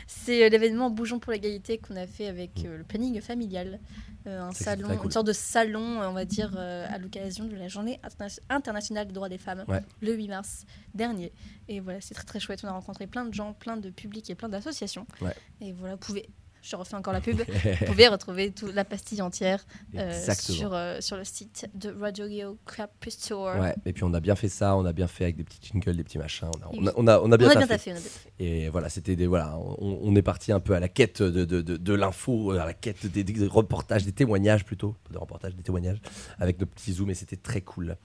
c'est 0.06 0.50
l'événement 0.50 0.90
Bougeons 0.90 1.20
pour 1.20 1.32
l'égalité 1.32 1.78
qu'on 1.80 1.96
a 1.96 2.06
fait 2.08 2.28
avec 2.28 2.66
euh, 2.66 2.78
le 2.78 2.84
planning 2.84 3.20
familial. 3.22 3.80
Un 4.28 4.52
C'est 4.54 4.64
salon, 4.64 4.88
très 4.88 4.98
cool. 4.98 5.06
une 5.06 5.12
sorte 5.12 5.28
de 5.28 5.34
salon, 5.34 6.00
on 6.02 6.14
va 6.14 6.26
dire, 6.26 6.58
à 6.58 6.98
l'occasion 6.98 7.46
de 7.46 7.56
la 7.56 7.68
journée 7.68 7.95
interna- 8.04 8.40
internationale 8.50 9.08
des 9.08 9.14
droits 9.14 9.30
des 9.30 9.38
femmes, 9.38 9.64
Ouais. 9.68 9.82
le 10.02 10.14
8 10.16 10.28
mars 10.28 10.66
dernier. 10.94 11.32
Et 11.68 11.80
voilà, 11.80 12.02
c'est 12.02 12.14
très 12.14 12.26
très 12.26 12.40
chouette. 12.40 12.62
On 12.64 12.68
a 12.68 12.72
rencontré 12.72 13.08
plein 13.08 13.26
de 13.26 13.34
gens, 13.34 13.54
plein 13.54 13.78
de 13.78 13.90
publics 13.90 14.30
et 14.30 14.36
plein 14.36 14.50
d'associations. 14.50 15.06
Ouais. 15.22 15.36
Et 15.62 15.72
voilà, 15.74 15.96
vous 15.96 16.00
pouvez, 16.00 16.30
je 16.66 16.76
refais 16.76 16.96
encore 16.96 17.14
la 17.14 17.22
pub, 17.22 17.38
vous 17.80 17.86
pouvez 17.86 18.08
retrouver 18.08 18.52
toute 18.52 18.74
la 18.74 18.84
pastille 18.84 19.22
entière 19.22 19.64
euh, 19.96 20.12
sur, 20.34 20.74
euh, 20.74 21.00
sur 21.00 21.16
le 21.16 21.24
site 21.24 21.70
de 21.76 21.96
Radio 22.00 22.28
Geo 22.28 22.58
Campus 22.66 23.20
Tour. 23.20 23.52
Ouais, 23.60 23.76
et 23.86 23.94
puis 23.94 24.04
on 24.04 24.14
a 24.14 24.20
bien 24.20 24.36
fait 24.36 24.50
ça, 24.50 24.76
on 24.76 24.86
a 24.86 24.94
bien 24.94 25.08
fait 25.08 25.26
avec 25.26 25.38
des 25.38 25.44
petits 25.44 25.60
jingles, 25.62 25.96
des 25.96 26.04
petits 26.04 26.18
machins. 26.18 26.50
On 26.54 26.66
a, 26.66 26.70
on 26.72 26.88
a, 26.88 26.94
on 26.98 27.08
a, 27.08 27.20
on 27.20 27.32
a 27.32 27.38
bien 27.38 27.50
taffé. 27.50 27.68
taffé, 27.68 27.92
on 27.92 27.96
a 27.96 28.00
bien 28.00 28.04
taffé. 28.04 28.30
Et 28.40 28.70
voilà, 28.70 28.90
c'était 28.90 29.16
des 29.16 29.28
voilà, 29.28 29.58
on, 29.78 30.16
est 30.16 30.22
parti 30.22 30.52
un 30.52 30.60
peu 30.60 30.74
à 30.74 30.80
la 30.80 30.90
quête 30.90 31.22
de, 31.22 31.46
de, 31.46 31.62
de, 31.62 31.78
de 31.78 31.94
l'info, 31.94 32.52
à 32.52 32.66
la 32.66 32.74
quête 32.74 33.06
des, 33.06 33.24
des 33.24 33.48
reportages, 33.48 34.04
des 34.04 34.12
témoignages 34.12 34.66
plutôt, 34.66 34.96
pas 35.06 35.14
des 35.14 35.20
reportages, 35.20 35.56
des 35.56 35.64
témoignages, 35.64 36.00
avec 36.40 36.60
nos 36.60 36.66
petits 36.66 36.94
zooms 36.94 37.10
et 37.12 37.16
c'était 37.16 37.38
très 37.38 37.62
cool. 37.62 37.98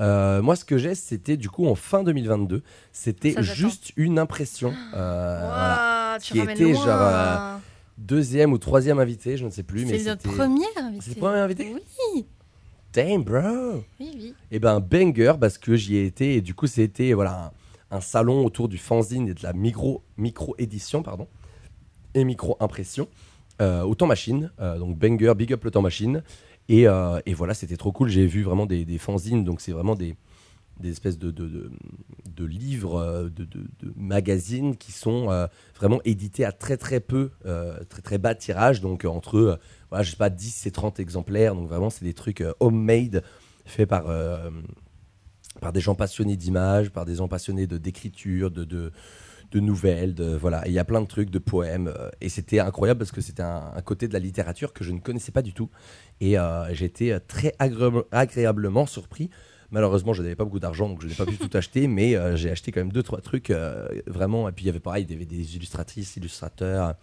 Euh, 0.00 0.42
moi, 0.42 0.56
ce 0.56 0.64
que 0.64 0.78
j'ai, 0.78 0.94
c'était 0.94 1.36
du 1.36 1.48
coup 1.48 1.66
en 1.66 1.74
fin 1.74 2.02
2022, 2.02 2.62
c'était 2.92 3.42
juste 3.42 3.92
une 3.96 4.18
impression. 4.18 4.72
euh, 4.94 5.38
voilà. 5.40 6.18
Tu 6.20 6.32
Qui 6.32 6.40
était 6.40 6.72
loin. 6.72 6.84
genre, 6.84 7.00
euh, 7.00 7.56
Deuxième 7.98 8.52
ou 8.52 8.58
troisième 8.58 8.98
invité, 8.98 9.36
je 9.36 9.44
ne 9.46 9.50
sais 9.50 9.62
plus, 9.62 9.86
mais 9.86 9.98
C'est 9.98 10.08
notre 10.10 10.22
c'était. 10.22 10.34
première 10.36 10.68
invitée. 10.78 11.04
C'est 11.04 11.14
le 11.14 11.20
premier 11.20 11.38
invité 11.38 11.74
Oui, 12.14 12.26
Damn, 12.92 13.22
bro! 13.24 13.82
oui, 14.00 14.10
oui. 14.16 14.34
Et 14.50 14.58
ben 14.58 14.80
banger 14.80 15.34
parce 15.40 15.58
que 15.58 15.76
j'y 15.76 15.96
ai 15.96 16.04
été 16.06 16.36
et 16.36 16.40
du 16.40 16.54
coup 16.54 16.66
c'était 16.66 17.12
voilà 17.12 17.52
un, 17.90 17.96
un 17.96 18.00
salon 18.00 18.44
autour 18.44 18.68
du 18.68 18.78
fanzine 18.78 19.28
et 19.28 19.34
de 19.34 19.42
la 19.42 19.52
micro 19.52 20.02
micro 20.16 20.54
édition 20.58 21.02
pardon 21.02 21.26
et 22.14 22.24
micro 22.24 22.56
impression 22.60 23.06
euh, 23.60 23.82
au 23.82 23.94
temps 23.94 24.06
machine 24.06 24.50
Euh, 24.60 24.78
donc 24.78 24.96
banger 24.96 25.34
big 25.36 25.52
up 25.52 25.64
le 25.64 25.70
temps 25.70 25.82
machine 25.82 26.22
et, 26.70 26.88
euh, 26.88 27.20
et 27.26 27.34
voilà 27.34 27.52
c'était 27.52 27.76
trop 27.76 27.92
cool 27.92 28.08
j'ai 28.08 28.26
vu 28.26 28.42
vraiment 28.42 28.64
des, 28.64 28.86
des 28.86 28.96
fanzines 28.98 29.44
donc 29.44 29.60
c'est 29.60 29.72
vraiment 29.72 29.94
des 29.94 30.14
des 30.80 30.90
espèces 30.90 31.18
de, 31.18 31.30
de, 31.30 31.70
de, 32.34 32.44
livres, 32.44 32.96
euh, 33.00 33.28
de, 33.30 33.46
magazines 33.96 34.76
qui 34.76 34.92
sont 34.92 35.30
euh, 35.30 35.46
vraiment 35.74 36.00
édités 36.04 36.44
à 36.44 36.52
très 36.52 36.76
très 36.76 37.00
peu, 37.00 37.30
euh, 37.46 37.82
très 37.88 38.02
très 38.02 38.18
bas 38.18 38.34
tirage, 38.34 38.80
donc 38.80 39.04
entre, 39.04 39.36
euh, 39.36 39.56
voilà, 39.90 40.02
je 40.02 40.10
sais 40.10 40.16
pas, 40.16 40.30
10 40.30 40.66
et 40.66 40.70
30 40.70 41.00
exemplaires, 41.00 41.54
donc 41.54 41.68
vraiment 41.68 41.90
c'est 41.90 42.04
des 42.04 42.14
trucs 42.14 42.44
homemade, 42.60 43.22
faits 43.64 43.88
par, 43.88 44.04
par 45.60 45.72
des 45.72 45.80
gens 45.80 45.94
passionnés 45.94 46.36
d'images, 46.36 46.90
par 46.90 47.04
des 47.04 47.16
gens 47.16 47.28
passionnés 47.28 47.66
d'écriture, 47.66 48.50
de, 48.50 48.64
de, 48.64 48.92
de 49.50 49.60
nouvelles, 49.60 50.14
de, 50.14 50.36
voilà, 50.36 50.62
il 50.66 50.72
y 50.72 50.78
a 50.78 50.84
plein 50.84 51.00
de 51.00 51.06
trucs, 51.06 51.30
de 51.30 51.38
poèmes, 51.38 51.92
et 52.20 52.28
c'était 52.28 52.60
incroyable 52.60 52.98
parce 52.98 53.12
que 53.12 53.20
c'était 53.20 53.42
un, 53.42 53.72
côté 53.84 54.08
de 54.08 54.12
la 54.12 54.18
littérature 54.18 54.72
que 54.72 54.84
je 54.84 54.92
ne 54.92 54.98
connaissais 54.98 55.32
pas 55.32 55.42
du 55.42 55.52
tout, 55.52 55.70
et 56.20 56.38
euh, 56.38 56.64
euh, 56.72 57.20
très 57.26 57.54
agré- 57.58 58.04
agréablement 58.12 58.86
surpris. 58.86 59.30
Malheureusement, 59.70 60.12
je 60.12 60.22
n'avais 60.22 60.36
pas 60.36 60.44
beaucoup 60.44 60.60
d'argent, 60.60 60.88
donc 60.88 61.02
je 61.02 61.08
n'ai 61.08 61.14
pas 61.14 61.26
pu 61.26 61.36
tout 61.36 61.50
acheter, 61.56 61.88
mais 61.88 62.14
euh, 62.16 62.36
j'ai 62.36 62.50
acheté 62.50 62.70
quand 62.72 62.80
même 62.80 62.92
deux 62.92 63.02
trois 63.02 63.20
trucs 63.20 63.50
euh, 63.50 63.88
vraiment. 64.06 64.48
Et 64.48 64.52
puis 64.52 64.64
il 64.64 64.66
y 64.66 64.70
avait 64.70 64.80
pareil, 64.80 65.04
il 65.08 65.12
y 65.12 65.14
avait 65.14 65.24
des 65.26 65.56
illustratrices, 65.56 66.16
illustrateurs, 66.16 66.94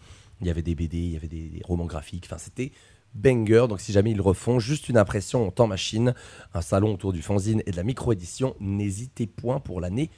il 0.41 0.47
y 0.47 0.49
avait 0.49 0.61
des 0.61 0.75
BD, 0.75 0.97
il 0.97 1.11
y 1.11 1.15
avait 1.17 1.27
des, 1.27 1.49
des 1.49 1.61
romans 1.65 1.85
graphiques. 1.85 2.25
Enfin, 2.27 2.37
c'était 2.37 2.71
banger. 3.13 3.65
Donc 3.69 3.79
si 3.81 3.91
jamais 3.91 4.11
ils 4.11 4.17
le 4.17 4.23
refont, 4.23 4.59
juste 4.59 4.89
une 4.89 4.97
impression 4.97 5.45
en 5.45 5.51
temps 5.51 5.67
machine, 5.67 6.13
un 6.53 6.61
salon 6.61 6.93
autour 6.93 7.13
du 7.13 7.21
fanzine 7.21 7.61
et 7.65 7.71
de 7.71 7.75
la 7.77 7.83
micro-édition, 7.83 8.55
n'hésitez 8.59 9.27
point 9.27 9.59
pour 9.59 9.81
l'année 9.81 10.09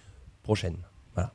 prochaine. 0.44 0.78
Voilà. 1.16 1.34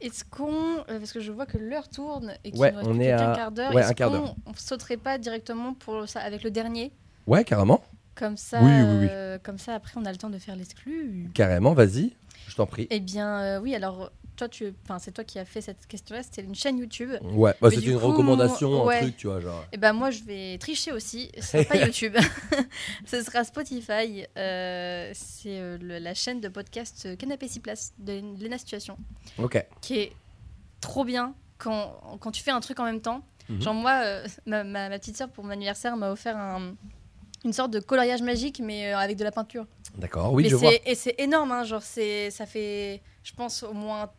Est-ce 0.00 0.24
qu'on, 0.24 0.52
euh, 0.52 0.98
parce 0.98 1.12
que 1.12 1.20
je 1.20 1.30
vois 1.32 1.46
que 1.46 1.56
l'heure 1.58 1.88
tourne 1.88 2.34
et 2.44 2.50
qu'il 2.50 2.60
Ouais, 2.60 2.72
nous 2.72 2.78
reste 2.78 2.90
on 2.90 2.94
plus 2.94 3.02
est 3.04 3.16
qu'un 3.16 3.30
à- 3.32 3.36
quart 3.36 3.52
d'heure, 3.52 3.72
ouais, 3.72 3.82
est-ce 3.82 3.92
qu'on 3.94 4.34
on 4.46 4.54
sauterait 4.54 4.96
pas 4.96 5.16
directement 5.18 5.74
pour 5.74 6.08
ça 6.08 6.20
avec 6.20 6.42
le 6.42 6.50
dernier? 6.50 6.92
Ouais, 7.28 7.44
carrément. 7.44 7.82
Comme 8.14 8.36
ça, 8.36 8.60
Oui, 8.62 8.70
oui, 8.70 8.96
oui. 9.00 9.06
euh, 9.10 9.38
comme 9.42 9.58
ça 9.58 9.74
après 9.74 9.92
on 9.96 10.04
a 10.04 10.12
le 10.12 10.18
temps 10.18 10.30
de 10.30 10.38
faire 10.38 10.54
l'exclu. 10.56 11.30
Carrément, 11.34 11.72
vas-y, 11.72 12.12
je 12.48 12.54
t'en 12.56 12.66
prie. 12.66 12.86
Eh 12.90 13.00
bien, 13.00 13.40
euh, 13.40 13.60
oui. 13.60 13.74
Alors, 13.74 14.10
toi, 14.36 14.48
tu, 14.48 14.74
c'est 14.98 15.12
toi 15.12 15.24
qui 15.24 15.38
as 15.38 15.44
fait 15.44 15.60
cette 15.60 15.86
question-là. 15.86 16.22
C'était 16.22 16.42
une 16.42 16.54
chaîne 16.54 16.78
YouTube. 16.78 17.10
Ouais, 17.22 17.54
bah, 17.60 17.70
du 17.70 17.76
une 17.90 17.98
coup, 17.98 18.06
recommandation, 18.06 18.84
ouais. 18.84 18.98
un 18.98 19.00
truc, 19.02 19.16
tu 19.16 19.26
vois, 19.28 19.40
genre. 19.40 19.64
Eh 19.72 19.76
ben 19.76 19.92
moi, 19.92 20.10
je 20.10 20.24
vais 20.24 20.58
tricher 20.58 20.92
aussi. 20.92 21.30
Ce 21.36 21.42
sera 21.42 21.64
pas 21.64 21.76
YouTube. 21.86 22.16
Ce 23.06 23.22
sera 23.22 23.44
Spotify. 23.44 24.24
Euh, 24.36 25.10
c'est 25.14 25.58
euh, 25.58 25.78
le- 25.80 25.98
la 25.98 26.14
chaîne 26.14 26.40
de 26.40 26.48
podcast 26.48 27.04
euh, 27.06 27.16
Canapé 27.16 27.48
6 27.48 27.60
places 27.60 27.92
de 27.98 28.20
Lena 28.42 28.58
Situation, 28.58 28.96
Ok. 29.38 29.64
qui 29.80 29.98
est 29.98 30.12
trop 30.80 31.04
bien 31.04 31.34
quand, 31.58 32.18
quand 32.20 32.30
tu 32.30 32.42
fais 32.42 32.50
un 32.50 32.60
truc 32.60 32.80
en 32.80 32.84
même 32.84 33.00
temps. 33.00 33.22
Mhm. 33.48 33.62
Genre 33.62 33.74
moi, 33.74 34.02
ma, 34.46 34.64
ma- 34.64 34.88
ma 34.88 34.98
petite 34.98 35.16
sœur 35.16 35.28
pour 35.28 35.44
mon 35.44 35.50
anniversaire 35.50 35.96
m'a 35.96 36.10
offert 36.10 36.36
un, 36.36 36.74
une 37.44 37.52
sorte 37.52 37.70
de 37.72 37.80
coloriage 37.80 38.22
magique, 38.22 38.60
mais 38.62 38.92
euh, 38.92 38.98
avec 38.98 39.16
de 39.16 39.24
la 39.24 39.32
peinture. 39.32 39.66
D'accord, 39.98 40.32
oui, 40.32 40.44
Mais 40.44 40.48
je 40.48 40.56
vois. 40.56 40.70
c'est- 40.70 40.82
Et 40.86 40.94
c'est 40.94 41.14
énorme, 41.18 41.52
hein, 41.52 41.64
genre 41.64 41.82
c'est, 41.82 42.30
ça 42.30 42.46
fait, 42.46 43.02
je 43.24 43.32
pense, 43.32 43.62
au 43.62 43.72
moins 43.74 44.10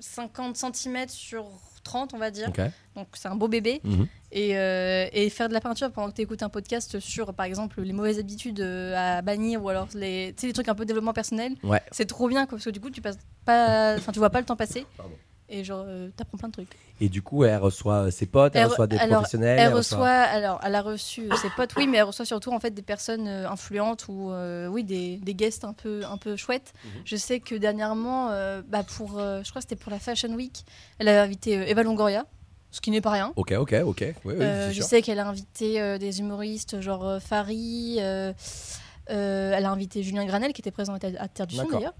50 0.00 0.56
cm 0.56 1.08
sur 1.08 1.46
30, 1.84 2.14
on 2.14 2.18
va 2.18 2.30
dire. 2.30 2.50
Donc 2.96 3.08
c'est 3.14 3.28
un 3.28 3.36
beau 3.36 3.48
bébé. 3.48 3.80
Mhm. 3.84 4.06
Et, 4.32 4.56
euh, 4.58 5.06
et 5.12 5.30
faire 5.30 5.48
de 5.48 5.54
la 5.54 5.60
peinture 5.60 5.92
pendant 5.92 6.10
que 6.10 6.16
tu 6.16 6.22
écoutes 6.22 6.42
un 6.42 6.48
podcast 6.48 6.98
sur, 6.98 7.32
par 7.34 7.46
exemple, 7.46 7.80
les 7.82 7.92
mauvaises 7.92 8.18
habitudes 8.18 8.60
euh, 8.60 9.18
à 9.18 9.22
bannir 9.22 9.62
ou 9.62 9.68
alors 9.68 9.86
les, 9.94 10.32
tu 10.36 10.40
sais, 10.40 10.46
les 10.48 10.52
trucs 10.52 10.68
un 10.68 10.74
peu 10.74 10.84
développement 10.84 11.12
personnel, 11.12 11.54
Ouais. 11.62 11.80
c'est 11.92 12.06
trop 12.06 12.26
bien 12.28 12.46
quoi, 12.46 12.56
parce 12.56 12.64
que 12.64 12.70
du 12.70 12.80
coup, 12.80 12.90
tu 12.90 13.00
passes 13.00 13.18
pas, 13.44 13.94
enfin, 13.96 14.10
tu 14.10 14.18
vois 14.18 14.30
pas 14.30 14.40
le 14.40 14.46
temps 14.46 14.56
passer. 14.56 14.86
Pardon. 14.96 15.14
Et 15.56 15.62
genre, 15.62 15.84
euh, 15.86 16.08
t'apprends 16.16 16.36
plein 16.38 16.48
de 16.48 16.52
trucs. 16.52 16.76
Et 17.00 17.08
du 17.08 17.22
coup, 17.22 17.44
elle 17.44 17.56
reçoit 17.58 18.10
ses 18.10 18.26
potes, 18.26 18.56
elle, 18.56 18.62
Elle- 18.62 18.68
reçoit 18.68 18.86
des 18.88 18.96
alors, 18.98 19.18
professionnels. 19.18 19.58
Elle 19.58 19.72
reçoit, 19.72 20.08
alors, 20.08 20.60
elle 20.64 20.74
a 20.74 20.82
reçu 20.82 21.30
euh, 21.30 21.36
ses 21.36 21.48
potes, 21.50 21.74
oui, 21.76 21.86
mais 21.86 21.98
elle 21.98 22.04
reçoit 22.04 22.24
surtout 22.24 22.52
en 22.52 22.58
fait 22.60 22.72
des 22.72 22.82
personnes 22.82 23.28
euh, 23.28 23.48
influentes 23.48 24.06
ou 24.08 24.30
euh, 24.32 24.66
oui 24.66 24.82
des, 24.84 25.16
des 25.18 25.34
guests 25.34 25.64
un 25.64 25.72
peu 25.72 26.02
un 26.04 26.16
peu 26.16 26.34
chouettes. 26.36 26.72
Mhm. 26.84 26.90
Je 27.04 27.16
sais 27.16 27.38
que 27.40 27.54
dernièrement, 27.54 28.28
bah 28.68 28.82
pour, 28.82 29.10
je 29.18 29.48
crois 29.48 29.60
que 29.62 29.68
c'était 29.68 29.76
pour 29.76 29.92
la 29.92 29.98
Fashion 30.00 30.34
Week, 30.34 30.64
elle 30.98 31.08
a 31.08 31.22
invité 31.22 31.52
Eva 31.70 31.82
Longoria, 31.84 32.26
ce 32.72 32.80
qui 32.80 32.90
n'est 32.90 33.00
pas 33.00 33.10
rien. 33.12 33.32
Ok, 33.36 33.52
ok, 33.52 33.74
ok. 33.84 34.00
Oui, 34.24 34.34
oui, 34.36 34.36
c'est 34.38 34.68
je 34.70 34.74
sûr. 34.74 34.84
sais 34.84 35.02
qu'elle 35.02 35.20
a 35.20 35.26
invité 35.28 35.98
des 35.98 36.18
humoristes 36.20 36.80
genre 36.80 37.18
Fari. 37.22 37.98
euh, 38.00 39.52
elle 39.52 39.64
a 39.64 39.70
invité 39.70 40.02
Julien 40.02 40.24
Granel 40.24 40.52
qui 40.52 40.60
était 40.62 40.70
présent 40.70 40.94
à, 40.94 40.98
Terre- 40.98 41.16
à 41.20 41.28
Terre 41.28 41.46
du 41.46 41.56
Son 41.56 41.68
d'ailleurs. 41.68 41.94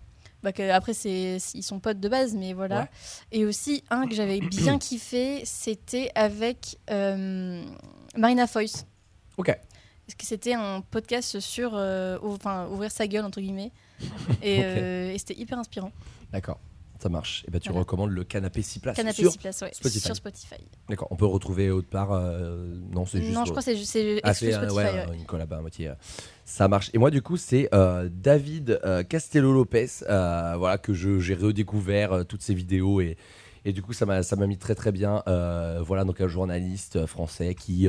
Bah, 0.45 0.53
que- 0.53 0.70
après, 0.70 0.92
c'est, 0.92 1.38
ils 1.55 1.62
sont 1.62 1.80
potes 1.80 1.99
de 1.99 2.09
base, 2.09 2.34
mais 2.34 2.53
voilà. 2.53 2.82
Ouais. 2.82 2.88
Et 3.32 3.45
aussi, 3.47 3.82
un 3.90 4.07
que 4.07 4.14
j'avais 4.14 4.40
bien 4.51 4.78
kiffé, 4.78 5.40
c'était 5.47 6.11
avec 6.14 6.76
euh, 6.90 7.64
Marina 8.16 8.47
Foïs. 8.47 8.86
Ok. 9.38 9.47
Parce 9.47 10.14
que 10.18 10.26
c'était 10.26 10.53
un 10.53 10.82
podcast 10.82 11.40
sur 11.40 11.72
euh, 11.74 12.18
enfin, 12.22 12.68
ouvrir 12.68 12.92
sa 12.92 13.07
gueule, 13.07 13.24
entre 13.24 13.40
guillemets. 13.40 13.72
Et, 14.42 14.61
euh, 14.62 15.12
et 15.14 15.18
c'était 15.18 15.34
hyper 15.40 15.59
inspirant. 15.59 15.92
D'accord, 16.30 16.59
ça 17.01 17.09
marche. 17.09 17.45
Et 17.47 17.51
ben 17.51 17.59
tu 17.61 17.68
Voilà. 17.68 17.80
recommandes 17.80 18.11
le 18.11 18.24
canapé 18.24 18.62
6 18.62 18.78
places 18.80 18.97
Canapé 18.97 19.22
sur 19.22 19.32
6 19.32 19.38
places, 19.38 19.61
ouais, 19.62 19.70
Spotify. 19.72 20.01
sur 20.01 20.16
Spotify. 20.16 20.55
D'accord, 20.88 21.09
on 21.11 21.16
peut 21.16 21.26
retrouver 21.26 21.70
autre 21.70 21.88
part. 21.88 22.12
euh, 22.12 22.74
Non, 22.92 23.05
c'est 23.05 23.20
juste. 23.20 23.34
Non, 23.34 23.45
je 23.45 23.51
crois 23.51 23.62
que 23.62 23.74
c'est, 23.84 24.20
Ah, 24.22 24.30
euh, 24.30 24.32
Spotify. 24.34 24.74
ouais, 24.74 25.07
ouais. 25.11 25.16
une 25.16 25.24
collab 25.26 25.53
à 25.53 25.61
moitié. 25.61 25.88
euh, 25.88 25.95
Ça 26.45 26.68
marche. 26.68 26.90
Et 26.95 26.99
moi, 26.99 27.11
du 27.11 27.20
coup, 27.22 27.36
c'est 27.36 27.68
euh, 27.74 28.09
David 28.12 28.80
euh, 28.84 29.03
Castello 29.03 29.53
Lopez, 29.53 29.86
voilà, 30.09 30.78
que 30.78 30.92
j'ai 30.95 31.34
redécouvert 31.34 32.24
toutes 32.26 32.42
ses 32.42 32.55
vidéos 32.55 33.01
et, 33.01 33.16
et 33.64 33.72
du 33.72 33.82
coup, 33.82 33.92
ça 33.92 34.07
m'a 34.07 34.47
mis 34.47 34.59
très 34.59 34.74
très 34.74 34.92
bien. 34.92 35.22
Voilà, 35.26 36.05
donc 36.05 36.20
un 36.20 36.28
journaliste 36.28 37.07
français 37.07 37.55
qui 37.55 37.88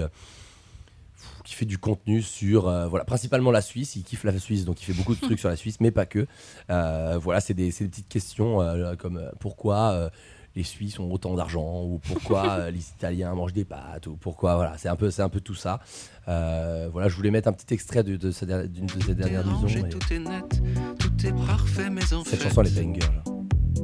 qui 1.45 1.53
fait 1.55 1.65
du 1.65 1.77
contenu 1.77 2.21
sur 2.21 2.67
euh, 2.67 2.87
voilà 2.87 3.05
principalement 3.05 3.51
la 3.51 3.61
Suisse 3.61 3.95
il 3.95 4.03
kiffe 4.03 4.23
la 4.25 4.37
Suisse 4.37 4.65
donc 4.65 4.81
il 4.81 4.85
fait 4.85 4.93
beaucoup 4.93 5.15
de 5.15 5.19
trucs 5.21 5.39
sur 5.39 5.47
la 5.49 5.55
Suisse 5.55 5.77
mais 5.79 5.91
pas 5.91 6.05
que 6.05 6.27
Euh, 6.69 7.17
voilà 7.21 7.39
c'est 7.39 7.53
des, 7.53 7.71
c'est 7.71 7.85
des 7.85 7.89
petites 7.91 8.09
questions 8.09 8.61
euh, 8.61 8.95
comme 8.95 9.17
euh, 9.17 9.29
pourquoi 9.39 9.91
euh, 9.91 10.09
les 10.55 10.63
Suisses 10.63 10.99
ont 10.99 11.11
autant 11.11 11.33
d'argent 11.35 11.83
ou 11.83 11.99
pourquoi 11.99 12.49
euh, 12.59 12.71
les 12.71 12.79
Italiens 12.89 13.33
mangent 13.35 13.53
des 13.53 13.65
pâtes 13.65 14.07
ou 14.07 14.15
pourquoi 14.17 14.55
voilà 14.55 14.77
c'est 14.77 14.89
un 14.89 14.95
peu 14.95 15.11
c'est 15.11 15.21
un 15.21 15.29
peu 15.29 15.39
tout 15.41 15.55
ça 15.55 15.79
Euh, 16.27 16.89
voilà 16.91 17.07
je 17.07 17.15
voulais 17.15 17.29
mettre 17.31 17.47
un 17.47 17.53
petit 17.53 17.71
extrait 17.73 18.03
de, 18.03 18.15
de 18.17 18.31
d'une 18.67 18.87
de 18.87 19.03
ses 19.03 19.13
dernières 19.15 19.45
rangé, 19.45 19.75
liaisons 19.81 19.87
et 19.87 19.89
tout 19.89 20.13
est 20.13 20.19
net, 20.19 20.61
tout 20.97 21.27
est 21.27 21.33
parfait, 21.45 21.89
mais 21.91 22.11
en 22.13 22.23
cette 22.23 22.39
fait, 22.41 22.49
chanson 22.49 22.61
elle 22.63 22.67
est 22.77 22.81
banger 22.83 22.99
là. 23.01 23.23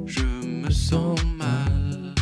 je 0.07 0.23
me 0.47 0.69
sens 0.71 1.19
mal. 1.37 2.15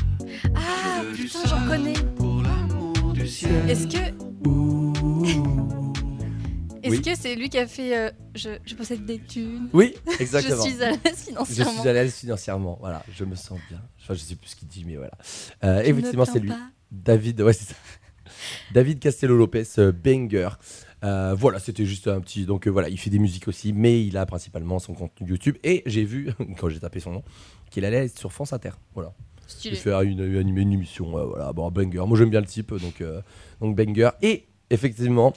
Ah, 0.55 1.03
Je 1.13 1.21
putain, 1.23 1.39
j'en 1.45 1.67
connais. 1.67 1.93
Pour 2.17 2.41
l'amour 2.41 3.13
du 3.13 3.27
ciel. 3.27 3.69
Est-ce 3.69 3.87
que. 3.87 4.28
Est-ce 6.81 6.91
Oui. 6.95 7.01
que 7.01 7.15
c'est 7.15 7.35
lui 7.35 7.49
qui 7.49 7.57
a 7.57 7.67
fait 7.67 7.97
euh, 7.97 8.11
je, 8.35 8.51
je 8.65 8.73
possède 8.75 9.05
des 9.05 9.19
thunes? 9.19 9.69
Oui 9.73 9.93
exactement 10.19 10.63
Je 10.65 10.69
suis 10.71 10.81
à 10.83 10.91
l'aise 10.91 10.99
je 11.03 11.23
financièrement. 11.25 11.79
suis 11.81 11.89
à 11.89 11.93
l'aise 11.93 12.13
financièrement 12.15 12.77
voilà 12.79 13.03
je 13.13 13.25
me 13.25 13.35
sens 13.35 13.59
bien 13.69 13.81
enfin 14.01 14.13
je 14.13 14.19
sais 14.19 14.35
plus 14.35 14.49
ce 14.49 14.55
qu'il 14.55 14.67
dit 14.69 14.85
mais 14.85 14.95
voilà 14.95 15.11
Euh, 15.63 15.83
Je 15.85 15.91
me 15.91 15.97
effectivement 15.99 16.25
c'est 16.25 16.39
lui 16.39 16.49
pas. 16.49 16.69
David, 16.91 17.41
ouais, 17.41 17.53
ça. 17.53 17.75
David 18.73 18.99
Castello 18.99 19.37
Lopez, 19.37 19.63
euh, 19.77 19.91
banger. 19.91 20.49
Euh, 21.03 21.35
voilà, 21.37 21.59
c'était 21.59 21.85
juste 21.85 22.07
un 22.07 22.19
petit. 22.19 22.45
Donc 22.47 22.65
euh, 22.65 22.71
voilà, 22.71 22.89
il 22.89 22.97
fait 22.99 23.11
des 23.11 23.19
musiques 23.19 23.47
aussi, 23.47 23.73
mais 23.73 24.03
il 24.03 24.17
a 24.17 24.25
principalement 24.25 24.79
son 24.79 24.95
contenu 24.95 25.29
YouTube. 25.29 25.55
Et 25.63 25.83
j'ai 25.85 26.03
vu, 26.03 26.31
quand 26.57 26.67
j'ai 26.69 26.79
tapé 26.79 26.99
son 26.99 27.11
nom, 27.11 27.23
qu'il 27.69 27.85
allait 27.85 28.05
être 28.05 28.17
sur 28.17 28.33
France 28.33 28.53
Inter. 28.53 28.71
Voilà. 28.95 29.13
Stylé. 29.49 29.75
Il 29.75 29.79
fait 29.79 29.91
une, 30.05 30.19
une, 30.23 30.57
une 30.57 30.71
émission. 30.73 31.17
euh, 31.17 31.25
voilà, 31.25 31.51
bon, 31.53 31.69
banger. 31.71 32.03
Moi, 32.07 32.17
j'aime 32.17 32.29
bien 32.29 32.39
le 32.41 32.45
type, 32.47 32.73
donc, 32.73 33.01
euh, 33.01 33.21
donc 33.59 33.75
banger. 33.75 34.09
Et 34.21 34.45
effectivement, 34.69 35.33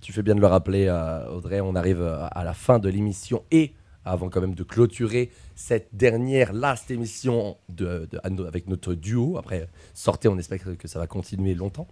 tu 0.00 0.12
fais 0.12 0.22
bien 0.22 0.34
de 0.34 0.40
le 0.40 0.46
rappeler, 0.46 0.86
euh, 0.88 1.28
Audrey, 1.30 1.60
on 1.60 1.74
arrive 1.74 2.00
euh, 2.02 2.26
à 2.30 2.44
la 2.44 2.52
fin 2.54 2.78
de 2.78 2.88
l'émission 2.88 3.42
et 3.50 3.72
avant 4.04 4.28
quand 4.28 4.40
même 4.40 4.54
de 4.54 4.62
clôturer 4.62 5.32
cette 5.56 5.88
dernière 5.92 6.52
last 6.52 6.90
émission 6.92 7.56
de, 7.68 8.08
avec 8.46 8.68
notre 8.68 8.94
duo. 8.94 9.36
Après, 9.36 9.68
sortez, 9.94 10.28
on 10.28 10.38
espère 10.38 10.58
que- 10.78 10.86
ça 10.86 11.00
va 11.00 11.08
continuer 11.08 11.54
longtemps. 11.54 11.88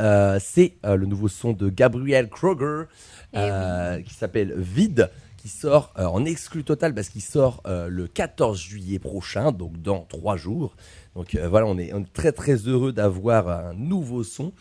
Euh, 0.00 0.38
c'est 0.42 0.74
euh, 0.84 0.96
le 0.96 1.06
nouveau 1.06 1.28
son 1.28 1.52
de 1.52 1.70
Gabriel 1.70 2.28
Kroger 2.28 2.84
Eh 3.32 4.02
qui 4.04 4.12
s'appelle 4.14 4.52
Vide, 4.58 5.10
qui 5.44 5.50
sort 5.50 5.92
euh, 5.98 6.06
en 6.06 6.24
exclu 6.24 6.64
total 6.64 6.94
parce 6.94 7.10
qu'il 7.10 7.20
sort 7.20 7.62
euh, 7.66 7.88
le 7.88 8.06
14 8.08 8.58
juillet 8.58 8.98
prochain, 8.98 9.52
donc 9.52 9.76
dans 9.82 10.00
trois 10.06 10.38
jours. 10.38 10.74
Donc 11.14 11.34
euh, 11.34 11.46
voilà, 11.50 11.66
on 11.66 11.76
est, 11.76 11.92
on 11.92 12.00
est 12.00 12.12
très 12.14 12.32
très 12.32 12.54
heureux 12.54 12.94
d'avoir 12.94 13.50
un 13.50 13.74
nouveau 13.74 14.24
son. 14.24 14.54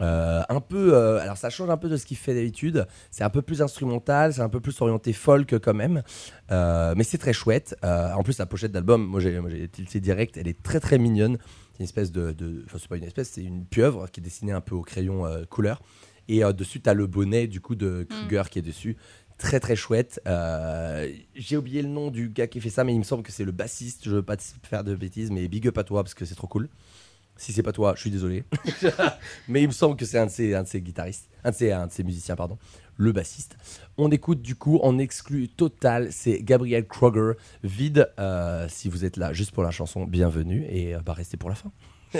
Un 0.00 0.60
peu, 0.60 0.96
alors 0.96 1.36
ça 1.36 1.50
change 1.50 1.70
un 1.70 1.76
peu 1.76 1.88
de 1.88 1.96
ce 1.96 2.06
qu'il 2.06 2.16
fait 2.16 2.32
d'habitude. 2.32 2.86
C'est 3.10 3.24
un 3.24 3.30
peu 3.30 3.42
plus 3.42 3.62
instrumental, 3.62 4.32
c'est 4.32 4.40
un 4.42 4.48
peu 4.48 4.60
plus 4.60 4.80
orienté 4.80 5.12
folk 5.12 5.58
quand 5.58 5.74
même, 5.74 6.04
mais 6.50 7.02
c'est 7.02 7.18
très 7.18 7.32
chouette. 7.32 7.74
En 7.82 8.22
plus, 8.22 8.38
la 8.38 8.46
pochette 8.46 8.70
d'album, 8.70 9.04
moi 9.04 9.18
j'ai 9.18 9.40
moi, 9.40 9.50
j'ai 9.50 9.66
tilté 9.66 9.98
direct, 9.98 10.36
elle 10.36 10.46
est 10.46 10.62
très 10.62 10.78
très 10.78 10.98
mignonne. 10.98 11.36
C'est 11.72 11.80
une 11.80 11.84
espèce 11.84 12.12
de, 12.12 12.30
de- 12.30 12.62
enfin 12.66 12.78
c'est 12.80 12.86
pas 12.88 12.96
une 12.96 13.02
espèce, 13.02 13.30
c'est 13.30 13.42
une 13.42 13.64
pieuvre 13.64 14.08
qui 14.08 14.20
est 14.20 14.22
dessinée 14.22 14.52
un 14.52 14.60
peu 14.60 14.76
au 14.76 14.82
crayon 14.82 15.24
couleur. 15.50 15.82
Et 16.28 16.44
euh, 16.44 16.52
dessus, 16.52 16.80
tu 16.80 16.88
as 16.88 16.94
le 16.94 17.06
bonnet 17.08 17.46
du 17.48 17.60
coup 17.60 17.74
de 17.74 18.06
Kruger 18.08 18.42
qui 18.50 18.58
est 18.60 18.62
dessus. 18.62 18.96
Très 19.38 19.60
très 19.60 19.76
chouette. 19.76 20.20
Euh, 20.26 21.08
J'ai 21.36 21.56
oublié 21.56 21.80
le 21.82 21.88
nom 21.88 22.10
du 22.10 22.28
gars 22.28 22.48
qui 22.48 22.60
fait 22.60 22.70
ça, 22.70 22.82
mais 22.84 22.92
il 22.92 22.98
me 22.98 23.04
semble 23.04 23.22
que 23.22 23.30
c'est 23.32 23.44
le 23.44 23.52
bassiste. 23.52 24.02
Je 24.04 24.10
veux 24.10 24.22
pas 24.22 24.36
te 24.36 24.42
faire 24.64 24.82
de 24.84 24.94
bêtises, 24.96 25.30
mais 25.30 25.46
big 25.48 25.66
up 25.68 25.78
à 25.78 25.84
toi 25.84 26.02
parce 26.02 26.14
que 26.14 26.24
c'est 26.24 26.34
trop 26.34 26.48
cool. 26.48 26.68
Si 27.36 27.52
c'est 27.52 27.62
pas 27.62 27.70
toi, 27.72 27.92
je 27.94 28.00
suis 28.00 28.10
désolé. 28.10 28.42
mais 29.48 29.62
il 29.62 29.68
me 29.68 29.72
semble 29.72 29.94
que 29.96 30.04
c'est 30.04 30.18
un, 30.18 30.26
de 30.26 30.30
ses- 30.30 30.54
un 30.56 30.64
de 30.64 30.68
ses 30.68 30.80
guitaristes, 30.80 31.28
un 31.44 31.52
de 31.52 31.54
ses, 31.54 31.70
un 31.70 31.86
de 31.86 31.92
ses 31.92 32.02
musiciens, 32.02 32.34
pardon, 32.34 32.58
le 32.96 33.12
bassiste. 33.12 33.56
On 33.96 34.10
écoute 34.10 34.42
du 34.42 34.56
coup 34.56 34.80
en 34.82 34.98
exclu 34.98 35.48
total, 35.48 36.08
c'est 36.10 36.42
Gabriel 36.42 36.84
Kroger, 36.88 37.34
vide. 37.62 38.10
Euh, 38.18 38.66
si 38.68 38.88
vous 38.88 39.04
êtes 39.04 39.16
là 39.16 39.32
juste 39.32 39.52
pour 39.52 39.62
la 39.62 39.70
chanson, 39.70 40.04
bienvenue 40.04 40.66
et 40.68 40.96
euh, 40.96 41.00
bah, 41.00 41.12
restez 41.12 41.36
pour 41.36 41.48
la 41.48 41.54
fin. 41.54 41.70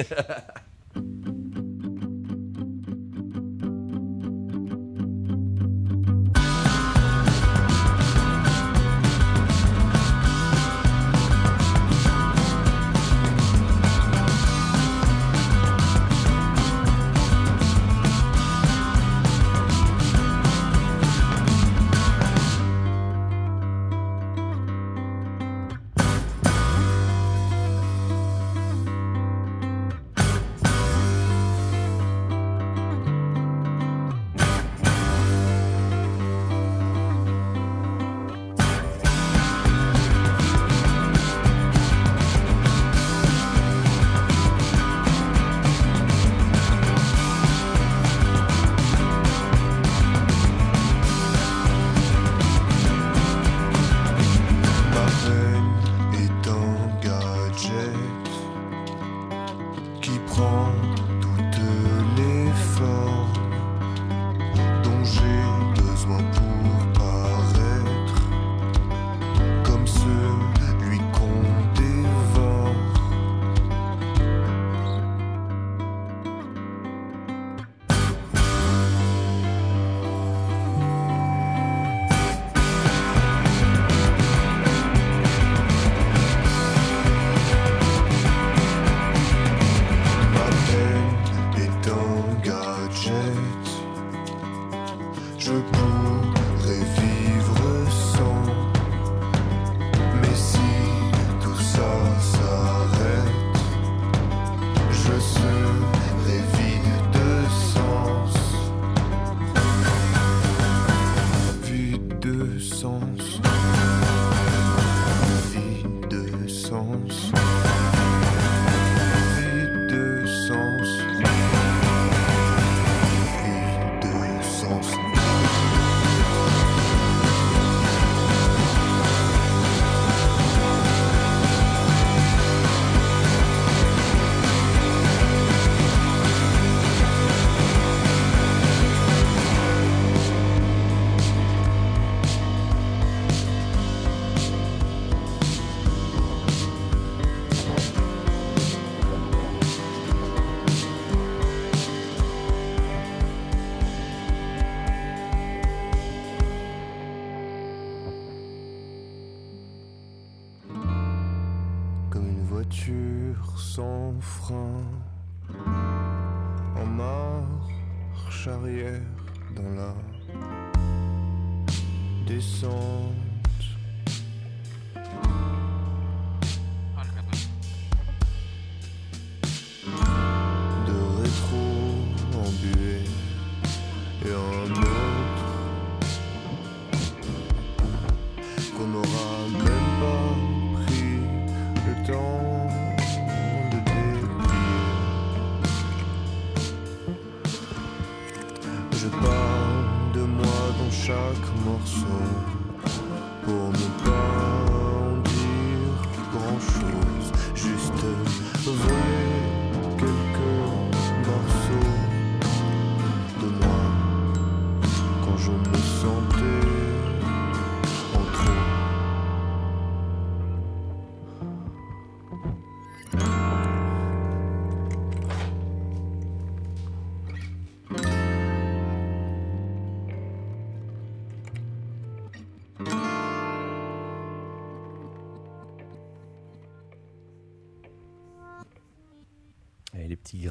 qui 60.39 60.88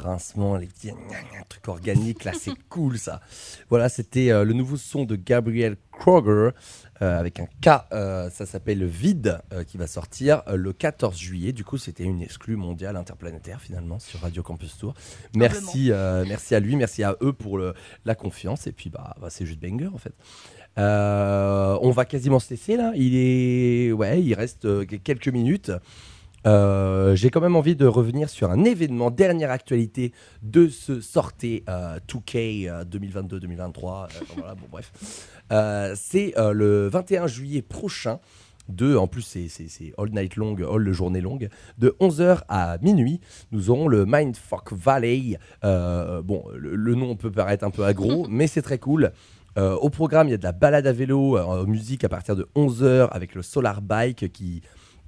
grincements, 0.07 0.55
les 0.57 0.67
petits 0.67 0.91
trucs 1.49 1.67
organiques, 1.67 2.23
là, 2.23 2.31
c'est 2.33 2.51
cool 2.69 2.97
ça. 2.97 3.19
Voilà, 3.69 3.89
c'était 3.89 4.31
euh, 4.31 4.43
le 4.45 4.53
nouveau 4.53 4.77
son 4.77 5.03
de 5.05 5.15
Gabriel 5.15 5.75
Kroger 5.91 6.51
euh, 7.01 7.19
avec 7.19 7.39
un 7.39 7.45
K. 7.61 7.83
euh, 7.91 8.29
ça 8.29 8.45
s'appelle 8.45 8.85
Vide 8.85 9.39
qui 9.67 9.77
va 9.77 9.85
sortir 9.87 10.43
le 10.51 10.71
14 10.73 11.17
juillet. 11.17 11.51
Du 11.51 11.63
coup, 11.63 11.77
c'était 11.77 12.03
une 12.03 12.21
exclue 12.21 12.55
mondiale 12.55 12.95
interplanétaire 12.95 13.61
finalement 13.61 13.99
sur 13.99 14.21
Radio 14.21 14.41
Campus 14.43 14.77
Tour. 14.77 14.93
Merci, 15.35 15.91
merci 16.27 16.55
à 16.55 16.59
lui, 16.59 16.75
merci 16.75 17.03
à 17.03 17.15
eux 17.21 17.33
pour 17.33 17.57
le- 17.57 17.73
la 18.05 18.15
confiance. 18.15 18.65
Et 18.67 18.71
puis, 18.71 18.89
bah, 18.89 19.15
bah, 19.21 19.27
c'est 19.29 19.45
juste 19.45 19.59
banger 19.61 19.87
en 19.93 19.97
fait. 19.97 20.13
On 20.77 21.91
va 21.91 22.05
quasiment 22.05 22.39
se 22.39 22.49
laisser 22.51 22.77
là. 22.77 22.91
Il 22.95 23.15
est, 23.15 23.91
ouais, 23.91 24.21
il 24.21 24.33
reste 24.33 24.67
quelques 25.03 25.27
minutes. 25.29 25.71
Euh, 26.47 27.15
J'ai 27.15 27.29
quand 27.29 27.41
même 27.41 27.55
envie 27.55 27.75
de 27.75 27.85
revenir 27.85 28.29
sur 28.29 28.49
un 28.49 28.63
événement, 28.63 29.11
dernière 29.11 29.51
actualité 29.51 30.13
de 30.41 30.69
ce 30.69 31.01
sorté 31.01 31.63
euh, 31.69 31.99
2K 32.07 32.69
euh, 32.69 32.83
2022-2023. 32.85 34.05
euh, 34.05 34.07
voilà, 34.37 34.55
bon, 34.55 34.65
bref. 34.71 34.91
Euh, 35.51 35.93
c'est 35.95 36.37
euh, 36.37 36.51
le 36.53 36.87
21 36.87 37.27
juillet 37.27 37.61
prochain. 37.61 38.19
De, 38.69 38.97
en 38.97 39.07
plus, 39.07 39.21
c'est- 39.21 39.47
c'est 39.47 39.69
c'est 39.69 39.93
all 39.97 40.09
night 40.11 40.35
long, 40.35 40.53
all 40.69 40.91
journée 40.91 41.21
longue. 41.21 41.47
De 41.77 41.95
11h 42.01 42.41
à 42.49 42.77
minuit, 42.81 43.21
nous 43.53 43.69
aurons 43.69 43.87
le 43.87 44.05
Mindfuck 44.05 44.73
Valley. 44.73 45.37
Bon, 45.63 46.43
le, 46.53 46.75
le 46.75 46.95
nom 46.95 47.15
peut 47.15 47.31
paraître 47.31 47.63
un 47.63 47.69
peu 47.71 47.85
aggro, 47.85 48.25
mais 48.29 48.45
c'est 48.47 48.61
très 48.61 48.77
cool. 48.77 49.13
Euh, 49.57 49.73
au 49.75 49.89
programme, 49.89 50.27
il 50.27 50.31
y 50.31 50.33
a 50.33 50.37
de 50.37 50.43
la 50.43 50.51
balade 50.51 50.85
à 50.85 50.91
vélo, 50.91 51.37
euh, 51.37 51.65
musique 51.65 52.03
à 52.03 52.09
partir 52.09 52.35
de 52.35 52.45
11h 52.55 53.07
avec 53.11 53.35
le 53.35 53.41
Solar 53.41 53.81
Bike 53.81 54.31
qui 54.33 54.61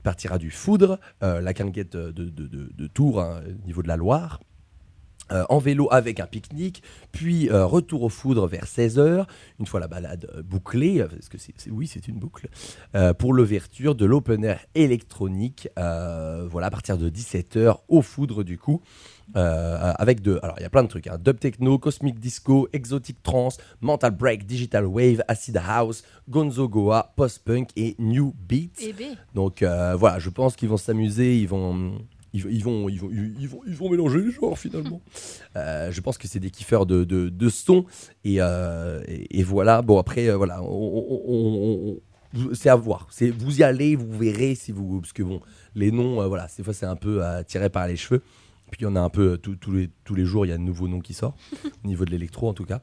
partira 0.03 0.37
du 0.37 0.51
Foudre, 0.51 0.99
euh, 1.23 1.41
la 1.41 1.53
quinquette 1.53 1.95
de, 1.95 2.87
Tours, 2.87 3.21
hein, 3.21 3.41
au 3.47 3.65
niveau 3.65 3.81
de 3.81 3.87
la 3.87 3.97
Loire. 3.97 4.39
Euh, 5.31 5.43
en 5.49 5.59
vélo 5.59 5.87
avec 5.91 6.19
un 6.19 6.25
pique-nique, 6.25 6.81
puis 7.11 7.51
euh, 7.51 7.63
retour 7.63 8.01
au 8.01 8.09
foudre 8.09 8.47
vers 8.47 8.65
16h, 8.65 9.27
une 9.59 9.67
fois 9.67 9.79
la 9.79 9.87
balade 9.87 10.27
bouclée, 10.43 11.05
parce 11.07 11.29
que 11.29 11.37
oui 11.69 11.85
c'est 11.85 12.07
une 12.07 12.17
boucle, 12.17 12.49
pour 13.19 13.33
l'ouverture 13.33 13.93
de 13.93 14.05
l'open 14.05 14.43
air 14.43 14.65
électronique, 14.73 15.69
voilà 15.75 16.65
à 16.65 16.71
partir 16.71 16.97
de 16.97 17.11
17h 17.11 17.77
au 17.89 18.01
foudre 18.01 18.43
du 18.43 18.57
coup, 18.57 18.81
euh, 19.35 19.93
avec 19.97 20.21
de, 20.21 20.39
alors 20.43 20.55
il 20.59 20.63
y 20.63 20.65
a 20.65 20.69
plein 20.69 20.83
de 20.83 20.87
trucs, 20.87 21.07
hein, 21.07 21.17
dub 21.23 21.39
techno, 21.39 21.77
cosmic 21.77 22.19
disco, 22.19 22.67
exotic 22.73 23.21
trance, 23.23 23.57
mental 23.81 24.11
break, 24.11 24.45
digital 24.45 24.85
wave, 24.85 25.21
acid 25.27 25.57
house, 25.57 26.03
gonzo 26.27 26.67
goa, 26.67 27.13
post-punk 27.15 27.69
et 27.75 27.95
new 27.99 28.33
beats. 28.47 28.81
Eh 28.81 28.93
ben. 28.93 29.15
Donc 29.35 29.61
euh, 29.61 29.95
voilà, 29.95 30.19
je 30.19 30.29
pense 30.29 30.55
qu'ils 30.55 30.69
vont 30.69 30.77
s'amuser, 30.77 31.37
ils 31.37 31.47
vont, 31.47 31.99
ils, 32.33 32.45
ils 32.49 32.63
vont, 32.63 32.89
ils 32.89 32.99
vont, 32.99 33.09
ils 33.11 33.47
vont, 33.47 33.61
ils 33.67 33.75
vont 33.75 33.89
mélanger 33.89 34.19
les 34.21 34.31
genres 34.31 34.57
finalement. 34.57 35.01
Euh, 35.55 35.91
je 35.91 35.99
pense 35.99 36.19
que 36.19 36.27
c'est 36.27 36.39
des 36.39 36.51
kiffeurs 36.51 36.85
de, 36.85 37.03
de, 37.03 37.27
de 37.27 37.49
son 37.49 37.83
et, 38.23 38.35
euh, 38.39 39.01
et, 39.07 39.39
et 39.39 39.43
voilà. 39.43 39.81
Bon 39.81 39.97
après 39.97 40.29
euh, 40.29 40.37
voilà, 40.37 40.61
on- 40.63 41.99
c'est 42.53 42.69
à 42.69 42.75
voir. 42.75 43.07
C'est 43.09 43.31
vous 43.31 43.59
y 43.59 43.63
allez, 43.63 43.95
vous 43.95 44.15
verrez 44.15 44.53
si 44.53 44.71
vous 44.71 45.01
parce 45.01 45.11
que 45.13 45.23
bon 45.23 45.41
les 45.73 45.91
noms, 45.91 46.21
euh, 46.21 46.27
voilà, 46.27 46.47
ces 46.47 46.61
fois 46.63 46.73
c'est 46.73 46.85
un 46.85 46.95
peu 46.95 47.25
euh, 47.25 47.41
tiré 47.43 47.69
par 47.71 47.87
les 47.87 47.95
cheveux. 47.95 48.21
Puis 48.69 48.81
il 48.81 48.83
y 48.83 48.87
en 48.87 48.95
a 48.95 48.99
un 49.01 49.09
peu 49.09 49.33
euh, 49.33 49.37
tous- 49.37 49.55
tous 49.55 49.71
les, 49.71 49.89
tous 50.03 50.15
les 50.15 50.25
jours, 50.25 50.45
il 50.45 50.49
y 50.49 50.51
a 50.51 50.57
de 50.57 50.61
nouveaux 50.61 50.87
noms 50.87 50.99
qui 50.99 51.13
sortent, 51.13 51.37
au 51.83 51.87
niveau 51.87 52.05
de 52.05 52.11
l'électro 52.11 52.47
en 52.49 52.53
tout 52.53 52.65
cas. 52.65 52.81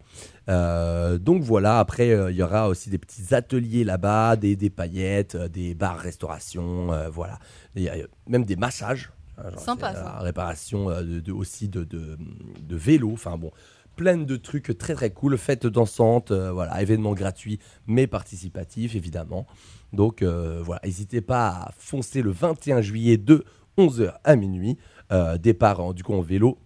Euh, 0.48 1.18
donc 1.18 1.42
voilà, 1.42 1.78
après 1.78 2.10
euh, 2.10 2.30
il 2.30 2.36
y 2.36 2.42
aura 2.42 2.68
aussi 2.68 2.90
des 2.90 2.98
petits 2.98 3.34
ateliers 3.34 3.84
là-bas, 3.84 4.36
des, 4.36 4.56
des 4.56 4.70
paillettes, 4.70 5.34
euh, 5.34 5.48
des 5.48 5.74
bars 5.74 5.98
restauration, 5.98 6.88
voilà. 7.12 7.38
Il 7.74 7.82
y 7.82 7.88
a 7.88 7.94
euh, 7.94 8.06
même 8.28 8.44
des 8.44 8.56
massages. 8.56 9.10
hein, 9.38 9.50
genre, 9.50 9.60
Sympa, 9.60 9.92
ça. 9.94 10.18
réparation 10.20 10.88
de, 11.02 11.20
de- 11.20 11.32
aussi 11.32 11.68
de, 11.68 11.84
de, 11.84 12.16
de 12.60 12.76
vélo, 12.76 13.10
enfin 13.12 13.36
bon, 13.36 13.50
plein 13.96 14.16
de 14.18 14.36
trucs 14.36 14.76
très 14.78 14.94
très 14.94 15.10
cool, 15.10 15.36
fêtes 15.38 15.66
dansantes, 15.66 16.30
voilà, 16.32 16.80
événements 16.82 17.14
gratuits 17.14 17.58
mais 17.86 18.06
participatifs 18.06 18.94
évidemment. 18.94 19.46
Donc 19.92 20.22
voilà, 20.22 20.80
n'hésitez 20.84 21.20
pas 21.22 21.48
à 21.48 21.70
foncer 21.78 22.22
le 22.22 22.30
21 22.30 22.80
juillet 22.82 23.16
de 23.16 23.44
11h 23.78 24.14
à 24.24 24.36
minuit, 24.36 24.78
Euh, 25.12 25.38
départ 25.38 25.94
du 25.94 26.02
coup 26.02 26.14
en 26.14 26.20
vélo 26.20 26.58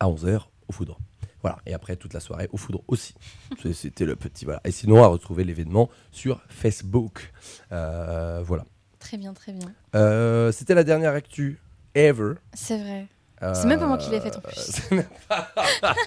à 0.00 0.06
11h 0.08 0.42
au 0.68 0.72
foudre. 0.72 0.98
Voilà, 1.42 1.58
et 1.66 1.74
après 1.74 1.94
toute 1.94 2.14
la 2.14 2.20
soirée 2.20 2.48
au 2.52 2.56
foudre 2.56 2.82
aussi. 2.88 3.14
C'était 3.72 4.04
le 4.04 4.16
petit 4.16 4.44
voilà. 4.44 4.60
Et 4.64 4.72
sinon 4.72 5.02
à 5.02 5.06
retrouver 5.06 5.44
l'événement 5.44 5.88
sur 6.10 6.40
Facebook. 6.48 7.32
Euh, 7.72 8.42
voilà. 8.44 8.64
Très 8.98 9.16
bien, 9.16 9.32
très 9.32 9.52
bien. 9.52 9.72
Euh, 9.94 10.50
C'était 10.50 10.74
la 10.74 10.84
dernière 10.84 11.14
actu 11.14 11.60
ever. 11.94 12.34
C'est 12.54 12.78
vrai. 12.78 13.06
C'est 13.54 13.66
même 13.66 13.78
pas 13.78 13.86
moi 13.86 13.98
qui 13.98 14.10
l'ai 14.10 14.20
faite, 14.20 14.36
en 14.36 14.40
plus. 14.40 14.80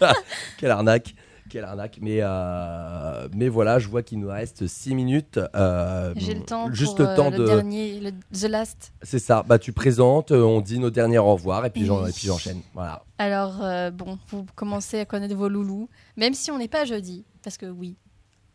Quelle 0.57 0.71
arnaque. 0.71 1.15
Quelle 1.51 1.65
arnaque. 1.65 1.97
Mais, 2.01 2.19
euh, 2.21 3.27
mais 3.35 3.49
voilà, 3.49 3.77
je 3.77 3.89
vois 3.89 4.03
qu'il 4.03 4.19
nous 4.19 4.29
reste 4.29 4.67
6 4.67 4.95
minutes. 4.95 5.37
euh, 5.53 6.13
J'ai 6.15 6.33
le 6.33 6.43
temps 6.43 6.71
Juste 6.71 6.95
pour 6.95 7.05
le 7.07 7.15
temps 7.15 7.27
euh, 7.27 7.31
de. 7.31 7.37
le 7.41 7.45
dernier, 7.45 7.99
le 7.99 8.11
The 8.33 8.43
Last. 8.49 8.93
C'est 9.01 9.19
ça. 9.19 9.43
Bah, 9.43 9.59
tu 9.59 9.73
présentes, 9.73 10.31
euh, 10.31 10.41
on 10.43 10.61
dit 10.61 10.79
nos 10.79 10.89
derniers 10.89 11.17
au 11.17 11.33
revoir 11.33 11.65
et 11.65 11.69
puis 11.69 11.85
j'en- 11.85 12.03
Oui. 12.03 12.09
et 12.09 12.13
puis 12.13 12.27
j'enchaîne. 12.27 12.61
Voilà. 12.73 13.03
Alors, 13.17 13.61
euh, 13.61 13.91
bon, 13.91 14.17
vous 14.29 14.45
commencez 14.55 14.99
à 14.99 15.05
connaître 15.05 15.35
vos 15.35 15.49
loulous, 15.49 15.89
même 16.15 16.33
si 16.33 16.51
on 16.51 16.57
n'est 16.57 16.69
pas 16.69 16.85
jeudi, 16.85 17.25
parce 17.43 17.57
que 17.57 17.65
oui, 17.65 17.97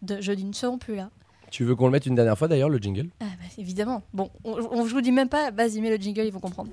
de, 0.01 0.21
jeudi 0.23 0.45
ne 0.45 0.55
seront 0.55 0.79
plus 0.79 0.97
là. 0.97 1.11
Tu 1.51 1.65
veux 1.65 1.77
qu'on 1.77 1.87
le 1.87 1.93
mette 1.93 2.07
une 2.07 2.15
dernière 2.15 2.37
fois 2.39 2.49
d'ailleurs, 2.49 2.71
le 2.71 2.79
jingle? 2.79 3.11
Ah 3.21 3.25
bah, 3.25 3.45
évidemment. 3.59 4.03
Bon, 4.15 4.31
on, 4.45 4.53
on- 4.71 4.87
je 4.87 4.93
vous 4.95 5.03
dis 5.03 5.13
même 5.13 5.29
pas, 5.29 5.51
vas-y, 5.51 5.81
mets 5.83 5.91
le 5.91 5.97
jingle, 6.03 6.23
ils 6.23 6.33
vont 6.33 6.41
comprendre. 6.41 6.71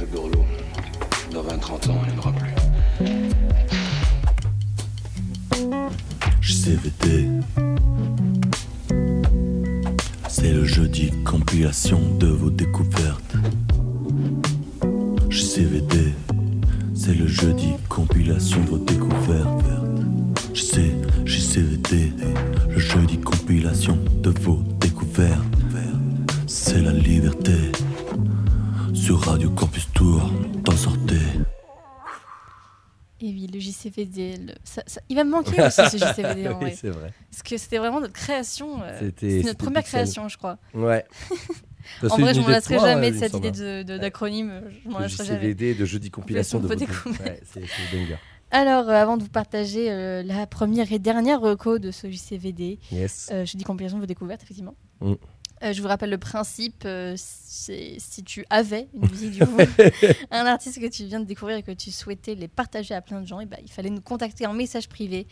Le 0.00 0.06
Burlot, 0.06 0.44
dans 1.32 1.42
20-30 1.42 1.90
ans, 1.90 2.00
il 2.06 2.12
n'y 2.12 2.18
en 2.18 2.18
aura 2.20 2.32
plus. 2.32 3.81
JCVD. 6.62 7.28
C'est 10.28 10.52
le 10.52 10.64
jeudi 10.64 11.10
compilation 11.24 11.98
de 12.20 12.28
vos 12.28 12.50
découvertes. 12.50 13.34
JCVD. 15.28 16.14
C'est 16.94 17.14
le 17.14 17.26
jeudi 17.26 17.72
compilation 17.88 18.60
de 18.60 18.70
vos 18.70 18.78
découvertes. 18.78 19.64
JC, 20.54 20.92
JCVD. 21.24 22.12
Le 22.70 22.78
jeudi 22.78 23.18
compilation 23.18 23.98
de 24.22 24.30
vos 24.30 24.62
découvertes. 24.78 25.42
C'est 26.46 26.80
la 26.80 26.92
liberté. 26.92 27.56
Sur 28.94 29.18
Radio 29.22 29.50
Campus 29.50 29.88
Tour, 29.92 30.30
t'en 30.64 30.76
sortez. 30.76 31.26
Et 33.24 33.26
oui, 33.26 33.46
le 33.52 33.60
JCVD, 33.60 34.36
le- 34.36 34.54
ça- 34.64 34.82
ça- 34.86 35.00
il 35.08 35.14
va 35.16 35.22
me 35.24 35.30
manquer 35.30 35.62
aussi 35.66 35.80
ce 35.90 35.96
JCVD 35.96 36.48
en 36.48 36.54
Oui, 36.58 36.64
vrai. 36.66 36.74
c'est 36.78 36.90
vrai. 36.90 37.12
Parce 37.30 37.42
que 37.44 37.56
c'était 37.56 37.78
vraiment 37.78 38.00
notre 38.00 38.12
création. 38.12 38.82
euh, 38.82 38.98
C'était- 38.98 39.42
notre 39.44 39.58
première 39.58 39.82
Pixel. 39.82 40.00
création, 40.00 40.28
je 40.28 40.36
crois. 40.36 40.58
Ouais. 40.74 41.04
En 42.08 42.16
vrai, 42.16 42.32
je 42.32 42.40
m'en 42.40 42.46
lasserai 42.48 42.78
jamais 42.78 43.10
de 43.10 43.18
cette 43.18 43.34
idée 43.34 43.50
de- 43.50 43.98
d'acronyme. 43.98 44.62
Je 44.84 44.88
m'en 44.88 44.98
De 44.98 45.02
lasserai 45.02 45.24
jamais. 45.26 45.38
JCVD, 45.40 45.74
de 45.74 45.84
jeudi 45.84 46.10
compilation 46.12 46.58
de 46.58 46.62
vos 46.62 46.68
vos 46.68 46.74
découvertes. 46.78 47.20
Ouais, 47.26 47.40
c'est. 47.52 47.62
Alors, 48.52 48.88
euh, 48.88 48.92
avant 48.92 49.16
de 49.16 49.22
vous 49.24 49.28
partager 49.30 49.90
euh, 49.90 50.22
la 50.22 50.46
première 50.46 50.92
et 50.92 50.98
dernière 51.00 51.40
reco 51.40 51.78
de 51.80 51.90
ce 51.90 52.08
JCVD, 52.10 52.78
Yes. 52.92 53.30
euh, 53.32 53.44
je 53.44 53.56
dis 53.56 53.64
compilation 53.64 53.96
de 53.98 54.02
vos 54.02 54.06
découvertes, 54.06 54.42
effectivement. 54.44 54.74
Mm. 55.00 55.14
Euh, 55.62 55.72
je 55.72 55.80
vous 55.80 55.88
rappelle 55.88 56.10
le 56.10 56.18
principe, 56.18 56.82
euh, 56.84 57.14
c'est 57.16 57.94
si 57.98 58.24
tu 58.24 58.44
avais 58.50 58.88
une 58.94 59.08
musique 59.08 59.30
du 59.30 59.42
un 60.30 60.46
artiste 60.46 60.80
que 60.80 60.88
tu 60.88 61.04
viens 61.04 61.20
de 61.20 61.24
découvrir 61.24 61.56
et 61.56 61.62
que 61.62 61.70
tu 61.70 61.92
souhaitais 61.92 62.34
les 62.34 62.48
partager 62.48 62.94
à 62.94 63.00
plein 63.00 63.20
de 63.20 63.26
gens, 63.26 63.38
et 63.38 63.46
ben, 63.46 63.58
il 63.62 63.70
fallait 63.70 63.90
nous 63.90 64.00
contacter 64.00 64.44
en 64.46 64.54
message 64.54 64.88
privé 64.88 65.28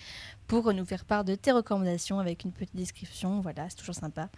pour 0.47 0.73
nous 0.73 0.85
faire 0.85 1.05
part 1.05 1.25
de 1.25 1.35
tes 1.35 1.51
recommandations 1.51 2.21
avec 2.21 2.45
une 2.45 2.53
petite 2.53 2.77
description. 2.77 3.41
Voilà, 3.41 3.69
c'est 3.69 3.77
toujours 3.77 3.95
sympa. 3.95 4.29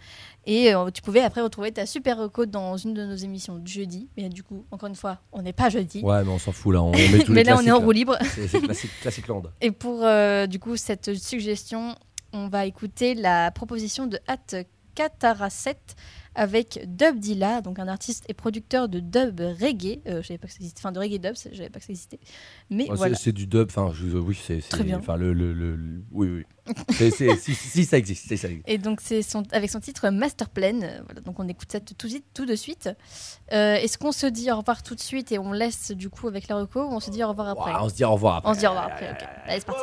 Et 0.47 0.73
euh, 0.73 0.89
tu 0.89 1.03
pouvais 1.03 1.21
après 1.21 1.41
retrouver 1.41 1.71
ta 1.71 1.85
super 1.85 2.17
reco 2.17 2.47
dans 2.47 2.75
une 2.75 2.95
de 2.95 3.05
nos 3.05 3.15
émissions 3.15 3.57
de 3.57 3.67
jeudi. 3.67 4.07
Mais 4.17 4.29
du 4.29 4.41
coup, 4.41 4.65
encore 4.71 4.89
une 4.89 4.95
fois, 4.95 5.19
on 5.31 5.43
n'est 5.43 5.53
pas 5.53 5.69
jeudi. 5.69 6.01
Ouais, 6.01 6.23
mais 6.23 6.31
on 6.31 6.39
s'en 6.39 6.51
fout 6.51 6.73
là. 6.73 6.81
On 6.81 6.91
met 6.91 7.19
tous 7.19 7.31
Mais 7.33 7.43
les 7.43 7.51
là, 7.51 7.57
on 7.57 7.65
est 7.65 7.71
en 7.71 7.79
roue 7.79 7.91
libre. 7.91 8.17
C'est 8.23 8.61
classique, 8.61 8.91
classique 9.01 9.27
land. 9.27 9.43
Et 9.61 9.71
pour 9.71 10.03
du 10.47 10.59
coup 10.59 10.75
cette 10.75 11.13
suggestion, 11.15 11.95
on 12.31 12.47
va 12.47 12.65
écouter 12.65 13.13
la 13.13 13.51
proposition 13.51 14.07
de 14.07 14.19
Hat 14.27 14.63
Katara 14.95 15.49
7 15.49 15.95
avec 16.35 16.79
Dub 16.87 17.19
Dilla, 17.19 17.61
donc 17.61 17.77
un 17.77 17.87
artiste 17.87 18.23
et 18.27 18.33
producteur 18.33 18.89
de 18.89 18.99
dub 18.99 19.39
reggae. 19.39 20.01
Euh, 20.07 20.23
je 20.23 20.27
savais 20.29 20.39
pas 20.39 20.47
que 20.47 20.53
ça 20.53 20.57
existait, 20.57 20.79
enfin 20.79 20.91
de 20.91 20.97
reggae 20.97 21.19
dub, 21.19 21.35
je 21.35 21.55
savais 21.55 21.69
pas 21.69 21.77
que 21.79 21.85
ça 21.85 21.91
existait. 21.91 22.19
Mais 22.71 22.85
c'est- 22.87 22.93
voilà. 22.95 23.15
C'est 23.15 23.31
du 23.31 23.45
dub. 23.45 23.67
Enfin, 23.69 23.91
je- 23.93 24.17
oui, 24.17 24.35
c'est. 24.41 24.59
c'est- 24.61 24.69
Très 24.69 24.83
bien. 24.83 24.97
Enfin, 24.97 25.15
le, 25.15 25.31
le, 25.31 25.53
le- 25.53 25.75
le- 25.75 26.03
oui, 26.11 26.27
oui. 26.29 26.43
Si, 27.37 27.53
si, 27.53 27.85
ça 27.85 27.97
existe, 27.97 28.35
ça 28.35 28.47
existe. 28.47 28.63
Et 28.67 28.77
donc 28.79 28.99
c'est 29.01 29.21
son, 29.21 29.43
avec 29.51 29.69
son 29.69 29.79
titre 29.79 30.09
Masterplan. 30.09 30.81
Euh, 30.81 31.01
Voilà, 31.05 31.21
donc 31.21 31.39
on 31.39 31.47
écoute 31.47 31.71
ça 31.71 31.79
tout, 31.81 31.93
tout, 32.33 32.45
de 32.47 32.55
suite-. 32.55 32.89
Euh, 33.51 33.75
Est-ce 33.75 33.97
qu'on 33.99 34.11
se 34.13 34.25
dit 34.25 34.49
au 34.51 34.57
revoir 34.57 34.81
tout 34.81 34.95
de 34.95 34.99
suite 35.01 35.31
et 35.33 35.37
on 35.39 35.51
laisse 35.51 35.91
du 35.91 36.09
coup 36.09 36.27
avec 36.29 36.47
la 36.47 36.55
reco 36.55 36.81
ou 36.83 36.93
on 36.93 36.99
se 36.99 37.11
dit 37.11 37.23
au 37.23 37.27
revoir 37.27 37.49
après 37.49 37.73
on 37.79 37.89
se 37.89 37.95
dit 37.95 38.05
au 38.05 38.11
revoir 38.13 38.37
après. 38.37 38.49
On 38.49 38.53
se 38.55 38.59
dit 38.59 38.65
au 38.65 38.69
revoir 38.69 38.85
après. 38.87 39.11
ok. 39.11 39.27
Allez, 39.45 39.59
c'est 39.59 39.65
parti. 39.65 39.81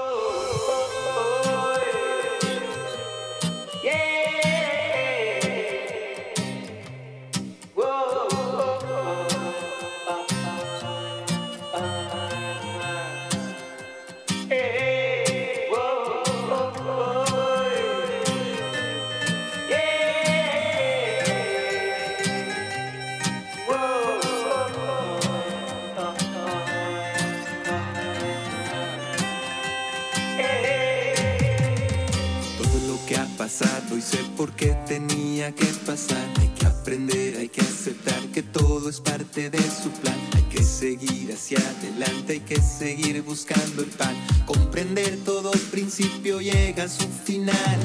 Pasado 34.41 34.47
y 34.47 34.47
sé 34.47 34.47
por 34.47 34.53
qué 34.53 34.77
tenía 34.87 35.55
que 35.55 35.67
pasar. 35.87 36.27
Hay 36.41 36.49
que 36.49 36.67
aprender, 36.67 37.37
hay 37.39 37.49
que 37.49 37.61
aceptar 37.61 38.21
que 38.33 38.43
todo 38.43 38.89
es 38.89 39.01
parte 39.01 39.51
de 39.51 39.59
su 39.59 39.91
plan. 40.01 40.19
Hay 40.35 40.43
que 40.45 40.63
seguir 40.63 41.33
hacia 41.33 41.59
adelante, 41.59 42.35
hay 42.35 42.41
que 42.41 42.61
seguir 42.61 43.23
buscando 43.23 43.83
el 43.83 43.91
pan. 43.91 44.15
Comprender 44.47 45.19
todo 45.25 45.51
principio 45.71 46.41
llega 46.41 46.85
a 46.85 46.89
su 46.89 47.07
final. 47.25 47.79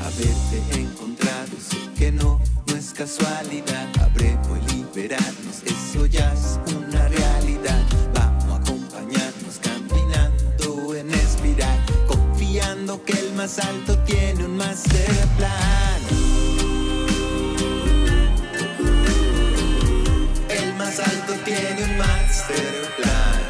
Haberte 0.00 0.80
encontrado, 0.80 1.56
sé 1.58 1.78
que 1.96 2.12
no, 2.12 2.40
no 2.66 2.76
es 2.76 2.92
casualidad. 2.92 3.88
Habremos 4.00 4.58
liberarnos, 4.72 5.62
eso 5.64 6.06
ya 6.06 6.32
es 6.32 6.58
una 6.76 7.08
realidad. 7.08 7.82
Vamos 8.14 8.44
a 8.44 8.56
acompañarnos 8.56 9.58
caminando 9.60 10.94
en 10.94 11.10
espiral, 11.10 11.78
confiando 12.06 13.02
que 13.04 13.12
el 13.12 13.32
más 13.34 13.58
alto 13.58 13.98
tiene 14.04 14.44
un 14.44 14.56
master 14.56 15.26
plan. 15.38 16.01
Más 20.92 21.08
alto 21.08 21.32
tiene 21.44 21.84
un 21.84 21.96
master 21.96 22.90
plan. 22.98 23.40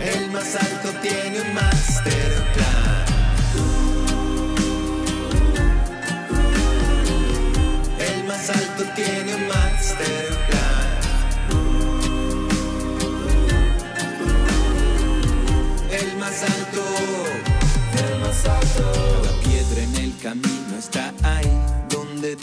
El 0.00 0.30
más 0.30 0.54
alto 0.54 0.90
tiene 1.02 1.40
un 1.40 1.54
master 1.54 2.32
plan. 2.54 3.04
El 7.98 8.24
más 8.24 8.50
alto 8.50 8.84
tiene 8.94 9.34
un 9.34 9.48
master 9.48 9.63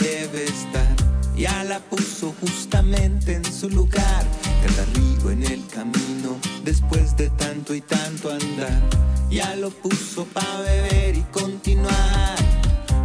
debe 0.02 0.44
estar. 0.46 0.96
Ya 1.36 1.64
la 1.64 1.80
puso 1.80 2.36
justamente 2.42 3.36
en 3.36 3.46
su 3.46 3.70
lugar. 3.70 4.24
Cada 4.66 4.86
río 4.94 5.32
en 5.32 5.44
el 5.44 5.66
camino, 5.68 6.38
después 6.64 7.16
de 7.18 7.30
tanto 7.32 7.74
y 7.74 7.82
tanto 7.82 8.32
andar, 8.32 8.82
ya 9.30 9.56
lo 9.56 9.70
puso 9.70 10.26
para 10.26 10.60
beber 10.60 11.16
y 11.16 11.24
continuar. 11.32 12.36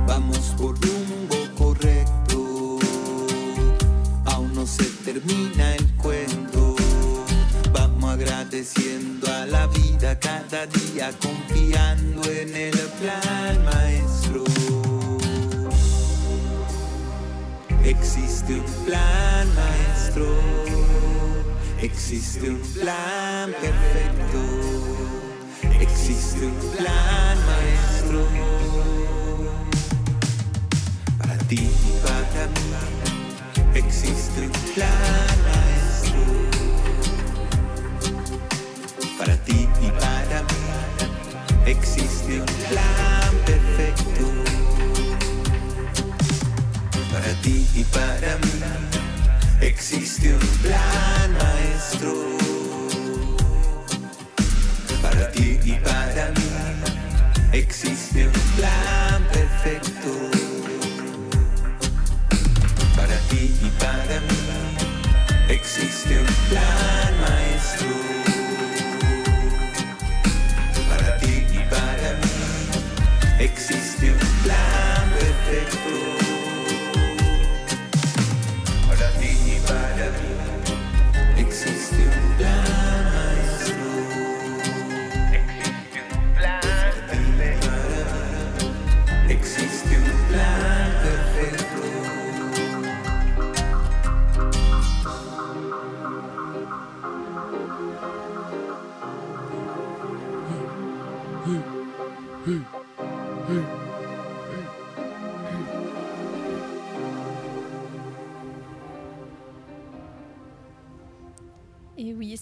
Vamos 0.07 0.55
por 0.59 0.79
rumbo 0.81 1.37
correcto, 1.57 2.79
aún 4.27 4.55
no 4.55 4.67
se 4.67 4.85
termina 5.05 5.75
el 5.77 5.87
cuento. 5.97 6.77
Vamos 7.73 8.11
agradeciendo 8.11 9.33
a 9.33 9.47
la 9.47 9.67
vida 9.69 10.19
cada 10.19 10.67
día, 10.67 11.11
confiando 11.21 12.23
en 12.31 12.55
el 12.57 12.76
Existe 18.47 18.63
un 18.63 18.85
plan 18.85 19.47
maestro, 19.57 20.25
existe 21.83 22.49
un 22.49 22.61
plan 22.61 23.53
perfecto, 23.61 24.39
existe 25.81 26.47
un 26.47 26.55
plan 26.77 27.37
maestro. 27.45 28.25
Para 31.19 31.37
ti 31.49 31.57
y 31.59 31.93
para 32.07 32.47
mí, 32.47 32.71
existe 33.75 34.41
un 34.43 34.53
plan 34.75 35.37
maestro. 35.51 36.21
Para 39.19 39.37
ti 39.39 39.69
y 39.83 39.91
para 39.91 40.43
mí, 40.43 40.61
existe 41.67 42.41
un 42.43 42.47
plan 42.69 43.16
y 47.49 47.85
para 47.93 48.37
mí 48.39 48.51
existe 49.61 50.33
un 50.35 50.41
plan 50.63 51.33
maestro. 51.33 52.16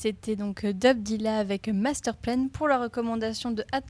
C'était 0.05 0.37
donc 0.37 0.65
euh, 0.65 0.75
Dub 0.75 1.03
Dilla 1.03 1.39
avec 1.39 1.69
Masterplan 1.69 2.49
pour 2.53 2.69
la 2.69 2.79
recommandation 2.79 3.53
de 3.53 3.65
Hat 3.73 3.81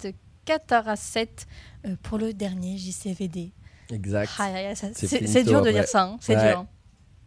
Katara 0.45 0.95
7 0.95 1.47
euh, 1.89 1.97
pour 2.05 2.19
le 2.19 2.33
dernier 2.33 2.79
JCVD. 2.79 3.51
Exact. 3.91 4.31
Ah, 4.39 4.75
ça- 4.77 4.89
C'est 4.95 5.09
c'est 5.09 5.19
finito 5.19 5.33
c'est 5.33 5.43
dur 5.45 5.61
de 5.62 5.71
dire 5.73 5.89
ça, 5.89 6.05
hein, 6.05 6.17
c'est 6.21 6.37
Ouais. 6.37 6.49
dur. 6.51 6.59
hein. 6.61 6.67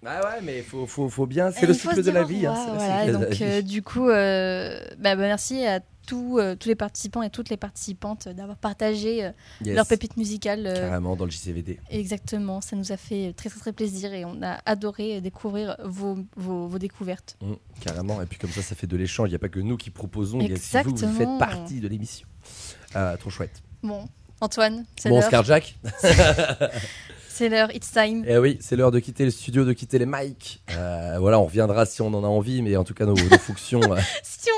Ah 0.06 0.22
ouais, 0.24 0.42
mais 0.42 0.62
faut, 0.62 0.86
faut, 0.88 1.10
faut 1.10 1.26
bien. 1.26 1.50
Et 1.50 1.52
C'est 1.52 1.66
le 1.66 1.74
il 1.74 1.80
faut 1.80 1.90
cycle 1.90 2.04
de 2.04 2.12
la 2.12 2.24
vie. 2.24 2.46
hein, 2.46 2.54
voilà, 2.76 3.00
cycle 3.02 3.08
de 3.08 3.20
la 3.20 3.26
donc 3.26 3.34
vie. 3.36 3.44
euh, 3.44 3.62
du 3.62 3.82
coup, 3.82 4.08
euh, 4.10 4.80
bah, 5.00 5.16
bah, 5.18 5.24
merci 5.24 5.66
à 5.66 5.82
tous, 6.08 6.40
euh, 6.40 6.56
tous 6.56 6.68
les 6.70 6.76
participants 6.76 7.22
et 7.22 7.30
toutes 7.30 7.50
les 7.50 7.58
participantes 7.58 8.28
d'avoir 8.30 8.58
partagé 8.58 9.24
euh, 9.26 9.32
Yes. 9.64 9.76
leur 9.76 9.86
pépite 9.86 10.18
musicale. 10.18 10.66
euh, 10.66 10.74
Carrément 10.90 11.16
dans 11.16 11.26
le 11.26 11.32
JCVD. 11.32 11.80
Exactement, 11.92 12.62
ça 12.62 12.76
nous 12.76 12.92
a 12.92 12.98
fait 12.98 13.34
très 13.38 13.50
très 13.50 13.60
très 13.60 13.74
plaisir 13.74 14.14
et 14.14 14.26
on 14.26 14.42
a 14.42 14.58
adoré 14.66 15.22
découvrir 15.22 15.76
vos, 15.84 16.18
vos, 16.36 16.68
vos 16.68 16.80
découvertes. 16.80 17.38
Mm, 17.42 17.54
carrément. 17.82 18.22
Et 18.22 18.26
puis 18.26 18.40
comme 18.40 18.50
ça, 18.52 18.64
ça 18.64 18.74
fait 18.74 18.88
de 18.88 18.98
l'échange. 18.98 19.28
Il 19.30 19.34
n'y 19.34 19.36
a 19.36 19.40
pas 19.40 19.50
que 19.50 19.60
nous 19.60 19.78
qui 19.78 19.92
proposons. 19.92 20.40
Il 20.42 20.48
y 20.50 20.52
a 20.52 20.56
aussi 20.56 20.78
vous, 20.84 20.96
vous 20.96 21.14
faites 21.18 21.38
partie 21.38 21.80
de 21.82 21.88
l'émission. 21.88 22.28
Euh, 22.96 23.16
trop 23.18 23.30
chouette. 23.30 23.62
Bon, 23.84 24.08
Antoine, 24.42 24.86
c'est 24.96 25.10
Bon, 25.10 25.20
l'heure. 25.20 25.28
Scarjack. 25.28 25.76
C'est 27.30 27.50
l'heure, 27.50 27.70
it's 27.76 27.92
time. 27.92 28.26
Eh 28.28 28.40
oui, 28.40 28.58
c'est 28.62 28.76
l'heure 28.76 28.90
de 28.90 28.98
quitter 28.98 29.24
le 29.24 29.30
studio, 29.30 29.64
de 29.64 29.72
quitter 29.74 30.00
les 30.00 30.08
mics. 30.08 30.60
Euh, 30.72 31.18
voilà, 31.20 31.40
on 31.40 31.46
reviendra 31.46 31.86
si 31.86 32.02
on 32.02 32.08
en 32.08 32.24
a 32.24 32.28
envie, 32.28 32.64
mais 32.64 32.76
en 32.78 32.84
tout 32.84 32.96
cas, 32.96 33.06
nos, 33.06 33.14
nos 33.14 33.38
fonctions, 33.38 33.80
euh, 33.94 34.00
Si 34.24 34.50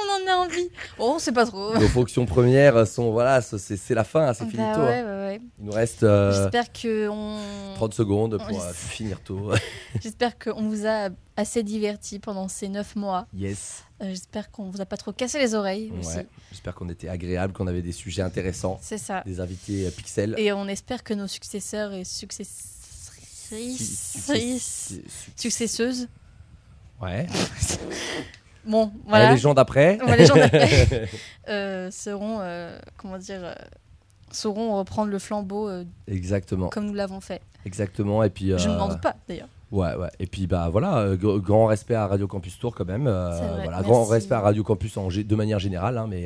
envie. 0.42 0.70
Oh, 0.98 1.18
c'est 1.20 1.32
pas 1.32 1.46
trop. 1.46 1.74
nos 1.78 1.88
fonctions 1.88 2.26
premières 2.26 2.86
sont 2.88 3.12
voilà, 3.12 3.42
c'est 3.42 3.90
la 3.96 4.04
fin, 4.04 4.34
c'est 4.34 4.46
Bah 4.46 4.50
finito. 4.52 4.80
ouais, 4.82 5.00
hein. 5.00 5.06
ouais, 5.06 5.26
ouais. 5.28 5.42
Il 5.60 5.66
nous 5.66 5.72
reste 5.72 6.04
euh, 6.04 6.32
J'espère 6.34 6.72
que 6.74 7.08
on... 7.10 7.40
30 7.76 7.94
secondes 7.94 8.38
pour 8.38 8.58
on- 8.58 8.62
euh, 8.62 8.74
finir 8.74 9.22
tôt. 9.22 9.52
J'espère 10.02 10.38
qu'on 10.40 10.68
vous 10.70 10.86
a 10.88 11.10
assez 11.38 11.64
diverti 11.64 12.20
pendant 12.20 12.48
ces 12.48 12.68
9 12.70 12.96
mois. 12.96 13.28
yes. 13.34 13.84
Euh, 14.02 14.06
J'espère 14.10 14.50
qu'on 14.52 14.70
vous 14.70 14.80
a 14.82 14.86
pas 14.86 14.96
trop 14.98 15.12
cassé 15.12 15.40
les 15.40 15.56
oreilles 15.56 15.92
aussi. 16.00 16.16
Ouais. 16.18 16.28
J'espère 16.52 16.74
qu'on 16.74 16.88
était 16.90 17.10
agréable, 17.10 17.52
qu'on 17.54 17.68
avait 17.68 17.82
des 17.82 17.92
sujets 17.92 18.22
intéressants, 18.22 18.80
C'est 18.82 18.98
ça. 18.98 19.24
des 19.26 19.40
invités 19.42 19.90
pixels. 19.92 20.36
Et 20.38 20.54
on 20.54 20.68
espère 20.70 21.04
que 21.04 21.14
nos 21.14 21.28
successeurs 21.28 21.92
et 21.94 22.06
successrices, 22.06 22.70
Success- 23.52 25.00
successeuses, 25.36 26.08
Ouais. 27.02 27.28
bon, 28.70 28.92
voilà, 29.08 29.32
les 29.34 29.38
gens 29.38 29.54
d'après. 29.54 30.00
Ouais, 30.06 30.18
les 30.18 30.26
gens 30.26 30.36
d'après. 30.36 31.10
euh, 31.50 31.92
seront, 31.92 32.40
euh, 32.42 32.78
comment 32.98 33.18
dire, 33.18 33.40
euh, 33.44 33.54
sauront 34.32 34.78
reprendre 34.78 35.10
le 35.12 35.20
flambeau 35.20 35.70
Exactement. 36.08 36.70
comme 36.70 36.86
nous 36.86 36.94
l'avons 36.94 37.20
fait. 37.22 37.42
Exactement. 37.66 38.24
Et 38.24 38.30
puis. 38.30 38.54
Je 38.58 38.70
ne 38.70 38.76
m'en 38.78 38.88
doute 38.88 39.02
pas 39.02 39.16
d'ailleurs. 39.28 39.50
Ouais, 39.72 39.94
ouais. 39.96 40.10
Et 40.20 40.26
puis, 40.26 40.48
bah 40.48 40.70
voilà, 40.72 41.16
gr- 41.16 41.40
grand 41.40 41.68
respect 41.68 41.94
à 41.94 42.08
Radio 42.08 42.28
Campus 42.28 42.58
Tour 42.58 42.74
quand 42.74 42.86
même. 42.86 43.04
vrai, 43.08 43.64
voilà, 43.66 43.82
grand 43.84 44.04
respect 44.06 44.34
à 44.36 44.40
Radio 44.42 44.64
Campus 44.64 44.98
en, 44.98 45.10
de 45.10 45.36
manière 45.36 45.60
générale, 45.60 45.98
hein, 46.00 46.08
mais, 46.10 46.26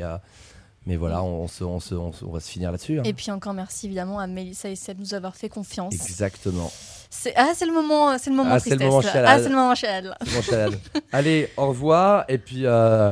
mais 0.85 0.95
voilà, 0.95 1.21
on, 1.23 1.47
se- 1.49 1.63
on, 1.65 1.81
se- 1.81 1.93
on 1.95 2.13
se- 2.13 2.23
on 2.23 2.31
va 2.31 2.39
se 2.39 2.49
finir 2.49 2.71
là-dessus. 2.71 2.99
hein. 2.99 3.03
Et 3.03 3.11
puis 3.13 3.31
encore 3.31 3.53
merci 3.53 3.87
évidemment 3.87 4.19
à 4.19 4.27
Mélissa 4.27 4.69
et 4.69 4.77
Seb 4.77 4.97
de 4.97 5.01
nous 5.01 5.13
avoir 5.13 5.35
fait 5.35 5.49
confiance. 5.49 5.93
Exactement. 5.93 6.71
C'est 7.15 7.33
ah 7.35 7.49
c'est 7.55 7.67
le 7.67 7.71
moment, 7.73 8.17
c'est 8.17 8.31
le 8.31 8.35
moment 8.35 8.49
Ah, 8.55 8.59
c'est 8.59 8.71
le 8.71 8.77
tristesse. 8.77 8.89
moment 8.91 9.01
là. 9.01 9.11
chalade. 9.11 9.29
ah 9.29 9.37
c'est 9.43 9.49
le 9.49 9.55
moment. 9.55 9.75
C'est 9.75 10.35
bon, 10.35 10.41
Chanel. 10.41 10.71
Allez, 11.11 11.49
au 11.57 11.67
revoir, 11.67 12.25
et 12.27 12.39
puis 12.39 12.65
euh, 12.65 13.11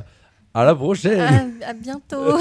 à 0.55 0.63
la 0.65 0.73
prochaine. 0.75 1.21
À, 1.63 1.69
à 1.69 1.73
bientôt. 1.73 2.39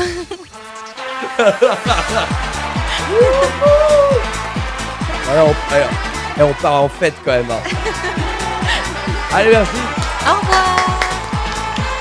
Voilà, 5.24 5.44
on, 5.44 5.74
allez, 5.74 5.84
et 6.38 6.42
on 6.42 6.52
part 6.62 6.82
en 6.82 6.88
fête 6.88 7.14
quand 7.24 7.32
même. 7.32 7.50
hein. 7.50 7.60
Allez, 9.32 9.50
merci. 9.50 9.76
Au 10.26 10.40
revoir. 10.40 11.00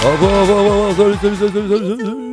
Au 0.03 0.12
revoir, 0.12 0.34
au 0.34 0.41
revoir, 0.41 0.60
au 0.66 0.88
revoir. 0.89 0.95
Salut, 1.22 1.36
salut, 1.38 1.51
salut, 1.53 1.70
salut, 1.70 1.97
salut. 1.97 2.28